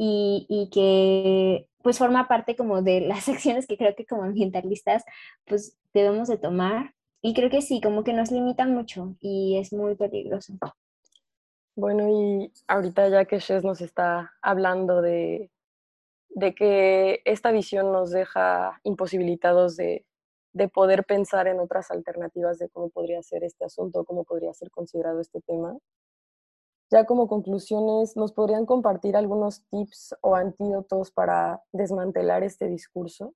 Y, 0.00 0.46
y, 0.48 0.70
que 0.70 1.68
pues 1.82 1.98
forma 1.98 2.28
parte 2.28 2.54
como 2.54 2.82
de 2.82 3.00
las 3.00 3.28
acciones 3.28 3.66
que 3.66 3.76
creo 3.76 3.96
que 3.96 4.06
como 4.06 4.22
ambientalistas 4.22 5.04
pues 5.44 5.76
debemos 5.92 6.28
de 6.28 6.38
tomar 6.38 6.94
y 7.22 7.34
creo 7.34 7.50
que 7.50 7.62
sí, 7.62 7.80
como 7.80 8.04
que 8.04 8.12
nos 8.12 8.30
limitan 8.30 8.74
mucho 8.74 9.16
y 9.20 9.58
es 9.58 9.72
muy 9.72 9.96
peligroso. 9.96 10.54
Bueno, 11.74 12.08
y 12.08 12.52
ahorita 12.66 13.08
ya 13.08 13.24
que 13.24 13.38
Shes 13.38 13.64
nos 13.64 13.80
está 13.80 14.32
hablando 14.42 15.00
de, 15.00 15.50
de 16.30 16.54
que 16.54 17.22
esta 17.24 17.52
visión 17.52 17.92
nos 17.92 18.10
deja 18.10 18.80
imposibilitados 18.82 19.76
de, 19.76 20.04
de 20.52 20.68
poder 20.68 21.04
pensar 21.04 21.46
en 21.46 21.60
otras 21.60 21.90
alternativas 21.90 22.58
de 22.58 22.68
cómo 22.68 22.90
podría 22.90 23.22
ser 23.22 23.44
este 23.44 23.64
asunto, 23.64 24.04
cómo 24.04 24.24
podría 24.24 24.52
ser 24.54 24.70
considerado 24.70 25.20
este 25.20 25.40
tema. 25.40 25.78
Ya 26.90 27.04
como 27.04 27.28
conclusiones, 27.28 28.16
¿nos 28.16 28.32
podrían 28.32 28.64
compartir 28.64 29.16
algunos 29.16 29.64
tips 29.70 30.16
o 30.22 30.34
antídotos 30.34 31.10
para 31.10 31.62
desmantelar 31.72 32.42
este 32.42 32.66
discurso? 32.66 33.34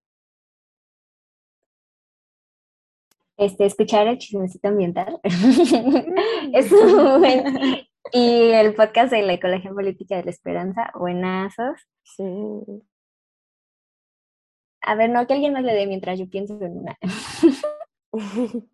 Este, 3.45 3.67
escuchar 3.67 4.07
el 4.07 4.19
chismecito 4.19 4.69
ambiental. 4.69 5.21
es 6.53 6.71
muy 6.71 7.89
Y 8.13 8.51
el 8.51 8.75
podcast 8.75 9.13
de 9.13 9.23
la 9.23 9.35
Ecología 9.35 9.73
Política 9.73 10.17
de 10.17 10.25
la 10.25 10.31
Esperanza, 10.31 10.93
buenazos. 10.95 11.81
Sí. 12.03 12.23
A 14.83 14.95
ver, 14.95 15.11
no, 15.11 15.27
que 15.27 15.35
alguien 15.35 15.53
más 15.53 15.63
le 15.63 15.75
dé 15.75 15.87
mientras 15.87 16.19
yo 16.19 16.29
pienso 16.29 16.59
en 16.61 16.79
una. 16.79 16.99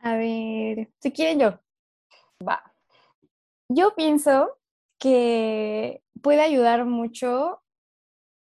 A 0.00 0.16
ver, 0.16 0.90
si 1.00 1.12
quieren 1.12 1.40
yo. 1.40 1.58
Va. 2.46 2.72
Yo 3.68 3.94
pienso 3.96 4.58
que 4.98 6.02
puede 6.22 6.42
ayudar 6.42 6.84
mucho 6.84 7.62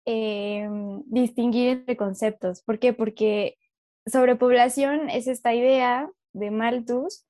eh, 0.05 0.67
distinguir 1.05 1.69
entre 1.69 1.97
conceptos. 1.97 2.61
¿Por 2.63 2.79
qué? 2.79 2.93
Porque 2.93 3.57
sobrepoblación 4.07 5.09
es 5.09 5.27
esta 5.27 5.53
idea 5.53 6.09
de 6.33 6.51
Malthus 6.51 7.25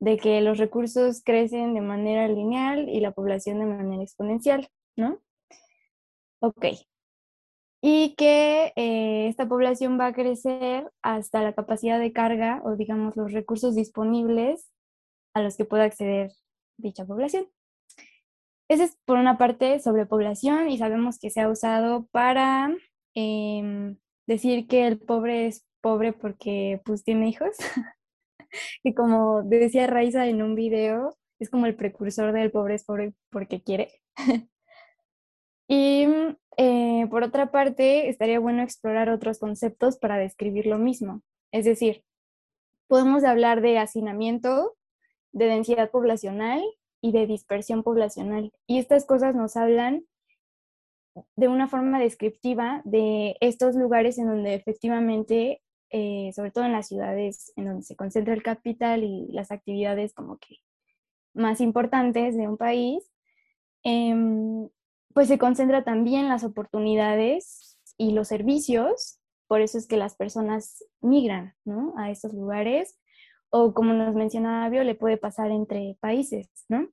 de 0.00 0.16
que 0.18 0.40
los 0.40 0.58
recursos 0.58 1.22
crecen 1.24 1.74
de 1.74 1.80
manera 1.80 2.28
lineal 2.28 2.88
y 2.88 3.00
la 3.00 3.12
población 3.12 3.58
de 3.58 3.66
manera 3.66 4.02
exponencial, 4.02 4.68
¿no? 4.96 5.20
Ok. 6.40 6.66
Y 7.80 8.14
que 8.16 8.72
eh, 8.76 9.28
esta 9.28 9.48
población 9.48 9.98
va 9.98 10.06
a 10.06 10.12
crecer 10.12 10.90
hasta 11.02 11.42
la 11.42 11.54
capacidad 11.54 11.98
de 11.98 12.12
carga 12.12 12.60
o 12.64 12.76
digamos 12.76 13.16
los 13.16 13.32
recursos 13.32 13.74
disponibles 13.74 14.70
a 15.34 15.42
los 15.42 15.56
que 15.56 15.64
pueda 15.64 15.84
acceder 15.84 16.32
dicha 16.76 17.06
población. 17.06 17.46
Ese 18.68 18.84
es 18.84 18.98
por 19.04 19.18
una 19.18 19.36
parte 19.36 19.78
sobrepoblación 19.80 20.70
y 20.70 20.78
sabemos 20.78 21.18
que 21.18 21.30
se 21.30 21.40
ha 21.40 21.48
usado 21.48 22.06
para 22.10 22.74
em, 23.14 23.98
decir 24.26 24.66
que 24.66 24.86
el 24.86 24.98
pobre 24.98 25.46
es 25.46 25.66
pobre 25.84 26.14
porque 26.14 26.80
pues 26.86 27.04
tiene 27.04 27.28
hijos. 27.28 27.54
y 28.82 28.94
como 28.94 29.42
decía 29.42 29.86
Raiza 29.86 30.26
en 30.26 30.40
un 30.40 30.54
video, 30.54 31.14
es 31.38 31.50
como 31.50 31.66
el 31.66 31.76
precursor 31.76 32.32
del 32.32 32.50
pobre 32.50 32.76
es 32.76 32.84
pobre 32.84 33.12
porque 33.30 33.62
quiere. 33.62 33.90
y 35.68 36.06
eh, 36.56 37.06
por 37.10 37.22
otra 37.22 37.50
parte, 37.50 38.08
estaría 38.08 38.40
bueno 38.40 38.62
explorar 38.62 39.10
otros 39.10 39.38
conceptos 39.38 39.98
para 39.98 40.16
describir 40.16 40.66
lo 40.66 40.78
mismo. 40.78 41.20
Es 41.52 41.66
decir, 41.66 42.02
podemos 42.88 43.22
hablar 43.22 43.60
de 43.60 43.76
hacinamiento, 43.76 44.76
de 45.32 45.46
densidad 45.46 45.90
poblacional 45.90 46.62
y 47.02 47.12
de 47.12 47.26
dispersión 47.26 47.82
poblacional. 47.82 48.52
Y 48.66 48.78
estas 48.78 49.04
cosas 49.04 49.34
nos 49.34 49.58
hablan 49.58 50.06
de 51.36 51.48
una 51.48 51.68
forma 51.68 52.00
descriptiva 52.00 52.80
de 52.84 53.36
estos 53.40 53.76
lugares 53.76 54.16
en 54.16 54.28
donde 54.28 54.54
efectivamente 54.54 55.60
eh, 55.90 56.32
sobre 56.34 56.50
todo 56.50 56.64
en 56.64 56.72
las 56.72 56.88
ciudades 56.88 57.52
en 57.56 57.66
donde 57.66 57.82
se 57.82 57.96
concentra 57.96 58.34
el 58.34 58.42
capital 58.42 59.04
y 59.04 59.28
las 59.32 59.50
actividades 59.50 60.12
como 60.12 60.38
que 60.38 60.58
más 61.34 61.60
importantes 61.60 62.36
de 62.36 62.48
un 62.48 62.56
país, 62.56 63.10
em, 63.82 64.68
pues 65.12 65.28
se 65.28 65.38
concentra 65.38 65.84
también 65.84 66.28
las 66.28 66.44
oportunidades 66.44 67.78
y 67.96 68.12
los 68.12 68.28
servicios, 68.28 69.20
por 69.46 69.60
eso 69.60 69.78
es 69.78 69.86
que 69.86 69.96
las 69.96 70.16
personas 70.16 70.84
migran 71.00 71.54
¿no? 71.64 71.94
a 71.96 72.10
estos 72.10 72.32
lugares, 72.32 72.98
o 73.50 73.72
como 73.72 73.92
nos 73.92 74.14
mencionaba 74.14 74.68
le 74.82 74.94
puede 74.96 75.16
pasar 75.16 75.52
entre 75.52 75.96
países, 76.00 76.48
¿no? 76.68 76.88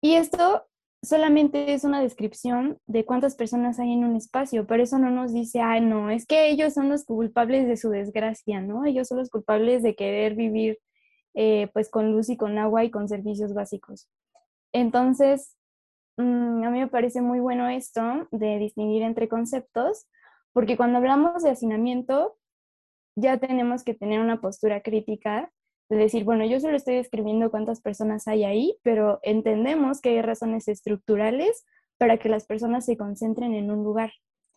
Y 0.00 0.14
esto 0.14 0.67
solamente 1.02 1.72
es 1.72 1.84
una 1.84 2.00
descripción 2.00 2.78
de 2.86 3.04
cuántas 3.04 3.36
personas 3.36 3.78
hay 3.78 3.92
en 3.92 4.04
un 4.04 4.16
espacio, 4.16 4.66
pero 4.66 4.82
eso 4.82 4.98
no 4.98 5.10
nos 5.10 5.32
dice, 5.32 5.60
ah, 5.60 5.80
no, 5.80 6.10
es 6.10 6.26
que 6.26 6.50
ellos 6.50 6.74
son 6.74 6.88
los 6.88 7.04
culpables 7.04 7.68
de 7.68 7.76
su 7.76 7.90
desgracia, 7.90 8.60
¿no? 8.60 8.84
Ellos 8.84 9.08
son 9.08 9.18
los 9.18 9.30
culpables 9.30 9.82
de 9.82 9.94
querer 9.94 10.34
vivir 10.34 10.78
eh, 11.34 11.70
pues 11.72 11.88
con 11.88 12.12
luz 12.12 12.28
y 12.30 12.36
con 12.36 12.58
agua 12.58 12.84
y 12.84 12.90
con 12.90 13.08
servicios 13.08 13.54
básicos. 13.54 14.08
Entonces, 14.72 15.56
mm, 16.16 16.64
a 16.64 16.70
mí 16.70 16.80
me 16.80 16.88
parece 16.88 17.20
muy 17.20 17.38
bueno 17.38 17.68
esto 17.68 18.28
de 18.32 18.58
distinguir 18.58 19.02
entre 19.02 19.28
conceptos, 19.28 20.08
porque 20.52 20.76
cuando 20.76 20.98
hablamos 20.98 21.42
de 21.42 21.50
hacinamiento, 21.50 22.36
ya 23.16 23.38
tenemos 23.38 23.84
que 23.84 23.94
tener 23.94 24.20
una 24.20 24.40
postura 24.40 24.80
crítica 24.80 25.52
de 25.88 25.96
decir, 25.96 26.24
bueno, 26.24 26.44
yo 26.44 26.60
solo 26.60 26.76
estoy 26.76 26.96
describiendo 26.96 27.50
cuántas 27.50 27.80
personas 27.80 28.28
hay 28.28 28.44
ahí, 28.44 28.78
pero 28.82 29.20
entendemos 29.22 30.00
que 30.00 30.10
hay 30.10 30.22
razones 30.22 30.68
estructurales 30.68 31.64
para 31.96 32.18
que 32.18 32.28
las 32.28 32.46
personas 32.46 32.84
se 32.84 32.96
concentren 32.96 33.54
en 33.54 33.70
un 33.70 33.84
lugar. 33.84 34.12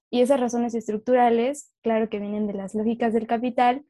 Y 0.09 0.21
esas 0.21 0.39
razones 0.39 0.75
estructurales, 0.75 1.73
claro 1.81 2.09
que 2.09 2.19
vienen 2.19 2.47
de 2.47 2.53
las 2.53 2.75
lógicas 2.75 3.13
del 3.13 3.27
capital 3.27 3.85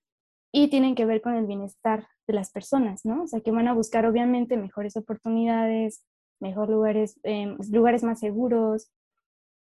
y 0.51 0.69
tienen 0.69 0.93
que 0.93 1.05
ver 1.05 1.21
con 1.21 1.35
el 1.35 1.47
bienestar 1.47 2.07
de 2.27 2.33
las 2.33 2.51
personas, 2.51 3.05
¿no? 3.05 3.23
O 3.23 3.27
sea, 3.27 3.41
que 3.41 3.51
van 3.51 3.67
a 3.67 3.73
buscar 3.73 4.05
obviamente 4.05 4.55
mejores 4.55 4.95
oportunidades, 4.95 6.05
mejor 6.39 6.69
lugares, 6.69 7.19
eh, 7.23 7.55
lugares 7.71 8.03
más 8.03 8.19
seguros, 8.19 8.91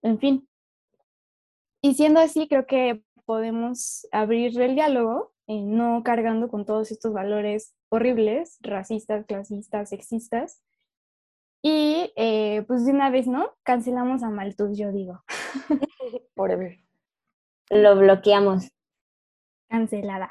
en 0.03 0.19
fin. 0.19 0.49
Y 1.83 1.95
siendo 1.95 2.21
así, 2.21 2.49
creo 2.49 2.67
que 2.67 3.03
podemos 3.27 4.07
abrir 4.13 4.59
el 4.61 4.75
diálogo 4.75 5.33
eh, 5.47 5.63
no 5.63 6.03
cargando 6.05 6.49
con 6.49 6.65
todos 6.65 6.91
estos 6.91 7.13
valores 7.13 7.75
horribles, 7.89 8.59
racistas, 8.61 9.25
clasistas, 9.27 9.91
sexistas. 9.91 10.63
Y 11.63 12.13
eh, 12.17 12.65
pues 12.67 12.85
de 12.85 12.93
una 12.93 13.11
vez, 13.11 13.27
¿no? 13.27 13.51
Cancelamos 13.63 14.23
a 14.23 14.31
Malthus, 14.31 14.77
yo 14.77 14.93
digo. 14.93 15.23
Forever. 16.35 16.79
Lo 17.71 17.97
bloqueamos. 17.97 18.69
Cancelada. 19.69 20.31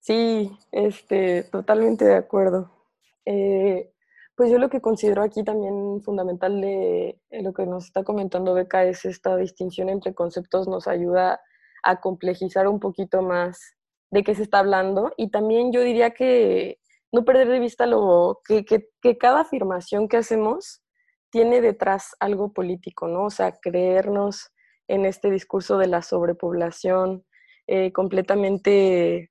Sí, 0.00 0.50
este, 0.72 1.44
totalmente 1.44 2.04
de 2.04 2.16
acuerdo. 2.16 2.70
Eh, 3.24 3.92
Pues 4.34 4.50
yo 4.50 4.58
lo 4.58 4.70
que 4.70 4.80
considero 4.80 5.22
aquí 5.22 5.44
también 5.44 6.02
fundamental 6.02 6.60
de 6.60 7.20
lo 7.30 7.52
que 7.52 7.66
nos 7.66 7.84
está 7.84 8.02
comentando 8.02 8.54
Beca 8.54 8.84
es 8.84 9.04
esta 9.04 9.36
distinción 9.36 9.88
entre 9.88 10.14
conceptos, 10.14 10.66
nos 10.66 10.88
ayuda 10.88 11.40
a 11.82 12.00
complejizar 12.00 12.68
un 12.68 12.80
poquito 12.80 13.22
más 13.22 13.76
de 14.10 14.22
qué 14.22 14.34
se 14.34 14.42
está 14.42 14.58
hablando 14.58 15.12
y 15.16 15.30
también 15.30 15.72
yo 15.72 15.80
diría 15.80 16.10
que 16.10 16.78
no 17.12 17.24
perder 17.24 17.48
de 17.48 17.60
vista 17.60 17.86
lo 17.86 18.40
que, 18.44 18.64
que, 18.64 19.18
cada 19.18 19.40
afirmación 19.40 20.08
que 20.08 20.16
hacemos 20.16 20.82
tiene 21.30 21.60
detrás 21.60 22.14
algo 22.20 22.52
político, 22.52 23.06
¿no? 23.06 23.24
O 23.24 23.30
sea, 23.30 23.52
creernos 23.60 24.50
en 24.88 25.06
este 25.06 25.30
discurso 25.30 25.78
de 25.78 25.86
la 25.86 26.02
sobrepoblación 26.02 27.24
eh, 27.66 27.92
completamente 27.92 29.30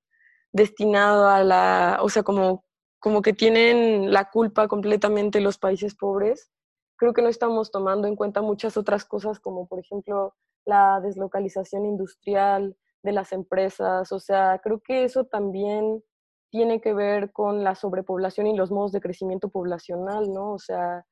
destinado 0.52 1.28
a 1.28 1.44
la, 1.44 2.00
o 2.02 2.10
sea, 2.10 2.24
como, 2.24 2.66
como 3.00 3.22
que 3.22 3.34
tienen 3.34 4.12
la 4.12 4.30
culpa 4.30 4.68
completamente 4.68 5.42
los 5.42 5.58
países 5.58 5.96
pobres. 5.96 6.52
Creo 6.98 7.14
que 7.14 7.22
no 7.22 7.30
estamos 7.30 7.72
tomando 7.72 8.08
en 8.08 8.16
cuenta 8.16 8.42
muchas 8.42 8.78
otras 8.78 9.06
cosas 9.06 9.40
como, 9.40 9.68
por 9.68 9.80
ejemplo, 9.80 10.36
la 10.66 11.00
deslocalización 11.02 11.86
industrial 11.86 12.76
de 13.04 13.12
las 13.12 13.32
empresas. 13.32 14.12
O 14.12 14.20
sea, 14.20 14.60
creo 14.64 14.80
que 14.82 15.04
eso 15.04 15.26
también 15.26 16.04
tiene 16.52 16.82
que 16.82 16.94
ver 16.94 17.32
con 17.32 17.64
la 17.64 17.76
sobrepoblación 17.76 18.48
y 18.48 18.56
los 18.56 18.72
modos 18.72 18.92
de 18.92 19.02
crecimiento 19.02 19.50
poblacional, 19.50 20.32
¿no? 20.34 20.54
O 20.54 20.60
sea, 20.60 21.06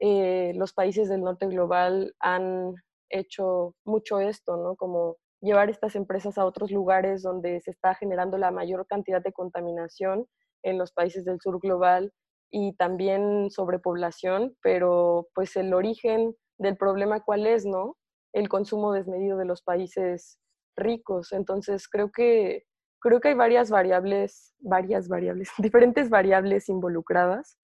eh, 0.00 0.52
los 0.54 0.72
países 0.72 1.08
del 1.08 1.22
norte 1.22 1.46
global 1.46 2.14
han 2.20 2.74
hecho 3.10 3.74
mucho 3.84 4.20
esto, 4.20 4.56
¿no? 4.56 4.76
Como 4.76 5.16
llevar 5.40 5.70
estas 5.70 5.96
empresas 5.96 6.38
a 6.38 6.46
otros 6.46 6.70
lugares 6.70 7.22
donde 7.22 7.60
se 7.60 7.70
está 7.70 7.94
generando 7.94 8.38
la 8.38 8.50
mayor 8.50 8.86
cantidad 8.86 9.22
de 9.22 9.32
contaminación 9.32 10.26
en 10.62 10.78
los 10.78 10.92
países 10.92 11.24
del 11.24 11.40
sur 11.40 11.58
global 11.60 12.12
y 12.50 12.74
también 12.74 13.50
sobrepoblación, 13.50 14.56
pero 14.62 15.28
pues 15.34 15.56
el 15.56 15.72
origen 15.74 16.34
del 16.58 16.76
problema 16.76 17.20
cuál 17.24 17.46
es, 17.46 17.64
¿no? 17.64 17.96
El 18.32 18.48
consumo 18.48 18.92
desmedido 18.92 19.38
de 19.38 19.44
los 19.44 19.62
países 19.62 20.38
ricos. 20.76 21.32
Entonces 21.32 21.88
creo 21.88 22.10
que 22.10 22.64
creo 23.00 23.20
que 23.20 23.28
hay 23.28 23.34
varias 23.34 23.70
variables, 23.70 24.54
varias 24.60 25.08
variables, 25.08 25.50
diferentes 25.58 26.10
variables 26.10 26.68
involucradas 26.68 27.58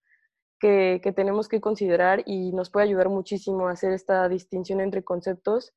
que, 0.58 1.00
que, 1.02 1.12
tenemos 1.12 1.48
que 1.48 1.60
considerar 1.60 2.22
y 2.24 2.52
nos 2.52 2.70
puede 2.70 2.86
ayudar 2.86 3.10
muchísimo 3.10 3.68
a 3.68 3.72
hacer 3.72 3.92
esta 3.92 4.28
distinción 4.28 4.80
entre 4.80 5.04
conceptos 5.04 5.74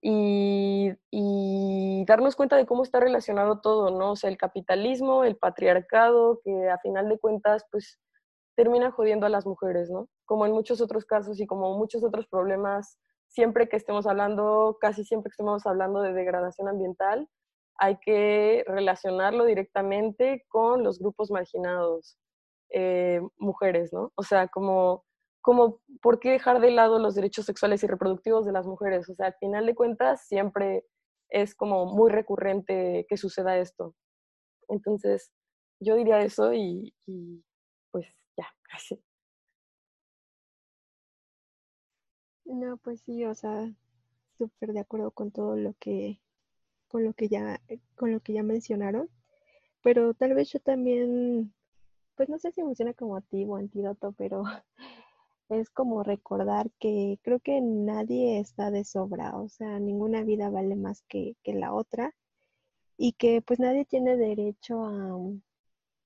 y, 0.00 0.92
y, 1.10 2.04
darnos 2.06 2.36
cuenta 2.36 2.56
de 2.56 2.66
cómo 2.66 2.84
está 2.84 3.00
relacionado 3.00 3.60
todo, 3.60 3.90
¿no? 3.90 4.12
O 4.12 4.16
sea, 4.16 4.30
el 4.30 4.36
capitalismo, 4.36 5.24
el 5.24 5.36
patriarcado, 5.36 6.40
que 6.44 6.70
a 6.70 6.78
final 6.78 7.08
de 7.08 7.18
cuentas, 7.18 7.64
pues 7.72 7.98
termina 8.54 8.92
jodiendo 8.92 9.26
a 9.26 9.30
las 9.30 9.46
mujeres, 9.46 9.90
¿no? 9.90 10.08
Como 10.24 10.46
en 10.46 10.52
muchos 10.52 10.80
otros 10.80 11.04
casos 11.04 11.40
y 11.40 11.46
como 11.46 11.76
muchos 11.76 12.04
otros 12.04 12.28
problemas, 12.28 12.98
siempre 13.36 13.68
que 13.68 13.76
estemos 13.76 14.06
hablando, 14.06 14.78
casi 14.80 15.04
siempre 15.04 15.28
que 15.28 15.34
estemos 15.34 15.66
hablando 15.66 16.00
de 16.00 16.14
degradación 16.14 16.68
ambiental, 16.68 17.28
hay 17.78 17.98
que 17.98 18.64
relacionarlo 18.66 19.44
directamente 19.44 20.46
con 20.48 20.82
los 20.82 20.98
grupos 20.98 21.30
marginados, 21.30 22.16
eh, 22.70 23.20
mujeres, 23.36 23.92
¿no? 23.92 24.10
O 24.16 24.22
sea, 24.22 24.48
como, 24.48 25.04
como, 25.42 25.82
¿por 26.00 26.18
qué 26.18 26.30
dejar 26.30 26.60
de 26.60 26.70
lado 26.70 26.98
los 26.98 27.14
derechos 27.14 27.44
sexuales 27.44 27.82
y 27.84 27.86
reproductivos 27.86 28.46
de 28.46 28.52
las 28.52 28.66
mujeres? 28.66 29.06
O 29.10 29.14
sea, 29.14 29.26
al 29.26 29.34
final 29.34 29.66
de 29.66 29.74
cuentas, 29.74 30.26
siempre 30.26 30.86
es 31.28 31.54
como 31.54 31.84
muy 31.84 32.10
recurrente 32.10 33.04
que 33.06 33.18
suceda 33.18 33.58
esto. 33.58 33.94
Entonces, 34.68 35.30
yo 35.78 35.94
diría 35.96 36.22
eso 36.22 36.54
y, 36.54 36.94
y 37.06 37.44
pues 37.92 38.06
ya, 38.38 38.48
casi. 38.70 38.98
No, 42.46 42.76
pues 42.78 43.02
sí, 43.02 43.24
o 43.24 43.34
sea, 43.34 43.70
súper 44.38 44.72
de 44.72 44.80
acuerdo 44.80 45.10
con 45.10 45.30
todo 45.30 45.56
lo 45.56 45.74
que 45.78 46.20
con 46.88 47.04
lo 47.04 47.14
que 47.14 47.28
ya, 47.28 47.60
con 47.96 48.12
lo 48.12 48.20
que 48.20 48.32
ya 48.34 48.42
mencionaron, 48.44 49.10
pero 49.82 50.14
tal 50.14 50.34
vez 50.34 50.50
yo 50.52 50.60
también, 50.60 51.54
pues 52.16 52.28
no 52.28 52.38
sé 52.38 52.52
si 52.52 52.62
funciona 52.62 52.94
como 52.94 53.16
activo, 53.16 53.56
antídoto, 53.56 54.12
pero 54.12 54.44
es 55.50 55.70
como 55.70 56.02
recordar 56.04 56.70
que 56.80 57.18
creo 57.22 57.40
que 57.40 57.60
nadie 57.60 58.40
está 58.40 58.70
de 58.70 58.84
sobra, 58.84 59.36
o 59.38 59.48
sea, 59.48 59.78
ninguna 59.80 60.22
vida 60.24 60.50
vale 60.50 60.76
más 60.76 61.02
que, 61.08 61.36
que 61.44 61.54
la 61.54 61.74
otra 61.74 62.14
y 62.98 63.12
que 63.14 63.42
pues 63.42 63.60
nadie 63.60 63.84
tiene 63.86 64.16
derecho 64.16 64.84
a, 64.84 65.18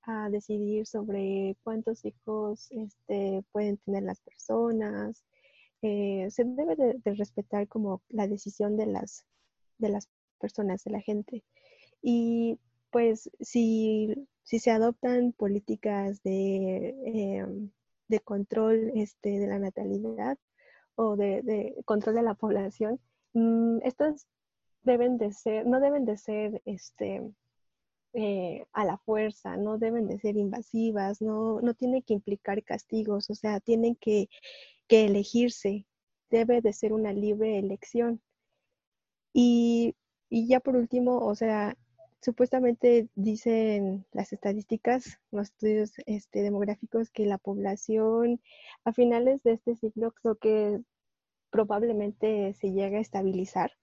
a 0.03 0.29
decidir 0.29 0.87
sobre 0.87 1.57
cuántos 1.63 2.05
hijos 2.05 2.71
este, 2.71 3.43
pueden 3.51 3.77
tener 3.77 4.03
las 4.03 4.21
personas. 4.21 5.23
Eh, 5.81 6.27
se 6.29 6.43
debe 6.43 6.75
de, 6.75 6.95
de, 7.03 7.13
respetar 7.15 7.67
como 7.67 8.01
la 8.09 8.27
decisión 8.27 8.77
de 8.77 8.85
las, 8.85 9.25
de 9.77 9.89
las 9.89 10.09
personas, 10.39 10.83
de 10.83 10.91
la 10.91 11.01
gente. 11.01 11.43
Y 12.01 12.59
pues 12.91 13.31
si, 13.39 14.27
si 14.43 14.59
se 14.59 14.71
adoptan 14.71 15.31
políticas 15.31 16.21
de, 16.23 16.95
em, 17.05 17.71
de 18.07 18.19
control 18.19 18.91
este, 18.95 19.39
de 19.39 19.47
la 19.47 19.59
natalidad 19.59 20.37
o 20.95 21.15
de, 21.15 21.75
control 21.85 22.15
de 22.15 22.23
la 22.23 22.35
población, 22.35 22.99
mm, 23.33 23.79
estas 23.83 24.27
deben 24.83 25.17
de 25.17 25.31
ser, 25.31 25.65
no 25.65 25.79
deben 25.79 26.05
de 26.05 26.17
ser 26.17 26.61
este, 26.65 27.21
eh, 28.13 28.65
a 28.73 28.85
la 28.85 28.97
fuerza, 28.97 29.57
no 29.57 29.77
deben 29.77 30.07
de 30.07 30.19
ser 30.19 30.37
invasivas, 30.37 31.21
no, 31.21 31.61
no 31.61 31.73
tiene 31.73 32.03
que 32.03 32.13
implicar 32.13 32.63
castigos, 32.63 33.29
o 33.29 33.35
sea, 33.35 33.59
tienen 33.59 33.95
que, 33.95 34.29
que 34.87 35.05
elegirse, 35.05 35.85
debe 36.29 36.61
de 36.61 36.73
ser 36.73 36.93
una 36.93 37.13
libre 37.13 37.59
elección. 37.59 38.21
Y 39.33 39.95
y 40.31 40.47
ya 40.47 40.61
por 40.61 40.77
último, 40.77 41.17
o 41.25 41.35
sea, 41.35 41.77
supuestamente 42.21 43.09
dicen 43.15 44.05
las 44.13 44.31
estadísticas, 44.31 45.19
los 45.29 45.49
estudios 45.49 45.91
este, 46.05 46.41
demográficos, 46.41 47.09
que 47.11 47.25
la 47.25 47.37
población 47.37 48.41
a 48.85 48.93
finales 48.93 49.43
de 49.43 49.51
este 49.53 49.75
siglo 49.75 50.13
creo 50.13 50.37
que 50.37 50.79
probablemente 51.51 52.53
se 52.53 52.71
llega 52.71 52.97
a 52.97 53.01
estabilizar. 53.01 53.73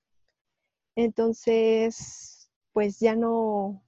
Entonces, 0.96 2.50
pues 2.72 2.98
ya 2.98 3.14
no, 3.14 3.82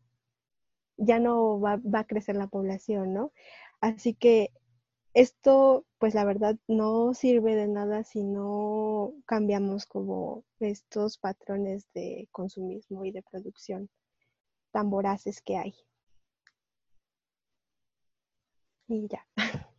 ya 1.01 1.19
no 1.19 1.61
va, 1.61 1.79
va 1.79 2.01
a 2.01 2.07
crecer 2.07 2.37
la 2.37 2.47
población, 2.47 3.15
¿no? 3.15 3.33
Así 3.81 4.15
que 4.15 4.51
esto, 5.15 5.87
pues 5.99 6.15
la 6.15 6.25
verdad, 6.25 6.57
no 6.69 7.15
sirve 7.15 7.57
de 7.57 7.67
nada 7.67 8.05
si 8.05 8.23
no 8.23 9.13
cambiamos 9.27 9.87
como 9.87 10.45
estos 10.61 11.19
patrones 11.19 11.89
de 11.95 12.29
consumismo 12.31 13.05
y 13.05 13.11
de 13.13 13.23
producción 13.23 13.91
tan 14.73 14.91
voraces 14.91 15.43
que 15.43 15.57
hay. 15.57 15.75
Y 18.89 19.09
ya. 19.09 19.27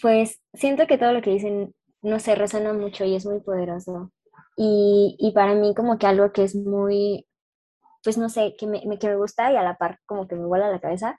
Pues 0.00 0.40
siento 0.54 0.86
que 0.86 0.96
todo 0.96 1.12
lo 1.12 1.22
que 1.22 1.30
dicen, 1.30 1.74
no 2.02 2.20
sé, 2.20 2.36
resuena 2.36 2.72
mucho 2.72 3.04
y 3.04 3.16
es 3.16 3.26
muy 3.26 3.40
poderoso. 3.40 4.12
Y, 4.56 5.16
y 5.18 5.32
para 5.32 5.54
mí 5.56 5.74
como 5.74 5.98
que 5.98 6.06
algo 6.06 6.30
que 6.32 6.44
es 6.44 6.54
muy, 6.54 7.27
pues 8.08 8.16
no 8.16 8.30
sé, 8.30 8.56
que 8.56 8.66
me, 8.66 8.80
que 8.98 9.06
me 9.06 9.16
gusta 9.16 9.52
y 9.52 9.56
a 9.56 9.62
la 9.62 9.76
par 9.76 9.98
como 10.06 10.26
que 10.26 10.34
me 10.34 10.46
vuela 10.46 10.70
la 10.70 10.80
cabeza, 10.80 11.18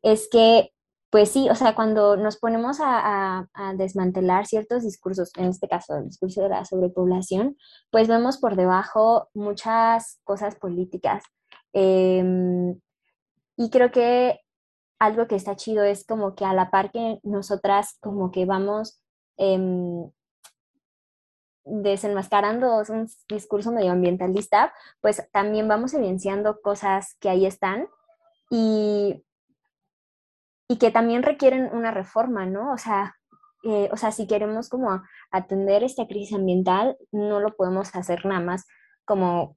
es 0.00 0.26
que 0.32 0.70
pues 1.10 1.28
sí, 1.28 1.50
o 1.50 1.54
sea, 1.54 1.74
cuando 1.74 2.16
nos 2.16 2.38
ponemos 2.38 2.78
a, 2.80 3.46
desmantelar 3.76 4.46
ciertos 4.46 4.82
discursos, 4.82 5.32
en 5.36 5.50
este 5.50 5.68
caso 5.68 5.98
el 5.98 6.06
discurso 6.06 6.40
de 6.40 6.48
la 6.48 6.64
sobrepoblación, 6.64 7.58
pues 7.90 8.08
vemos 8.08 8.38
por 8.38 8.56
debajo 8.56 9.28
muchas 9.34 10.18
cosas 10.24 10.54
políticas. 10.54 11.24
Em, 11.74 12.80
y 13.58 13.68
creo 13.68 13.90
que 13.90 14.40
algo 14.98 15.26
que 15.26 15.36
está 15.36 15.56
chido 15.56 15.84
es 15.84 16.06
como 16.06 16.34
que 16.34 16.46
a 16.46 16.54
la 16.54 16.70
par 16.70 16.90
que 16.90 17.20
nosotras 17.22 17.98
como 18.00 18.30
que 18.30 18.46
vamos 18.46 19.02
em, 19.36 20.10
desenmascarando 21.70 22.82
un 22.88 23.08
discurso 23.28 23.72
medioambientalista, 23.72 24.72
pues 25.00 25.28
también 25.32 25.68
vamos 25.68 25.94
evidenciando 25.94 26.60
cosas 26.60 27.16
que 27.20 27.28
ahí 27.28 27.46
están 27.46 27.88
y 28.50 29.24
y 30.70 30.76
que 30.76 30.92
también 30.92 31.24
requieren 31.24 31.68
una 31.72 31.90
reforma, 31.90 32.46
¿no? 32.46 32.72
O 32.72 32.78
sea, 32.78 33.16
eh, 33.64 33.88
o 33.90 33.96
sea, 33.96 34.12
si 34.12 34.28
queremos 34.28 34.68
como 34.68 35.02
atender 35.32 35.82
esta 35.82 36.06
crisis 36.06 36.32
ambiental, 36.32 36.96
no 37.10 37.40
lo 37.40 37.56
podemos 37.56 37.92
hacer 37.96 38.24
nada 38.24 38.40
más 38.40 38.68
como 39.04 39.56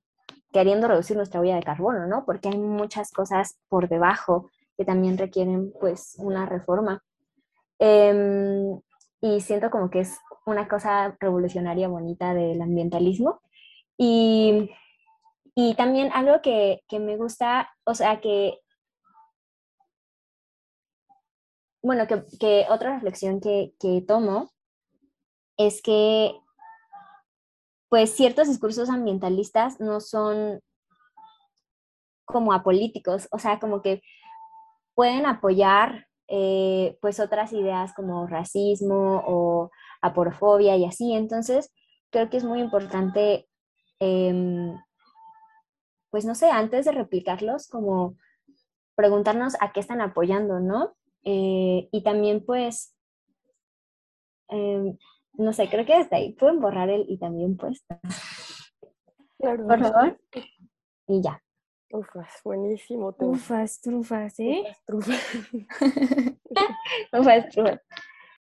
queriendo 0.51 0.87
reducir 0.87 1.15
nuestra 1.15 1.39
huella 1.39 1.57
de 1.57 1.61
carbono, 1.61 2.07
¿no? 2.07 2.25
Porque 2.25 2.49
hay 2.49 2.57
muchas 2.57 3.11
cosas 3.11 3.59
por 3.69 3.89
debajo 3.89 4.49
que 4.75 4.85
también 4.85 5.19
requieren 5.19 5.71
pues 5.79 6.15
una 6.17 6.47
reforma. 6.47 7.03
Em, 7.77 8.81
y 9.21 9.39
siento 9.41 9.69
como 9.69 9.91
que 9.91 9.99
es 9.99 10.17
una 10.45 10.67
cosa 10.67 11.15
revolucionaria 11.19 11.87
bonita 11.87 12.33
del 12.33 12.61
ambientalismo. 12.61 13.41
Y, 13.97 14.69
y 15.55 15.75
también 15.75 16.11
algo 16.13 16.41
que, 16.41 16.81
que 16.87 16.99
me 16.99 17.17
gusta, 17.17 17.69
o 17.85 17.93
sea, 17.93 18.19
que 18.21 18.59
bueno, 21.83 22.07
que, 22.07 22.23
que 22.39 22.65
otra 22.69 22.93
reflexión 22.93 23.41
que, 23.41 23.73
que 23.79 24.01
tomo 24.07 24.51
es 25.57 25.81
que 25.81 26.33
pues 27.89 28.15
ciertos 28.15 28.47
discursos 28.47 28.89
ambientalistas 28.89 29.79
no 29.79 29.99
son 29.99 30.61
como 32.25 32.53
apolíticos, 32.53 33.27
o 33.31 33.37
sea, 33.37 33.59
como 33.59 33.81
que 33.81 34.01
pueden 34.95 35.25
apoyar 35.25 36.07
eh, 36.27 36.97
pues 37.01 37.19
otras 37.19 37.51
ideas 37.53 37.93
como 37.93 38.25
racismo 38.25 39.23
o 39.27 39.71
aporofobia 40.03 40.75
y 40.77 40.85
así. 40.85 41.13
Entonces, 41.13 41.71
creo 42.11 42.29
que 42.29 42.37
es 42.37 42.43
muy 42.43 42.59
importante, 42.59 43.47
em, 43.99 44.77
pues 46.11 46.25
no 46.25 46.35
sé, 46.35 46.51
antes 46.51 46.85
de 46.85 46.91
replicarlos, 46.91 47.67
como 47.67 48.15
preguntarnos 48.95 49.55
a 49.59 49.71
qué 49.71 49.79
están 49.79 50.01
apoyando, 50.01 50.59
¿no? 50.59 50.93
Eh, 51.23 51.89
y 51.91 52.03
también 52.03 52.45
pues, 52.45 52.95
em, 54.49 54.97
no 55.33 55.53
sé, 55.53 55.69
creo 55.69 55.85
que 55.85 55.93
hasta 55.95 56.17
ahí 56.17 56.33
pueden 56.33 56.59
borrar 56.59 56.89
el 56.89 57.05
y 57.09 57.17
también 57.17 57.57
pues. 57.57 57.83
Claro. 59.39 59.65
Por 59.67 59.79
favor. 59.79 60.19
Y 61.07 61.21
ya. 61.21 61.41
Ufas, 61.91 62.41
buenísimo. 62.43 63.13
te- 63.13 63.25
Ufas, 63.25 63.79
trufas, 63.81 64.39
¿eh? 64.39 64.63
Trufas. 64.85 65.19
Ufas, 67.11 67.49
trufas. 67.49 67.79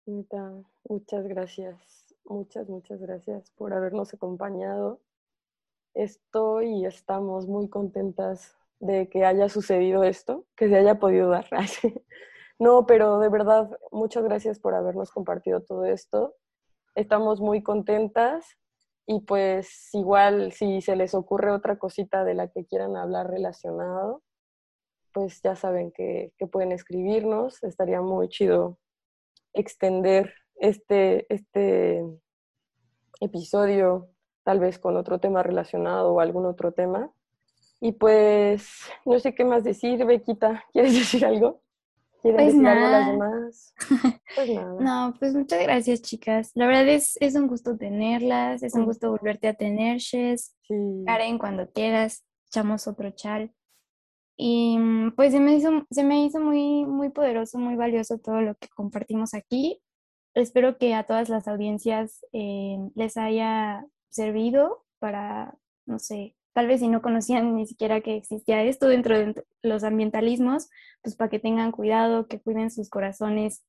Muchas 0.88 1.26
gracias, 1.26 2.14
muchas, 2.24 2.68
muchas 2.68 3.00
gracias 3.00 3.50
por 3.56 3.72
habernos 3.72 4.14
acompañado. 4.14 5.00
Estoy 5.94 6.82
y 6.82 6.86
estamos 6.86 7.48
muy 7.48 7.68
contentas 7.68 8.56
de 8.78 9.08
que 9.08 9.24
haya 9.24 9.48
sucedido 9.48 10.04
esto, 10.04 10.46
que 10.54 10.68
se 10.68 10.76
haya 10.76 11.00
podido 11.00 11.28
dar. 11.28 11.46
No, 12.58 12.86
pero 12.86 13.18
de 13.18 13.28
verdad, 13.28 13.68
muchas 13.92 14.24
gracias 14.24 14.58
por 14.58 14.74
habernos 14.74 15.10
compartido 15.10 15.60
todo 15.60 15.84
esto. 15.84 16.36
Estamos 16.94 17.38
muy 17.38 17.62
contentas 17.62 18.56
y 19.06 19.20
pues 19.20 19.90
igual 19.92 20.52
si 20.52 20.80
se 20.80 20.96
les 20.96 21.14
ocurre 21.14 21.52
otra 21.52 21.78
cosita 21.78 22.24
de 22.24 22.32
la 22.32 22.48
que 22.48 22.64
quieran 22.64 22.96
hablar 22.96 23.28
relacionado, 23.28 24.22
pues 25.12 25.42
ya 25.42 25.54
saben 25.54 25.92
que, 25.92 26.32
que 26.38 26.46
pueden 26.46 26.72
escribirnos. 26.72 27.62
Estaría 27.62 28.00
muy 28.00 28.30
chido 28.30 28.78
extender 29.52 30.32
este, 30.58 31.32
este 31.32 32.02
episodio 33.20 34.10
tal 34.44 34.60
vez 34.60 34.78
con 34.78 34.96
otro 34.96 35.18
tema 35.18 35.42
relacionado 35.42 36.12
o 36.14 36.20
algún 36.20 36.46
otro 36.46 36.72
tema. 36.72 37.10
Y 37.80 37.92
pues 37.92 38.68
no 39.04 39.18
sé 39.18 39.34
qué 39.34 39.44
más 39.44 39.64
decir, 39.64 40.04
Bequita. 40.04 40.64
¿Quieres 40.72 40.94
decir 40.94 41.24
algo? 41.26 41.60
¿Quieren 42.22 42.40
Pues 42.40 42.52
decir 42.54 42.66
algo 42.66 42.88
las 42.88 43.00
nada. 43.06 43.12
demás? 43.12 43.74
Pues 44.34 44.50
nada. 44.50 44.76
No, 44.80 45.14
pues 45.18 45.34
muchas 45.34 45.62
gracias, 45.62 46.02
chicas. 46.02 46.50
La 46.54 46.66
verdad 46.66 46.88
es, 46.88 47.16
es 47.20 47.34
un 47.34 47.46
gusto 47.46 47.76
tenerlas, 47.76 48.62
es 48.62 48.74
un 48.74 48.84
gusto 48.84 49.10
volverte 49.10 49.48
a 49.48 49.54
tener, 49.54 49.98
Shes. 49.98 50.54
Sí. 50.62 50.74
Karen, 51.06 51.38
cuando 51.38 51.70
quieras, 51.70 52.24
echamos 52.46 52.86
otro 52.86 53.10
chal. 53.10 53.52
Y 54.36 54.78
mm, 54.78 55.12
pues 55.16 55.32
se 55.32 55.40
me 55.40 55.54
hizo, 55.54 55.70
se 55.90 56.04
me 56.04 56.24
hizo 56.24 56.40
muy, 56.40 56.84
muy 56.84 57.08
poderoso, 57.10 57.58
muy 57.58 57.74
valioso 57.76 58.18
todo 58.18 58.40
lo 58.40 58.54
que 58.54 58.68
compartimos 58.68 59.34
aquí. 59.34 59.80
Espero 60.36 60.76
que 60.76 60.92
a 60.92 61.04
todas 61.04 61.30
las 61.30 61.48
audiencias 61.48 62.22
eh, 62.34 62.76
les 62.94 63.16
haya 63.16 63.86
servido 64.10 64.84
para, 64.98 65.56
no 65.86 65.98
sé, 65.98 66.36
tal 66.52 66.66
vez 66.66 66.80
si 66.80 66.88
no 66.88 67.00
conocían 67.00 67.56
ni 67.56 67.66
siquiera 67.66 68.02
que 68.02 68.16
existía 68.16 68.62
esto 68.62 68.86
dentro 68.86 69.18
de 69.18 69.46
los 69.62 69.82
ambientalismos, 69.82 70.68
pues 71.00 71.16
para 71.16 71.30
que 71.30 71.38
tengan 71.38 71.72
cuidado, 71.72 72.26
que 72.28 72.38
cuiden 72.38 72.70
sus 72.70 72.90
corazones, 72.90 73.64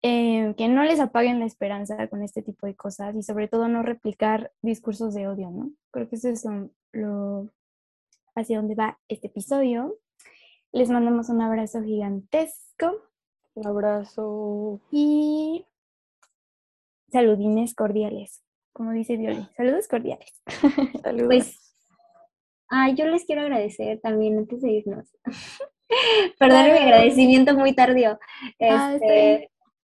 eh, 0.00 0.54
que 0.56 0.68
no 0.68 0.82
les 0.82 0.98
apaguen 0.98 1.40
la 1.40 1.44
esperanza 1.44 2.08
con 2.08 2.22
este 2.22 2.40
tipo 2.40 2.66
de 2.66 2.74
cosas 2.74 3.14
y 3.14 3.22
sobre 3.22 3.46
todo 3.46 3.68
no 3.68 3.82
replicar 3.82 4.52
discursos 4.62 5.12
de 5.12 5.28
odio, 5.28 5.50
¿no? 5.50 5.72
Creo 5.90 6.08
que 6.08 6.16
eso 6.16 6.30
es 6.30 6.42
lo, 6.92 7.50
hacia 8.34 8.56
donde 8.56 8.76
va 8.76 8.98
este 9.08 9.26
episodio. 9.26 9.98
Les 10.72 10.88
mandamos 10.88 11.28
un 11.28 11.42
abrazo 11.42 11.82
gigantesco 11.82 13.09
Un 13.54 13.66
abrazo. 13.66 14.80
y 14.90 15.66
saludines 17.10 17.74
cordiales, 17.74 18.42
como 18.72 18.92
dice 18.92 19.16
Violi, 19.16 19.46
saludos 19.56 19.88
cordiales. 19.88 20.40
Saludos. 21.02 21.26
Pues, 21.26 21.76
ay, 22.68 22.94
yo 22.94 23.06
les 23.06 23.24
quiero 23.24 23.42
agradecer 23.42 24.00
también 24.00 24.38
antes 24.38 24.60
de 24.62 24.70
irnos. 24.70 25.08
Perdón 26.38 26.66
mi 26.72 26.78
agradecimiento 26.78 27.54
muy 27.54 27.74
tardío. 27.74 28.18
Ah, 28.60 28.94
Este, 28.94 29.50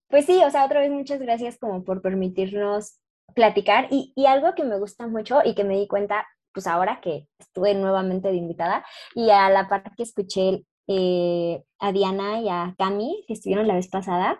pues 0.09 0.26
sí, 0.26 0.42
o 0.44 0.50
sea, 0.50 0.66
otra 0.66 0.80
vez 0.80 0.90
muchas 0.90 1.20
gracias 1.20 1.59
como 1.59 1.84
por 1.84 2.02
permitirnos 2.02 3.00
platicar 3.34 3.88
y, 3.90 4.12
y 4.14 4.26
algo 4.26 4.54
que 4.54 4.64
me 4.64 4.78
gusta 4.78 5.07
mucho 5.09 5.40
y 5.44 5.54
que 5.54 5.64
me 5.64 5.76
di 5.78 5.88
cuenta, 5.88 6.26
pues 6.52 6.66
ahora 6.66 7.00
que 7.00 7.26
estuve 7.38 7.74
nuevamente 7.74 8.28
de 8.28 8.36
invitada 8.36 8.84
y 9.14 9.30
a 9.30 9.48
la 9.50 9.68
par 9.68 9.94
que 9.96 10.02
escuché 10.02 10.64
eh, 10.89 11.64
a 11.78 11.93
Diana 11.93 12.41
y 12.41 12.49
a 12.49 12.74
Cami, 12.78 13.24
que 13.26 13.34
estuvieron 13.34 13.66
la 13.66 13.74
vez 13.74 13.89
pasada, 13.89 14.39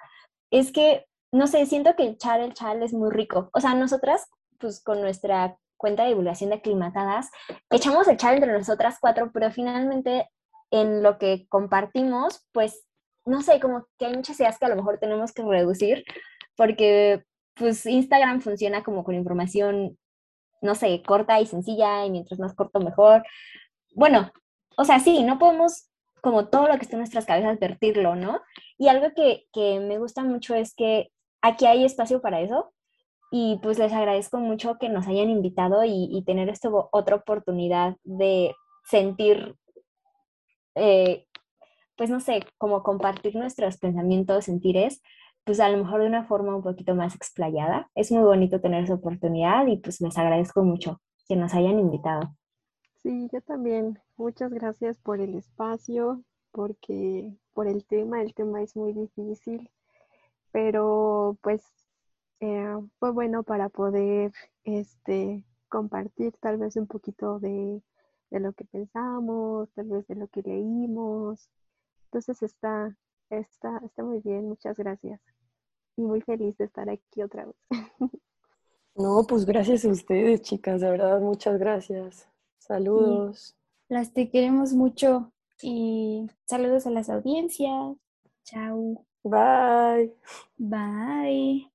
es 0.51 0.72
que, 0.72 1.07
no 1.32 1.47
sé, 1.47 1.66
siento 1.66 1.94
que 1.97 2.05
el 2.05 2.18
chal, 2.18 2.40
el 2.40 2.82
es 2.82 2.92
muy 2.92 3.11
rico. 3.11 3.51
O 3.53 3.61
sea, 3.61 3.74
nosotras, 3.74 4.28
pues 4.59 4.82
con 4.82 5.01
nuestra 5.01 5.59
cuenta 5.76 6.05
de 6.05 6.11
divulgación 6.11 6.51
de 6.51 6.57
aclimatadas, 6.57 7.30
echamos 7.70 8.09
el 8.09 8.16
chal 8.16 8.36
entre 8.36 8.53
nosotras 8.53 8.99
cuatro, 9.01 9.30
pero 9.32 9.51
finalmente 9.51 10.30
en 10.70 11.03
lo 11.03 11.18
que 11.18 11.47
compartimos, 11.49 12.47
pues, 12.53 12.84
no 13.24 13.42
sé, 13.42 13.61
como 13.61 13.86
que 13.99 14.07
hay 14.07 14.14
muchas 14.14 14.38
ideas 14.40 14.59
que 14.59 14.66
a 14.66 14.70
lo 14.70 14.76
mejor 14.76 14.99
tenemos 14.99 15.32
que 15.32 15.42
reducir, 15.42 16.05
porque 16.57 17.24
pues 17.55 17.86
Instagram 17.86 18.40
funciona 18.40 18.84
como 18.84 19.03
con 19.03 19.14
información, 19.14 19.99
no 20.61 20.74
sé, 20.74 21.03
corta 21.03 21.40
y 21.40 21.47
sencilla, 21.47 22.05
y 22.05 22.11
mientras 22.11 22.38
más 22.38 22.55
corto 22.55 22.80
mejor. 22.80 23.24
Bueno, 23.94 24.30
o 24.76 24.84
sea, 24.84 25.01
sí, 25.01 25.22
no 25.22 25.38
podemos 25.38 25.88
como 26.27 26.49
todo 26.49 26.66
lo 26.66 26.74
que 26.74 26.83
está 26.83 26.97
en 26.97 27.03
nuestras 27.03 27.24
cabezas 27.24 27.61
vertirlo, 27.61 28.16
¿no? 28.16 28.41
Y 28.79 28.89
algo 28.89 29.14
que, 29.14 29.45
que 29.53 29.79
me 29.79 29.97
gusta 29.99 30.24
mucho 30.24 30.57
es 30.57 30.74
que 30.74 31.12
aquí 31.41 31.66
hay 31.66 31.85
espacio 31.85 32.20
para 32.20 32.41
eso 32.41 32.72
y 33.31 33.61
pues 33.62 33.79
les 33.79 33.93
agradezco 33.93 34.39
mucho 34.39 34.77
que 34.81 34.89
nos 34.89 35.07
hayan 35.07 35.31
invitado 35.31 35.85
y, 35.85 36.20
tener 36.27 36.49
esta 36.49 36.68
otra 36.91 37.14
oportunidad 37.14 37.95
de 38.03 38.57
sentir, 38.91 39.55
eh, 40.74 41.27
pues 41.97 42.11
no 42.11 42.18
sé, 42.18 42.41
como 42.59 42.83
compartir 42.83 43.37
nuestros 43.37 43.79
pensamientos, 43.79 44.47
sentires, 44.47 45.03
pues 45.45 45.61
a 45.61 45.68
lo 45.68 45.79
mejor 45.79 46.01
de 46.01 46.09
una 46.09 46.24
forma 46.24 46.57
un 46.57 46.64
poquito 46.64 46.97
más 46.97 47.14
explayada. 47.14 47.89
Es 47.95 48.11
muy 48.11 48.24
bonito 48.24 48.61
tener 48.61 48.83
esa 48.83 48.95
oportunidad 48.95 49.64
y 49.68 49.77
pues 49.77 50.01
les 50.01 50.18
agradezco 50.18 50.64
mucho 50.64 51.01
que 51.29 51.37
nos 51.37 51.55
hayan 51.55 51.79
invitado. 51.79 52.35
Sí, 53.07 53.28
yo 53.32 53.40
también. 53.40 54.00
Muchas 54.16 54.50
gracias 54.52 54.98
por 54.98 55.20
el 55.20 55.36
espacio, 55.36 56.24
porque 56.50 57.32
por 57.52 57.68
el 57.68 57.84
tema, 57.86 58.20
el 58.20 58.34
tema 58.34 58.62
es 58.62 58.74
muy 58.74 58.92
difícil, 58.92 59.70
pero 60.50 61.38
pues 61.40 61.62
eh, 62.40 62.74
fue 62.98 63.12
bueno 63.12 63.44
para 63.44 63.68
poder 63.68 64.32
este, 64.64 65.44
compartir 65.68 66.32
tal 66.40 66.59
vez 66.59 66.74
un 66.74 66.88
poquito 66.88 67.38
de, 67.38 67.80
de 68.30 68.40
lo 68.40 68.52
que 68.54 68.64
pensamos, 68.64 69.70
tal 69.74 69.86
vez 69.86 70.04
de 70.09 70.16
lo 70.16 70.26
que 70.26 70.42
leímos. 70.42 71.48
Entonces 72.07 72.42
está, 72.42 72.98
está, 73.30 73.80
está 73.84 74.02
muy 74.02 74.18
bien, 74.18 74.48
muchas 74.48 74.76
gracias. 74.76 75.20
Y 75.96 76.02
muy 76.02 76.22
feliz 76.22 76.57
de 76.59 76.64
estar 76.64 76.90
aquí 76.90 77.22
otra 77.22 77.44
vez. 77.46 77.57
No, 78.96 79.24
pues 79.28 79.44
gracias 79.44 79.84
a 79.84 79.90
ustedes, 79.90 80.40
chicas, 80.40 80.80
de 80.80 80.90
verdad, 80.90 81.20
muchas 81.20 81.59
gracias. 81.59 82.26
Saludos. 82.66 83.54
Las 83.88 84.12
te 84.12 84.28
queremos 84.30 84.72
mucho 84.72 85.32
y 85.62 86.26
saludos 86.46 86.86
a 86.86 86.90
las 86.90 87.08
audiencias. 87.08 87.96
Chao. 88.44 89.06
Bye. 89.22 90.12
Bye. 90.58 91.70